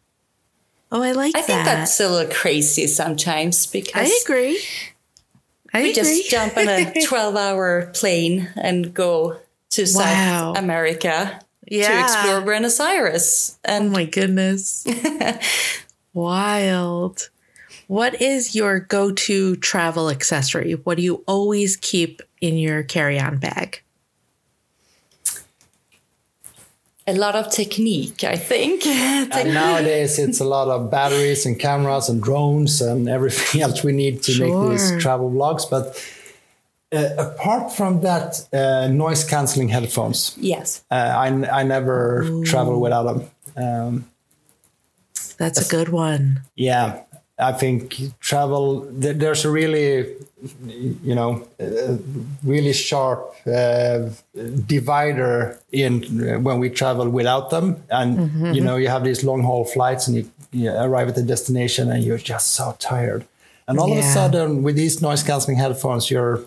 Oh, 0.90 1.02
I 1.02 1.12
like 1.12 1.36
I 1.36 1.40
think 1.42 1.64
that's 1.64 1.98
a 2.00 2.08
little 2.08 2.32
crazy 2.32 2.86
sometimes 2.86 3.66
because 3.66 4.08
I 4.10 4.20
agree. 4.24 4.58
I 5.74 5.82
we 5.82 5.90
agree. 5.90 5.94
just 5.94 6.30
jump 6.30 6.56
on 6.56 6.68
a 6.68 6.92
12 7.06 7.36
hour 7.36 7.90
plane 7.94 8.48
and 8.56 8.94
go 8.94 9.36
to 9.70 9.82
Wow. 9.94 10.54
South 10.54 10.58
America 10.58 11.40
to 11.70 12.00
explore 12.00 12.40
Buenos 12.40 12.80
Aires. 12.80 13.58
Oh 13.66 13.88
my 13.88 14.04
goodness. 14.04 14.86
Wild. 16.14 17.30
What 17.86 18.20
is 18.20 18.54
your 18.54 18.80
go 18.80 19.12
to 19.12 19.56
travel 19.56 20.10
accessory? 20.10 20.72
What 20.74 20.96
do 20.96 21.02
you 21.02 21.24
always 21.26 21.76
keep 21.76 22.20
in 22.40 22.56
your 22.58 22.82
carry 22.82 23.18
on 23.18 23.38
bag? 23.38 23.82
a 27.06 27.14
lot 27.14 27.34
of 27.34 27.50
technique, 27.50 28.22
I 28.22 28.36
think. 28.36 28.84
And 28.86 29.54
nowadays, 29.54 30.18
it's 30.18 30.40
a 30.40 30.44
lot 30.44 30.68
of 30.68 30.90
batteries 30.90 31.46
and 31.46 31.58
cameras 31.58 32.08
and 32.08 32.22
drones 32.22 32.80
and 32.82 33.08
everything 33.08 33.62
else 33.64 33.82
we 33.82 33.92
need 33.92 34.22
to 34.24 34.38
make 34.40 34.70
these 34.70 35.02
travel 35.02 35.30
vlogs. 35.30 35.68
But 35.68 35.96
uh, 36.92 37.08
apart 37.18 37.72
from 37.72 38.00
that, 38.00 38.48
uh, 38.52 38.88
noise 38.88 39.24
canceling 39.24 39.68
headphones. 39.68 40.36
yes. 40.40 40.82
Uh, 40.90 40.94
I, 40.94 41.60
I 41.60 41.62
never 41.62 42.24
travel 42.44 42.80
without 42.80 43.04
them. 43.04 43.20
Um, 43.56 44.04
That's 45.36 45.60
a 45.66 45.68
good 45.76 45.88
one. 45.90 46.40
yeah, 46.56 47.00
I 47.38 47.52
think 47.52 47.96
travel, 48.20 48.86
there- 48.90 49.14
there's 49.14 49.44
a 49.44 49.50
really, 49.50 50.16
you 51.04 51.14
know, 51.14 51.46
uh, 51.60 51.96
really 52.42 52.72
sharp 52.72 53.34
uh, 53.46 54.08
divider 54.66 55.58
in 55.70 55.92
uh, 56.28 56.38
when 56.40 56.58
we 56.58 56.68
travel 56.70 57.08
without 57.08 57.50
them. 57.50 57.76
And, 57.90 58.54
you 58.56 58.60
know, 58.60 58.76
you 58.76 58.88
have 58.88 59.04
these 59.04 59.22
long 59.24 59.42
haul 59.42 59.64
flights 59.64 60.08
and 60.08 60.16
you, 60.16 60.30
you 60.52 60.70
arrive 60.70 61.08
at 61.08 61.14
the 61.14 61.22
destination 61.22 61.90
and 61.92 62.02
you're 62.02 62.18
just 62.18 62.54
so 62.54 62.74
tired. 62.78 63.24
And 63.68 63.78
all 63.78 63.92
of 63.92 63.98
a 63.98 64.02
sudden, 64.02 64.62
with 64.62 64.76
these 64.76 65.02
noise 65.02 65.22
canceling 65.22 65.58
headphones, 65.58 66.10
you're 66.10 66.40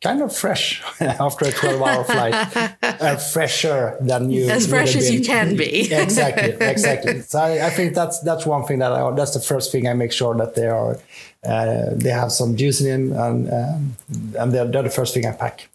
kind 0.00 0.22
of 0.22 0.36
fresh 0.36 0.82
after 1.00 1.46
a 1.46 1.52
12 1.52 1.82
hour 1.82 2.04
flight, 2.04 2.34
uh, 2.82 3.16
fresher 3.16 3.96
than 4.00 4.30
you 4.30 4.48
As 4.48 4.66
fresh 4.66 4.94
as 4.94 5.10
you 5.10 5.20
can 5.20 5.56
be. 5.56 5.92
exactly, 5.92 6.54
exactly. 6.66 7.20
So 7.22 7.38
I, 7.38 7.66
I 7.66 7.70
think 7.70 7.94
that's 7.94 8.20
that's 8.20 8.46
one 8.46 8.64
thing 8.64 8.78
that 8.78 8.92
I 8.92 9.10
that's 9.12 9.34
the 9.34 9.40
first 9.40 9.72
thing 9.72 9.88
I 9.88 9.94
make 9.94 10.12
sure 10.12 10.34
that 10.36 10.54
they 10.54 10.66
are 10.66 10.98
uh, 11.44 11.86
they 11.92 12.10
have 12.10 12.32
some 12.32 12.56
juice 12.56 12.80
in 12.80 13.10
them 13.10 13.20
and 13.20 13.52
um, 13.52 13.96
and 14.38 14.52
they're, 14.52 14.66
they're 14.66 14.82
the 14.82 14.90
first 14.90 15.14
thing 15.14 15.26
I 15.26 15.32
pack. 15.32 15.68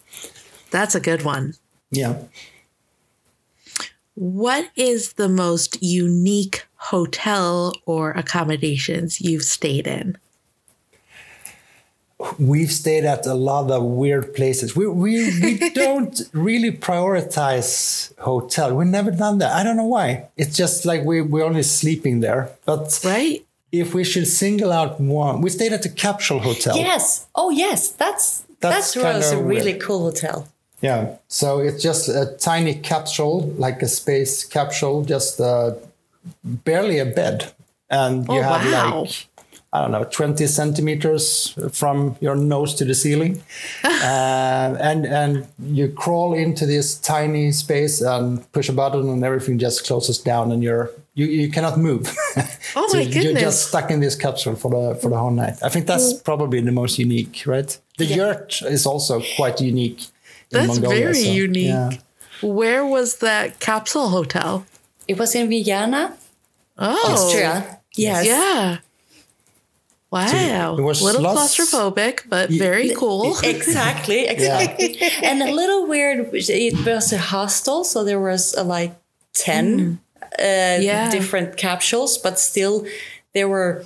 That's 0.71 0.95
a 0.95 0.99
good 0.99 1.23
one. 1.23 1.53
Yeah. 1.91 2.23
What 4.15 4.69
is 4.75 5.13
the 5.13 5.29
most 5.29 5.81
unique 5.81 6.65
hotel 6.75 7.73
or 7.85 8.11
accommodations 8.11 9.19
you've 9.21 9.43
stayed 9.43 9.87
in? 9.87 10.17
We've 12.39 12.71
stayed 12.71 13.05
at 13.05 13.25
a 13.25 13.33
lot 13.33 13.69
of 13.71 13.83
weird 13.83 14.33
places. 14.33 14.75
We 14.75 14.87
we, 14.87 15.13
we 15.41 15.69
don't 15.85 16.21
really 16.33 16.71
prioritize 16.71 18.17
hotel. 18.19 18.75
We've 18.75 18.87
never 18.87 19.11
done 19.11 19.37
that. 19.39 19.51
I 19.53 19.63
don't 19.63 19.77
know 19.77 19.85
why. 19.85 20.27
It's 20.37 20.55
just 20.55 20.85
like 20.85 21.03
we 21.03 21.21
we're 21.21 21.43
only 21.45 21.63
sleeping 21.63 22.19
there. 22.21 22.49
But 22.65 22.99
Right? 23.03 23.45
if 23.71 23.93
we 23.93 24.03
should 24.03 24.27
single 24.27 24.71
out 24.71 24.99
one, 24.99 25.41
we 25.41 25.49
stayed 25.49 25.73
at 25.73 25.81
the 25.83 25.89
Capsule 25.89 26.39
Hotel. 26.39 26.75
Yes. 26.77 27.27
Oh, 27.35 27.49
yes. 27.49 27.89
That's 27.89 28.45
That's 28.59 28.93
that's, 28.93 29.31
a 29.31 29.37
really 29.43 29.73
weird. 29.73 29.81
cool 29.81 29.99
hotel. 30.09 30.47
Yeah. 30.81 31.15
So 31.27 31.59
it's 31.59 31.81
just 31.81 32.09
a 32.09 32.25
tiny 32.39 32.75
capsule, 32.75 33.47
like 33.57 33.81
a 33.81 33.87
space 33.87 34.43
capsule, 34.43 35.03
just 35.05 35.39
uh, 35.39 35.71
barely 36.43 36.99
a 36.99 37.05
bed. 37.05 37.51
And 37.89 38.27
you 38.27 38.39
Oh, 38.39 38.41
have 38.41 38.65
wow. 38.71 39.01
like, 39.01 39.27
I 39.75 39.81
don't 39.81 39.91
know, 39.91 40.03
20 40.03 40.45
centimeters 40.45 41.57
from 41.71 42.15
your 42.21 42.35
nose 42.35 42.75
to 42.75 42.85
the 42.85 42.93
ceiling. 42.93 43.41
uh, 43.83 44.77
and, 44.79 45.05
and 45.07 45.47
you 45.59 45.89
crawl 45.89 46.35
into 46.35 46.67
this 46.67 46.95
tiny 46.99 47.51
space 47.51 47.99
and 48.01 48.49
push 48.51 48.69
a 48.69 48.73
button 48.73 49.09
and 49.09 49.23
everything 49.23 49.57
just 49.57 49.87
closes 49.87 50.19
down 50.19 50.51
and 50.51 50.61
you're, 50.61 50.91
you, 51.15 51.25
you 51.25 51.49
cannot 51.49 51.77
move. 51.77 52.15
Oh 52.75 52.87
So 52.87 52.97
my 52.97 53.03
goodness. 53.03 53.23
You're 53.25 53.33
just 53.39 53.67
stuck 53.67 53.91
in 53.91 53.99
this 53.99 54.15
capsule 54.15 54.55
for 54.55 54.71
the, 54.71 54.99
for 54.99 55.09
the 55.09 55.17
whole 55.17 55.29
night. 55.29 55.57
I 55.61 55.69
think 55.69 55.85
that's 55.85 56.13
probably 56.13 56.59
the 56.61 56.71
most 56.71 56.97
unique, 56.97 57.43
right? 57.45 57.77
The 57.99 58.05
yurt 58.05 58.61
is 58.63 58.87
also 58.87 59.21
quite 59.35 59.61
unique. 59.61 60.07
That's 60.49 60.67
Mongolia, 60.67 60.99
very 61.03 61.13
so, 61.13 61.31
unique. 61.31 61.67
yeah. 61.67 61.91
Where 62.41 62.83
was 62.83 63.17
that 63.17 63.59
capsule 63.59 64.09
hotel? 64.09 64.65
It 65.07 65.19
was 65.19 65.35
in 65.35 65.49
Vienna, 65.49 66.17
Oh, 66.79 67.11
Austria. 67.13 67.79
Yes. 67.95 68.25
Yeah. 68.25 68.77
Wow. 70.13 70.75
it 70.77 70.81
was 70.81 71.01
little 71.01 71.23
claustrophobic, 71.23 72.29
but 72.29 72.49
very 72.49 72.93
cool. 72.95 73.35
Exactly, 73.43 74.27
exactly. 74.35 74.99
and 75.23 75.41
a 75.41 75.51
little 75.51 75.87
weird. 75.87 76.29
It 76.33 76.85
was 76.85 77.11
a 77.13 77.17
hostel, 77.17 77.83
so 77.83 78.03
there 78.03 78.19
was 78.19 78.55
uh, 78.55 78.63
like 78.63 78.93
ten 79.33 79.99
uh, 80.39 80.77
Yeah. 80.79 81.09
different 81.11 81.57
capsules, 81.57 82.17
but 82.17 82.39
still 82.39 82.85
they 83.33 83.45
were 83.45 83.85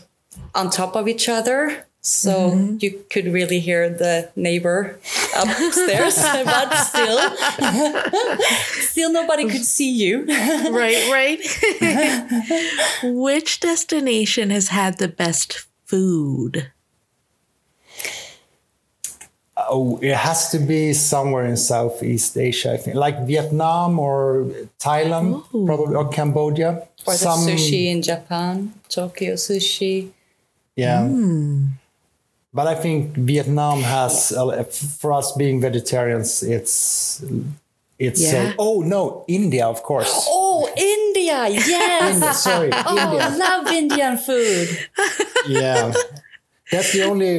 on 0.54 0.70
top 0.70 0.96
of 0.96 1.08
each 1.08 1.30
other. 1.30 1.84
So 2.02 2.56
you 2.80 3.04
could 3.10 3.28
really 3.34 3.60
hear 3.60 3.90
the 3.90 4.30
neighbor 4.36 4.98
upstairs, 5.36 6.16
but 6.46 6.74
still, 6.76 7.20
still 8.80 9.12
nobody 9.12 9.44
could 9.50 9.66
see 9.66 9.92
you. 9.92 10.24
right, 10.26 11.10
right. 11.12 11.40
Which 13.04 13.60
destination 13.60 14.52
has 14.52 14.70
had 14.70 15.00
the 15.00 15.10
best 15.10 15.67
food? 15.88 16.72
Oh, 19.70 19.98
it 20.04 20.16
has 20.16 20.52
to 20.52 20.60
be 20.60 20.94
somewhere 20.94 21.46
in 21.46 21.58
Southeast 21.58 22.38
Asia, 22.38 22.74
I 22.74 22.78
think, 22.78 22.96
like 22.96 23.26
Vietnam 23.26 23.98
or 23.98 24.46
Thailand, 24.80 25.44
probably, 25.50 25.96
or 25.96 26.08
Cambodia. 26.10 26.88
Or 27.08 27.14
the 27.14 27.26
sushi 27.26 27.88
in 27.88 28.02
Japan, 28.04 28.74
Tokyo 28.88 29.34
sushi. 29.34 30.12
Yeah. 30.76 31.10
But 32.54 32.68
I 32.68 32.76
think 32.76 33.16
Vietnam 33.16 33.82
has, 33.82 34.32
uh, 34.32 34.64
for 34.64 35.14
us 35.14 35.32
being 35.32 35.60
vegetarians, 35.60 36.44
it's 36.44 37.24
it's. 37.98 38.22
Yeah. 38.22 38.54
Uh, 38.54 38.54
oh 38.60 38.82
no, 38.82 39.26
India, 39.28 39.66
of 39.66 39.82
course. 39.82 40.14
Oh, 40.30 40.70
India! 40.78 41.07
Yes. 41.36 42.16
India, 42.16 42.34
sorry, 42.34 42.70
Oh, 42.86 43.14
India. 43.14 43.38
love 43.38 43.68
Indian 43.68 44.18
food. 44.18 44.68
Yeah. 45.48 45.94
That's 46.72 46.92
the 46.92 47.04
only. 47.04 47.30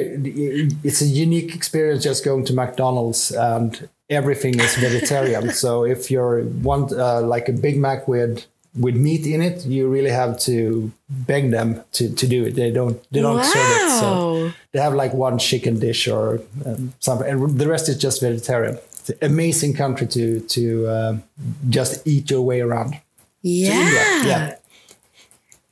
It's 0.82 1.02
a 1.02 1.06
unique 1.06 1.54
experience 1.54 2.02
just 2.02 2.24
going 2.24 2.44
to 2.46 2.54
McDonald's 2.54 3.30
and 3.30 3.88
everything 4.08 4.58
is 4.58 4.74
vegetarian. 4.76 5.50
so 5.64 5.84
if 5.84 6.10
you 6.10 6.20
want 6.62 6.92
uh, 6.92 7.20
like 7.20 7.48
a 7.48 7.52
Big 7.52 7.76
Mac 7.78 8.08
with 8.08 8.46
with 8.78 8.94
meat 8.96 9.26
in 9.26 9.42
it, 9.42 9.66
you 9.66 9.88
really 9.88 10.10
have 10.10 10.38
to 10.40 10.92
beg 11.10 11.50
them 11.50 11.82
to, 11.92 12.14
to 12.14 12.26
do 12.26 12.44
it. 12.46 12.54
They 12.54 12.70
don't 12.70 12.96
they 13.10 13.20
don't 13.20 13.44
serve 13.44 13.70
it. 13.70 13.90
So 14.00 14.52
they 14.72 14.80
have 14.80 14.94
like 14.94 15.12
one 15.12 15.38
chicken 15.38 15.78
dish 15.78 16.08
or 16.08 16.40
um, 16.64 16.94
something, 17.00 17.28
and 17.28 17.58
the 17.58 17.68
rest 17.68 17.88
is 17.88 17.98
just 17.98 18.20
vegetarian. 18.22 18.78
It's 19.00 19.10
an 19.10 19.18
amazing 19.22 19.74
country 19.74 20.06
to 20.08 20.40
to 20.40 20.88
um, 20.88 21.22
just 21.68 22.06
eat 22.06 22.30
your 22.30 22.42
way 22.42 22.60
around. 22.60 22.94
Yeah. 23.42 23.72
India, 23.72 24.28
yeah. 24.28 24.54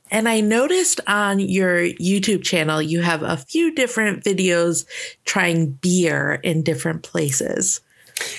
And 0.09 0.29
I 0.29 0.39
noticed 0.39 1.01
on 1.05 1.39
your 1.39 1.79
YouTube 1.79 2.43
channel, 2.43 2.81
you 2.81 3.01
have 3.01 3.23
a 3.23 3.35
few 3.37 3.73
different 3.75 4.23
videos 4.23 4.85
trying 5.25 5.71
beer 5.71 6.39
in 6.43 6.63
different 6.63 7.03
places. 7.03 7.81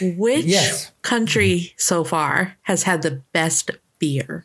Which 0.00 0.46
Yes. 0.46 0.90
country 1.02 1.74
so 1.76 2.04
far 2.04 2.56
has 2.62 2.82
had 2.84 3.02
the 3.02 3.22
best 3.32 3.70
beer? 3.98 4.44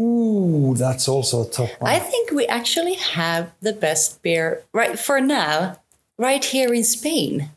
Ooh, 0.00 0.74
that's 0.76 1.06
also 1.08 1.42
a 1.46 1.50
tough 1.50 1.70
one. 1.80 1.90
I 1.90 1.98
think 1.98 2.30
we 2.30 2.46
actually 2.46 2.94
have 2.94 3.52
the 3.60 3.72
best 3.74 4.22
beer 4.22 4.62
right 4.72 4.98
for 4.98 5.20
now, 5.20 5.80
right 6.16 6.42
here 6.42 6.72
in 6.72 6.84
Spain. 6.84 7.50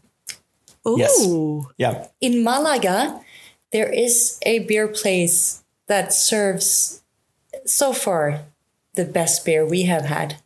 Ooh. 0.88 0.98
Yes. 0.98 1.28
yeah. 1.78 2.08
In 2.20 2.44
Malaga, 2.44 3.22
there 3.76 3.92
is 3.92 4.40
a 4.46 4.60
beer 4.60 4.88
place 4.88 5.62
that 5.88 6.14
serves 6.14 7.04
so 7.66 7.92
far 7.92 8.46
the 8.94 9.04
best 9.04 9.44
beer 9.44 9.66
we 9.66 9.82
have 9.82 10.06
had. 10.06 10.38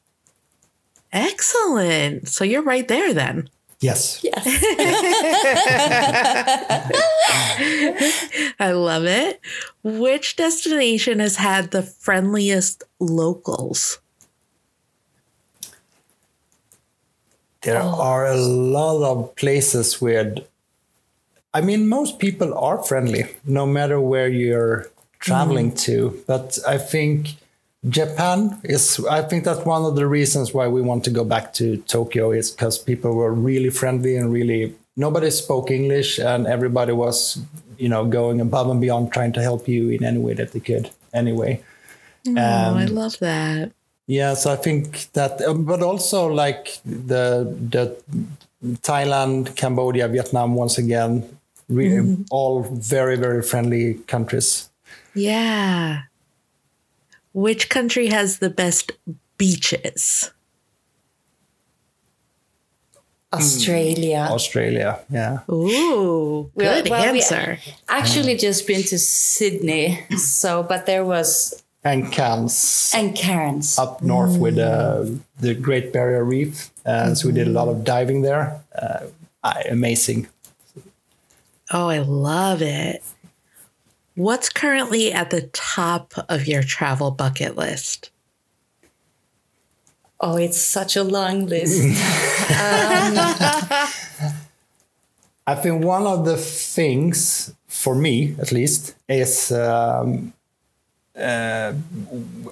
Excellent. 1.14 2.28
So 2.28 2.44
you're 2.44 2.64
right 2.64 2.88
there 2.88 3.14
then. 3.14 3.48
Yes. 3.82 4.20
Yes. 4.24 4.44
I 8.60 8.72
love 8.72 9.06
it. 9.06 9.40
Which 9.84 10.36
destination 10.36 11.20
has 11.20 11.36
had 11.36 11.70
the 11.70 11.84
friendliest 11.84 12.84
locals? 13.00 14.00
There 17.62 17.80
are 17.80 18.26
a 18.26 18.38
lot 18.38 19.04
of 19.04 19.36
places 19.36 20.02
where, 20.02 20.34
I 21.54 21.62
mean, 21.62 21.88
most 21.88 22.20
people 22.20 22.54
are 22.58 22.84
friendly, 22.84 23.26
no 23.44 23.66
matter 23.66 24.00
where 24.00 24.30
you're 24.30 24.88
traveling 25.20 25.74
to. 25.76 26.22
But 26.28 26.60
I 26.68 26.78
think 26.78 27.36
Japan 27.88 28.60
is, 28.64 29.04
I 29.10 29.22
think 29.24 29.46
that's 29.46 29.66
one 29.66 29.84
of 29.84 29.96
the 29.96 30.06
reasons 30.06 30.54
why 30.54 30.68
we 30.68 30.82
want 30.82 31.04
to 31.06 31.10
go 31.10 31.24
back 31.24 31.54
to 31.54 31.78
Tokyo 31.78 32.32
is 32.32 32.52
because 32.52 32.78
people 32.78 33.16
were 33.16 33.34
really 33.34 33.70
friendly 33.70 34.16
and 34.16 34.32
really, 34.32 34.76
nobody 34.96 35.32
spoke 35.32 35.72
English 35.72 36.20
and 36.20 36.46
everybody 36.46 36.92
was, 36.92 37.40
you 37.78 37.90
know, 37.90 38.06
going 38.06 38.42
above 38.42 38.70
and 38.70 38.82
beyond 38.82 39.12
trying 39.12 39.34
to 39.34 39.42
help 39.42 39.68
you 39.68 39.90
in 39.90 40.04
any 40.04 40.20
way 40.20 40.34
that 40.34 40.52
they 40.52 40.60
could 40.60 40.92
anyway. 41.14 41.64
Oh, 42.28 42.36
I 42.36 42.86
love 42.86 43.18
that. 43.20 43.72
Yeah, 44.08 44.34
so 44.34 44.52
I 44.52 44.56
think 44.56 45.12
that, 45.14 45.42
um, 45.42 45.66
but 45.66 45.82
also 45.82 46.28
like 46.28 46.80
the 46.84 47.56
the 47.70 47.96
Thailand, 48.82 49.56
Cambodia, 49.56 50.08
Vietnam, 50.08 50.56
once 50.56 50.78
again, 50.78 51.24
re- 51.70 52.18
all 52.32 52.64
very 52.64 53.16
very 53.18 53.42
friendly 53.42 53.96
countries. 54.08 54.70
Yeah. 55.16 56.04
Which 57.34 57.70
country 57.70 58.08
has 58.08 58.40
the 58.40 58.50
best 58.50 58.92
beaches? 59.38 60.32
Australia. 63.32 64.28
Australia, 64.32 65.00
yeah, 65.12 65.40
Ooh, 65.52 66.50
good 66.58 66.90
well, 66.90 67.14
we- 67.14 67.20
answer. 67.20 67.60
Actually, 67.88 68.36
just 68.36 68.66
been 68.66 68.82
to 68.84 68.98
Sydney. 68.98 70.04
So, 70.18 70.64
but 70.64 70.88
there 70.88 71.06
was 71.06 71.62
and 71.84 72.12
Cairns 72.12 72.92
and 72.96 73.16
Cairns. 73.16 73.78
up 73.78 74.02
north 74.02 74.36
with 74.40 74.58
uh, 74.58 75.06
the 75.40 75.54
Great 75.54 75.94
Barrier 75.94 76.24
Reef. 76.24 76.72
Uh, 76.86 77.14
So 77.14 77.28
we 77.28 77.34
did 77.34 77.48
a 77.48 77.52
lot 77.52 77.68
of 77.68 77.84
diving 77.84 78.24
there. 78.24 78.60
Uh, 78.76 79.06
amazing. 79.70 80.28
Oh, 81.72 81.88
I 81.88 82.00
love 82.00 82.62
it. 82.62 83.04
What's 84.16 84.50
currently 84.50 85.14
at 85.14 85.30
the 85.30 85.44
top 85.54 86.14
of 86.28 86.48
your 86.48 86.64
travel 86.64 87.12
bucket 87.12 87.56
list? 87.56 88.12
Oh, 90.20 90.36
it's 90.36 90.60
such 90.60 90.96
a 90.96 91.04
long 91.04 91.46
list. 91.46 91.80
I 95.48 95.56
think 95.56 95.84
one 95.84 96.06
of 96.06 96.26
the 96.26 96.38
things 96.38 97.56
for 97.68 97.96
me, 97.96 98.36
at 98.40 98.52
least, 98.52 98.96
is 99.08 99.52
um, 99.52 100.34
uh, 101.18 101.74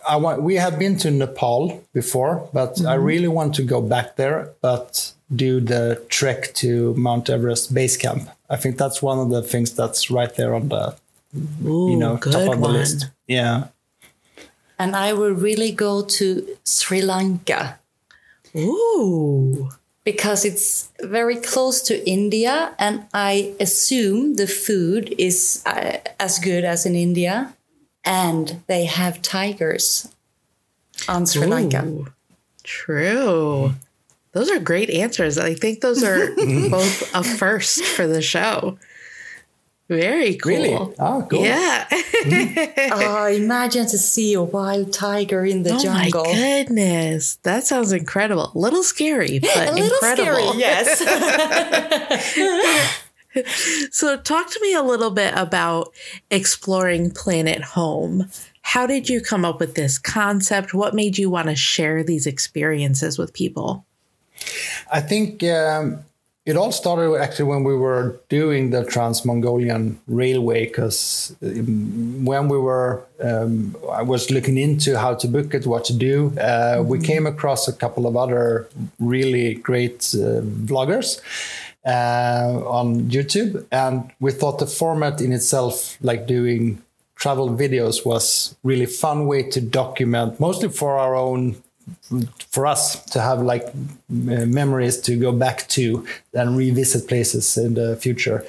I 0.07 0.15
want. 0.17 0.41
We 0.41 0.55
have 0.55 0.77
been 0.79 0.97
to 0.97 1.11
Nepal 1.11 1.83
before, 1.93 2.49
but 2.53 2.83
I 2.85 2.95
really 2.95 3.27
want 3.27 3.55
to 3.55 3.63
go 3.63 3.81
back 3.81 4.15
there, 4.15 4.53
but 4.61 5.13
do 5.35 5.59
the 5.59 6.01
trek 6.09 6.53
to 6.55 6.93
Mount 6.95 7.29
Everest 7.29 7.73
base 7.73 7.97
camp. 7.97 8.29
I 8.49 8.55
think 8.55 8.77
that's 8.77 9.01
one 9.01 9.19
of 9.19 9.29
the 9.29 9.41
things 9.41 9.73
that's 9.73 10.09
right 10.09 10.33
there 10.35 10.55
on 10.55 10.69
the 10.69 10.95
Ooh, 11.65 11.91
you 11.91 11.97
know 11.97 12.17
top 12.17 12.35
of 12.35 12.55
the 12.55 12.57
one. 12.57 12.73
list. 12.73 13.09
Yeah. 13.27 13.67
and 14.79 14.95
I 14.95 15.13
will 15.13 15.33
really 15.33 15.71
go 15.71 16.03
to 16.03 16.55
Sri 16.63 17.01
Lanka 17.01 17.79
Ooh. 18.55 19.69
because 20.03 20.45
it's 20.45 20.89
very 21.03 21.35
close 21.35 21.81
to 21.83 22.07
India, 22.09 22.73
and 22.79 23.05
I 23.13 23.53
assume 23.59 24.35
the 24.35 24.47
food 24.47 25.13
is 25.17 25.63
uh, 25.65 25.97
as 26.19 26.39
good 26.39 26.63
as 26.63 26.85
in 26.85 26.95
India, 26.95 27.53
and 28.07 28.61
they 28.67 28.85
have 28.85 29.21
tigers 29.21 30.07
on 31.07 31.25
Sri 31.25 31.45
Lanka. 31.45 32.05
True. 32.63 33.73
Those 34.31 34.49
are 34.49 34.59
great 34.59 34.89
answers. 34.89 35.37
I 35.37 35.53
think 35.53 35.81
those 35.81 36.03
are 36.03 36.33
both 36.69 37.13
a 37.15 37.23
first 37.23 37.83
for 37.83 38.07
the 38.07 38.21
show. 38.21 38.77
Very 39.89 40.35
cool. 40.35 40.51
Really? 40.51 40.73
Oh, 40.99 41.25
cool. 41.29 41.43
Yeah. 41.43 41.85
Mm. 41.89 42.73
Oh, 42.91 43.25
imagine 43.27 43.85
to 43.87 43.97
see 43.97 44.33
a 44.33 44.41
wild 44.43 44.91
tiger 44.93 45.45
in 45.45 45.63
the 45.63 45.73
oh 45.75 45.79
jungle. 45.79 46.23
my 46.25 46.33
goodness. 46.33 47.35
That 47.43 47.65
sounds 47.65 47.91
incredible. 47.93 48.51
A 48.53 48.57
little 48.57 48.83
scary, 48.83 49.39
but 49.43 49.55
A 49.69 49.71
little 49.71 49.93
incredible. 49.93 50.53
scary, 50.53 50.59
yes. 50.59 51.01
So, 53.91 54.17
talk 54.17 54.49
to 54.51 54.59
me 54.61 54.73
a 54.73 54.83
little 54.83 55.11
bit 55.11 55.33
about 55.35 55.93
exploring 56.29 57.11
Planet 57.11 57.61
Home. 57.63 58.29
How 58.61 58.85
did 58.85 59.09
you 59.09 59.21
come 59.21 59.45
up 59.45 59.59
with 59.59 59.75
this 59.75 59.97
concept? 59.97 60.73
What 60.73 60.93
made 60.93 61.17
you 61.17 61.29
want 61.29 61.47
to 61.47 61.55
share 61.55 62.03
these 62.03 62.27
experiences 62.27 63.17
with 63.17 63.33
people? 63.33 63.85
I 64.91 65.01
think 65.01 65.43
um, 65.43 66.03
it 66.45 66.55
all 66.55 66.71
started 66.71 67.13
actually 67.17 67.45
when 67.45 67.63
we 67.63 67.75
were 67.75 68.19
doing 68.29 68.69
the 68.69 68.85
Trans 68.85 69.25
Mongolian 69.25 69.99
Railway, 70.07 70.65
because 70.65 71.35
when 71.41 72.47
we 72.47 72.57
were, 72.57 73.03
um, 73.21 73.75
I 73.91 74.01
was 74.01 74.31
looking 74.31 74.57
into 74.57 74.97
how 74.97 75.15
to 75.15 75.27
book 75.27 75.53
it, 75.53 75.65
what 75.65 75.83
to 75.85 75.93
do. 75.93 76.37
Uh, 76.39 76.83
We 76.85 76.99
came 76.99 77.25
across 77.27 77.67
a 77.67 77.73
couple 77.73 78.07
of 78.07 78.15
other 78.15 78.69
really 78.99 79.55
great 79.55 80.13
uh, 80.13 80.41
vloggers. 80.41 81.19
Uh, 81.87 82.61
on 82.67 83.09
YouTube, 83.09 83.65
and 83.71 84.11
we 84.19 84.29
thought 84.29 84.59
the 84.59 84.67
format 84.67 85.21
in 85.21 85.31
itself, 85.31 85.97
like 86.01 86.27
doing 86.27 86.81
travel 87.15 87.49
videos, 87.49 88.05
was 88.05 88.57
really 88.61 88.85
fun 88.85 89.25
way 89.25 89.41
to 89.49 89.61
document, 89.61 90.37
mostly 90.37 90.67
for 90.67 90.97
our 90.97 91.15
own 91.15 91.55
for 92.49 92.67
us 92.67 93.01
to 93.05 93.21
have 93.21 93.41
like 93.41 93.65
m- 94.09 94.51
memories 94.51 94.99
to 94.99 95.15
go 95.15 95.31
back 95.31 95.65
to 95.69 96.05
and 96.33 96.57
revisit 96.57 97.07
places 97.07 97.57
in 97.57 97.75
the 97.75 97.95
future. 97.95 98.43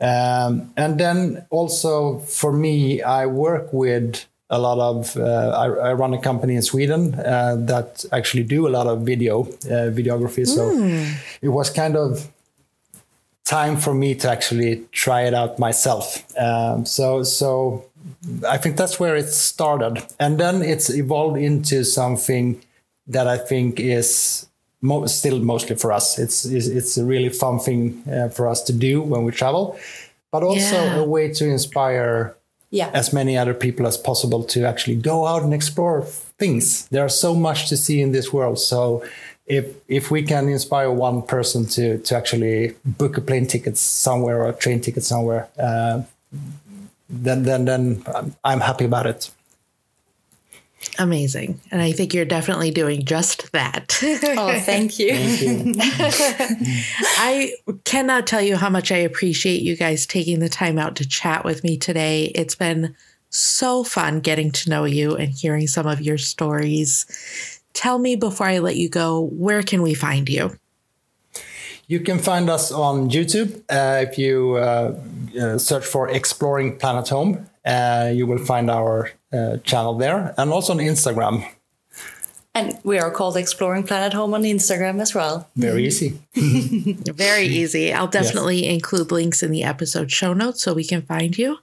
Um, 0.00 0.70
and 0.76 1.00
then 1.00 1.46
also 1.50 2.18
for 2.18 2.52
me, 2.52 3.00
I 3.00 3.26
work 3.26 3.72
with 3.72 4.26
a 4.50 4.58
lot 4.58 4.78
of, 4.78 5.16
uh, 5.16 5.22
I, 5.22 5.88
I 5.88 5.92
run 5.94 6.14
a 6.14 6.20
company 6.20 6.54
in 6.54 6.62
Sweden 6.62 7.14
uh, 7.14 7.56
that 7.60 8.04
actually 8.12 8.44
do 8.44 8.68
a 8.68 8.72
lot 8.78 8.86
of 8.86 9.00
video, 9.00 9.42
uh, 9.42 9.90
videography. 9.90 10.46
So 10.46 10.70
it 11.40 11.48
was 11.48 11.70
kind 11.70 11.96
of 11.96 12.28
time 13.48 13.76
for 13.76 13.94
me 13.94 14.14
to 14.14 14.30
actually 14.30 14.84
try 14.92 15.22
it 15.26 15.34
out 15.34 15.58
myself. 15.58 16.24
Um, 16.38 16.84
so, 16.84 17.22
so 17.22 17.84
I 18.48 18.58
think 18.58 18.76
that's 18.76 19.00
where 19.00 19.16
it 19.16 19.28
started, 19.28 20.02
and 20.18 20.38
then 20.38 20.62
it's 20.62 20.90
evolved 20.90 21.38
into 21.38 21.84
something 21.84 22.60
that 23.06 23.26
I 23.26 23.38
think 23.38 23.80
is 23.80 24.46
mo- 24.82 25.06
still 25.06 25.38
mostly 25.40 25.76
for 25.76 25.92
us. 25.92 26.18
It's 26.18 26.44
it's, 26.44 26.66
it's 26.66 26.98
a 26.98 27.04
really 27.04 27.30
fun 27.30 27.58
thing 27.58 28.02
uh, 28.06 28.28
for 28.28 28.46
us 28.48 28.62
to 28.64 28.72
do 28.72 29.00
when 29.02 29.24
we 29.24 29.32
travel, 29.32 29.78
but 30.32 30.42
also 30.42 30.76
Yeah. 30.76 30.96
a 30.96 31.04
way 31.04 31.32
to 31.32 31.44
inspire 31.44 32.34
yeah. 32.70 32.90
as 32.92 33.12
many 33.12 33.38
other 33.38 33.54
people 33.54 33.86
as 33.86 33.96
possible 33.96 34.44
to 34.44 34.64
actually 34.66 34.96
go 35.00 35.26
out 35.26 35.42
and 35.42 35.54
explore 35.54 36.02
things. 36.38 36.86
There's 36.90 37.14
so 37.20 37.34
much 37.34 37.68
to 37.68 37.76
see 37.76 38.00
in 38.02 38.12
this 38.12 38.32
world. 38.32 38.58
So 38.58 39.02
if 39.48 39.74
if 39.88 40.10
we 40.10 40.22
can 40.22 40.48
inspire 40.48 40.90
one 40.90 41.22
person 41.22 41.66
to 41.66 41.98
to 41.98 42.16
actually 42.16 42.76
book 42.84 43.16
a 43.16 43.20
plane 43.20 43.46
ticket 43.46 43.76
somewhere 43.78 44.42
or 44.42 44.48
a 44.50 44.52
train 44.52 44.80
ticket 44.80 45.04
somewhere, 45.04 45.48
uh, 45.58 46.02
then 47.08 47.42
then 47.44 47.64
then 47.64 48.02
I'm- 48.14 48.36
I'm 48.44 48.60
happy 48.60 48.84
about 48.84 49.06
it. 49.06 49.30
Amazing. 50.98 51.60
And 51.72 51.82
I 51.82 51.92
think 51.92 52.14
you're 52.14 52.24
definitely 52.24 52.70
doing 52.70 53.04
just 53.04 53.50
that. 53.52 53.98
Oh, 54.02 54.58
thank 54.64 54.98
you. 54.98 55.10
I 57.18 57.52
cannot 57.84 58.26
tell 58.26 58.42
you 58.42 58.56
how 58.56 58.70
much 58.70 58.92
I 58.92 58.96
appreciate 58.98 59.62
you 59.62 59.76
guys 59.76 60.06
taking 60.06 60.38
the 60.38 60.48
time 60.48 60.78
out 60.78 60.94
to 60.96 61.08
chat 61.08 61.44
with 61.44 61.64
me 61.64 61.76
today. 61.76 62.26
It's 62.34 62.54
been 62.54 62.94
so 63.30 63.82
fun 63.84 64.20
getting 64.20 64.50
to 64.52 64.70
know 64.70 64.84
you 64.84 65.16
and 65.16 65.30
hearing 65.30 65.66
some 65.66 65.86
of 65.86 66.00
your 66.00 66.18
stories. 66.18 67.57
Tell 67.78 68.00
me 68.00 68.16
before 68.16 68.48
I 68.48 68.58
let 68.58 68.74
you 68.74 68.88
go, 68.88 69.30
where 69.32 69.62
can 69.62 69.82
we 69.82 69.94
find 69.94 70.28
you? 70.28 70.58
You 71.86 72.00
can 72.00 72.18
find 72.18 72.50
us 72.50 72.72
on 72.72 73.08
YouTube 73.08 73.62
uh, 73.70 74.04
if 74.04 74.18
you 74.18 74.56
uh, 74.56 74.98
uh, 75.40 75.58
search 75.58 75.86
for 75.86 76.08
Exploring 76.08 76.76
Planet 76.78 77.08
Home. 77.10 77.48
Uh, 77.64 78.10
you 78.12 78.26
will 78.26 78.44
find 78.44 78.68
our 78.68 79.12
uh, 79.32 79.58
channel 79.58 79.94
there, 79.94 80.34
and 80.36 80.50
also 80.50 80.72
on 80.72 80.80
Instagram. 80.80 81.46
And 82.54 82.78
we 82.82 82.98
are 82.98 83.10
called 83.10 83.36
Exploring 83.36 83.84
Planet 83.84 84.12
Home 84.14 84.34
on 84.34 84.42
Instagram 84.42 85.00
as 85.00 85.14
well. 85.14 85.48
Very 85.54 85.86
easy. 85.86 86.18
Very 86.34 87.44
easy. 87.46 87.92
I'll 87.92 88.08
definitely 88.08 88.66
include 88.66 89.12
links 89.12 89.42
in 89.42 89.50
the 89.52 89.62
episode 89.62 90.10
show 90.10 90.32
notes 90.32 90.62
so 90.62 90.74
we 90.74 90.84
can 90.84 91.02
find 91.02 91.36
you. 91.38 91.58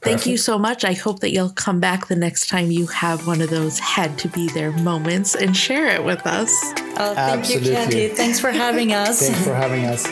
Thank 0.00 0.26
you 0.26 0.36
so 0.36 0.58
much. 0.58 0.84
I 0.84 0.92
hope 0.92 1.20
that 1.20 1.32
you'll 1.32 1.50
come 1.50 1.80
back 1.80 2.06
the 2.06 2.14
next 2.14 2.48
time 2.48 2.70
you 2.70 2.86
have 2.86 3.26
one 3.26 3.40
of 3.40 3.50
those 3.50 3.80
had 3.80 4.16
to 4.20 4.28
be 4.28 4.48
there 4.50 4.70
moments 4.70 5.34
and 5.34 5.56
share 5.56 5.88
it 5.88 6.04
with 6.04 6.24
us. 6.24 6.52
Oh, 7.00 7.14
thank 7.14 7.40
Absolutely. 7.40 7.70
you, 7.70 7.76
Katie. 7.76 8.08
Thanks 8.14 8.38
for 8.38 8.52
having 8.52 8.92
us. 8.92 9.26
Thanks 9.26 9.44
for 9.44 9.54
having 9.54 9.86
us. 9.86 10.06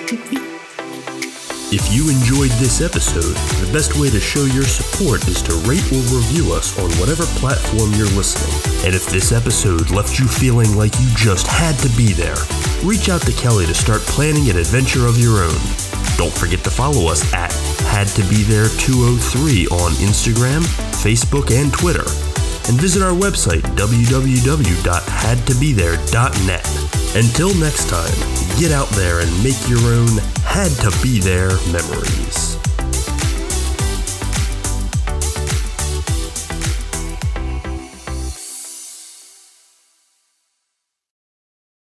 If 1.77 1.93
you 1.93 2.09
enjoyed 2.09 2.51
this 2.53 2.81
episode, 2.81 3.37
the 3.61 3.70
best 3.70 4.01
way 4.01 4.09
to 4.09 4.18
show 4.18 4.47
your 4.47 4.64
support 4.64 5.29
is 5.29 5.43
to 5.43 5.53
rate 5.68 5.85
or 5.93 6.01
review 6.09 6.55
us 6.55 6.72
on 6.79 6.89
whatever 6.97 7.24
platform 7.37 7.93
you're 7.93 8.09
listening. 8.16 8.57
And 8.87 8.95
if 8.95 9.05
this 9.09 9.31
episode 9.31 9.91
left 9.91 10.18
you 10.18 10.27
feeling 10.27 10.74
like 10.74 10.99
you 10.99 11.07
just 11.14 11.47
had 11.47 11.77
to 11.81 11.95
be 11.95 12.14
there, 12.14 12.41
reach 12.83 13.11
out 13.11 13.20
to 13.29 13.33
Kelly 13.33 13.66
to 13.66 13.74
start 13.74 14.01
planning 14.09 14.49
an 14.49 14.57
adventure 14.57 15.07
of 15.07 15.20
your 15.20 15.45
own. 15.45 15.61
Don't 16.16 16.33
forget 16.33 16.64
to 16.64 16.70
follow 16.70 17.12
us 17.12 17.31
at 17.35 17.53
Had 17.93 18.09
to 18.16 18.22
Be 18.22 18.43
There 18.43 18.68
203 18.81 19.66
on 19.66 19.93
Instagram, 20.01 20.64
Facebook, 21.05 21.53
and 21.53 21.70
Twitter. 21.74 22.36
And 22.69 22.81
visit 22.81 23.03
our 23.03 23.12
website, 23.12 23.62
www.hadtobethere.net. 23.77 26.67
Until 27.17 27.55
next 27.55 27.89
time, 27.89 28.14
get 28.59 28.73
out 28.73 28.89
there 28.91 29.21
and 29.21 29.43
make 29.43 29.67
your 29.69 29.81
own 29.81 30.19
had 30.45 30.71
to 30.83 30.91
be 31.03 31.19
there 31.21 31.57
memories. 31.73 32.59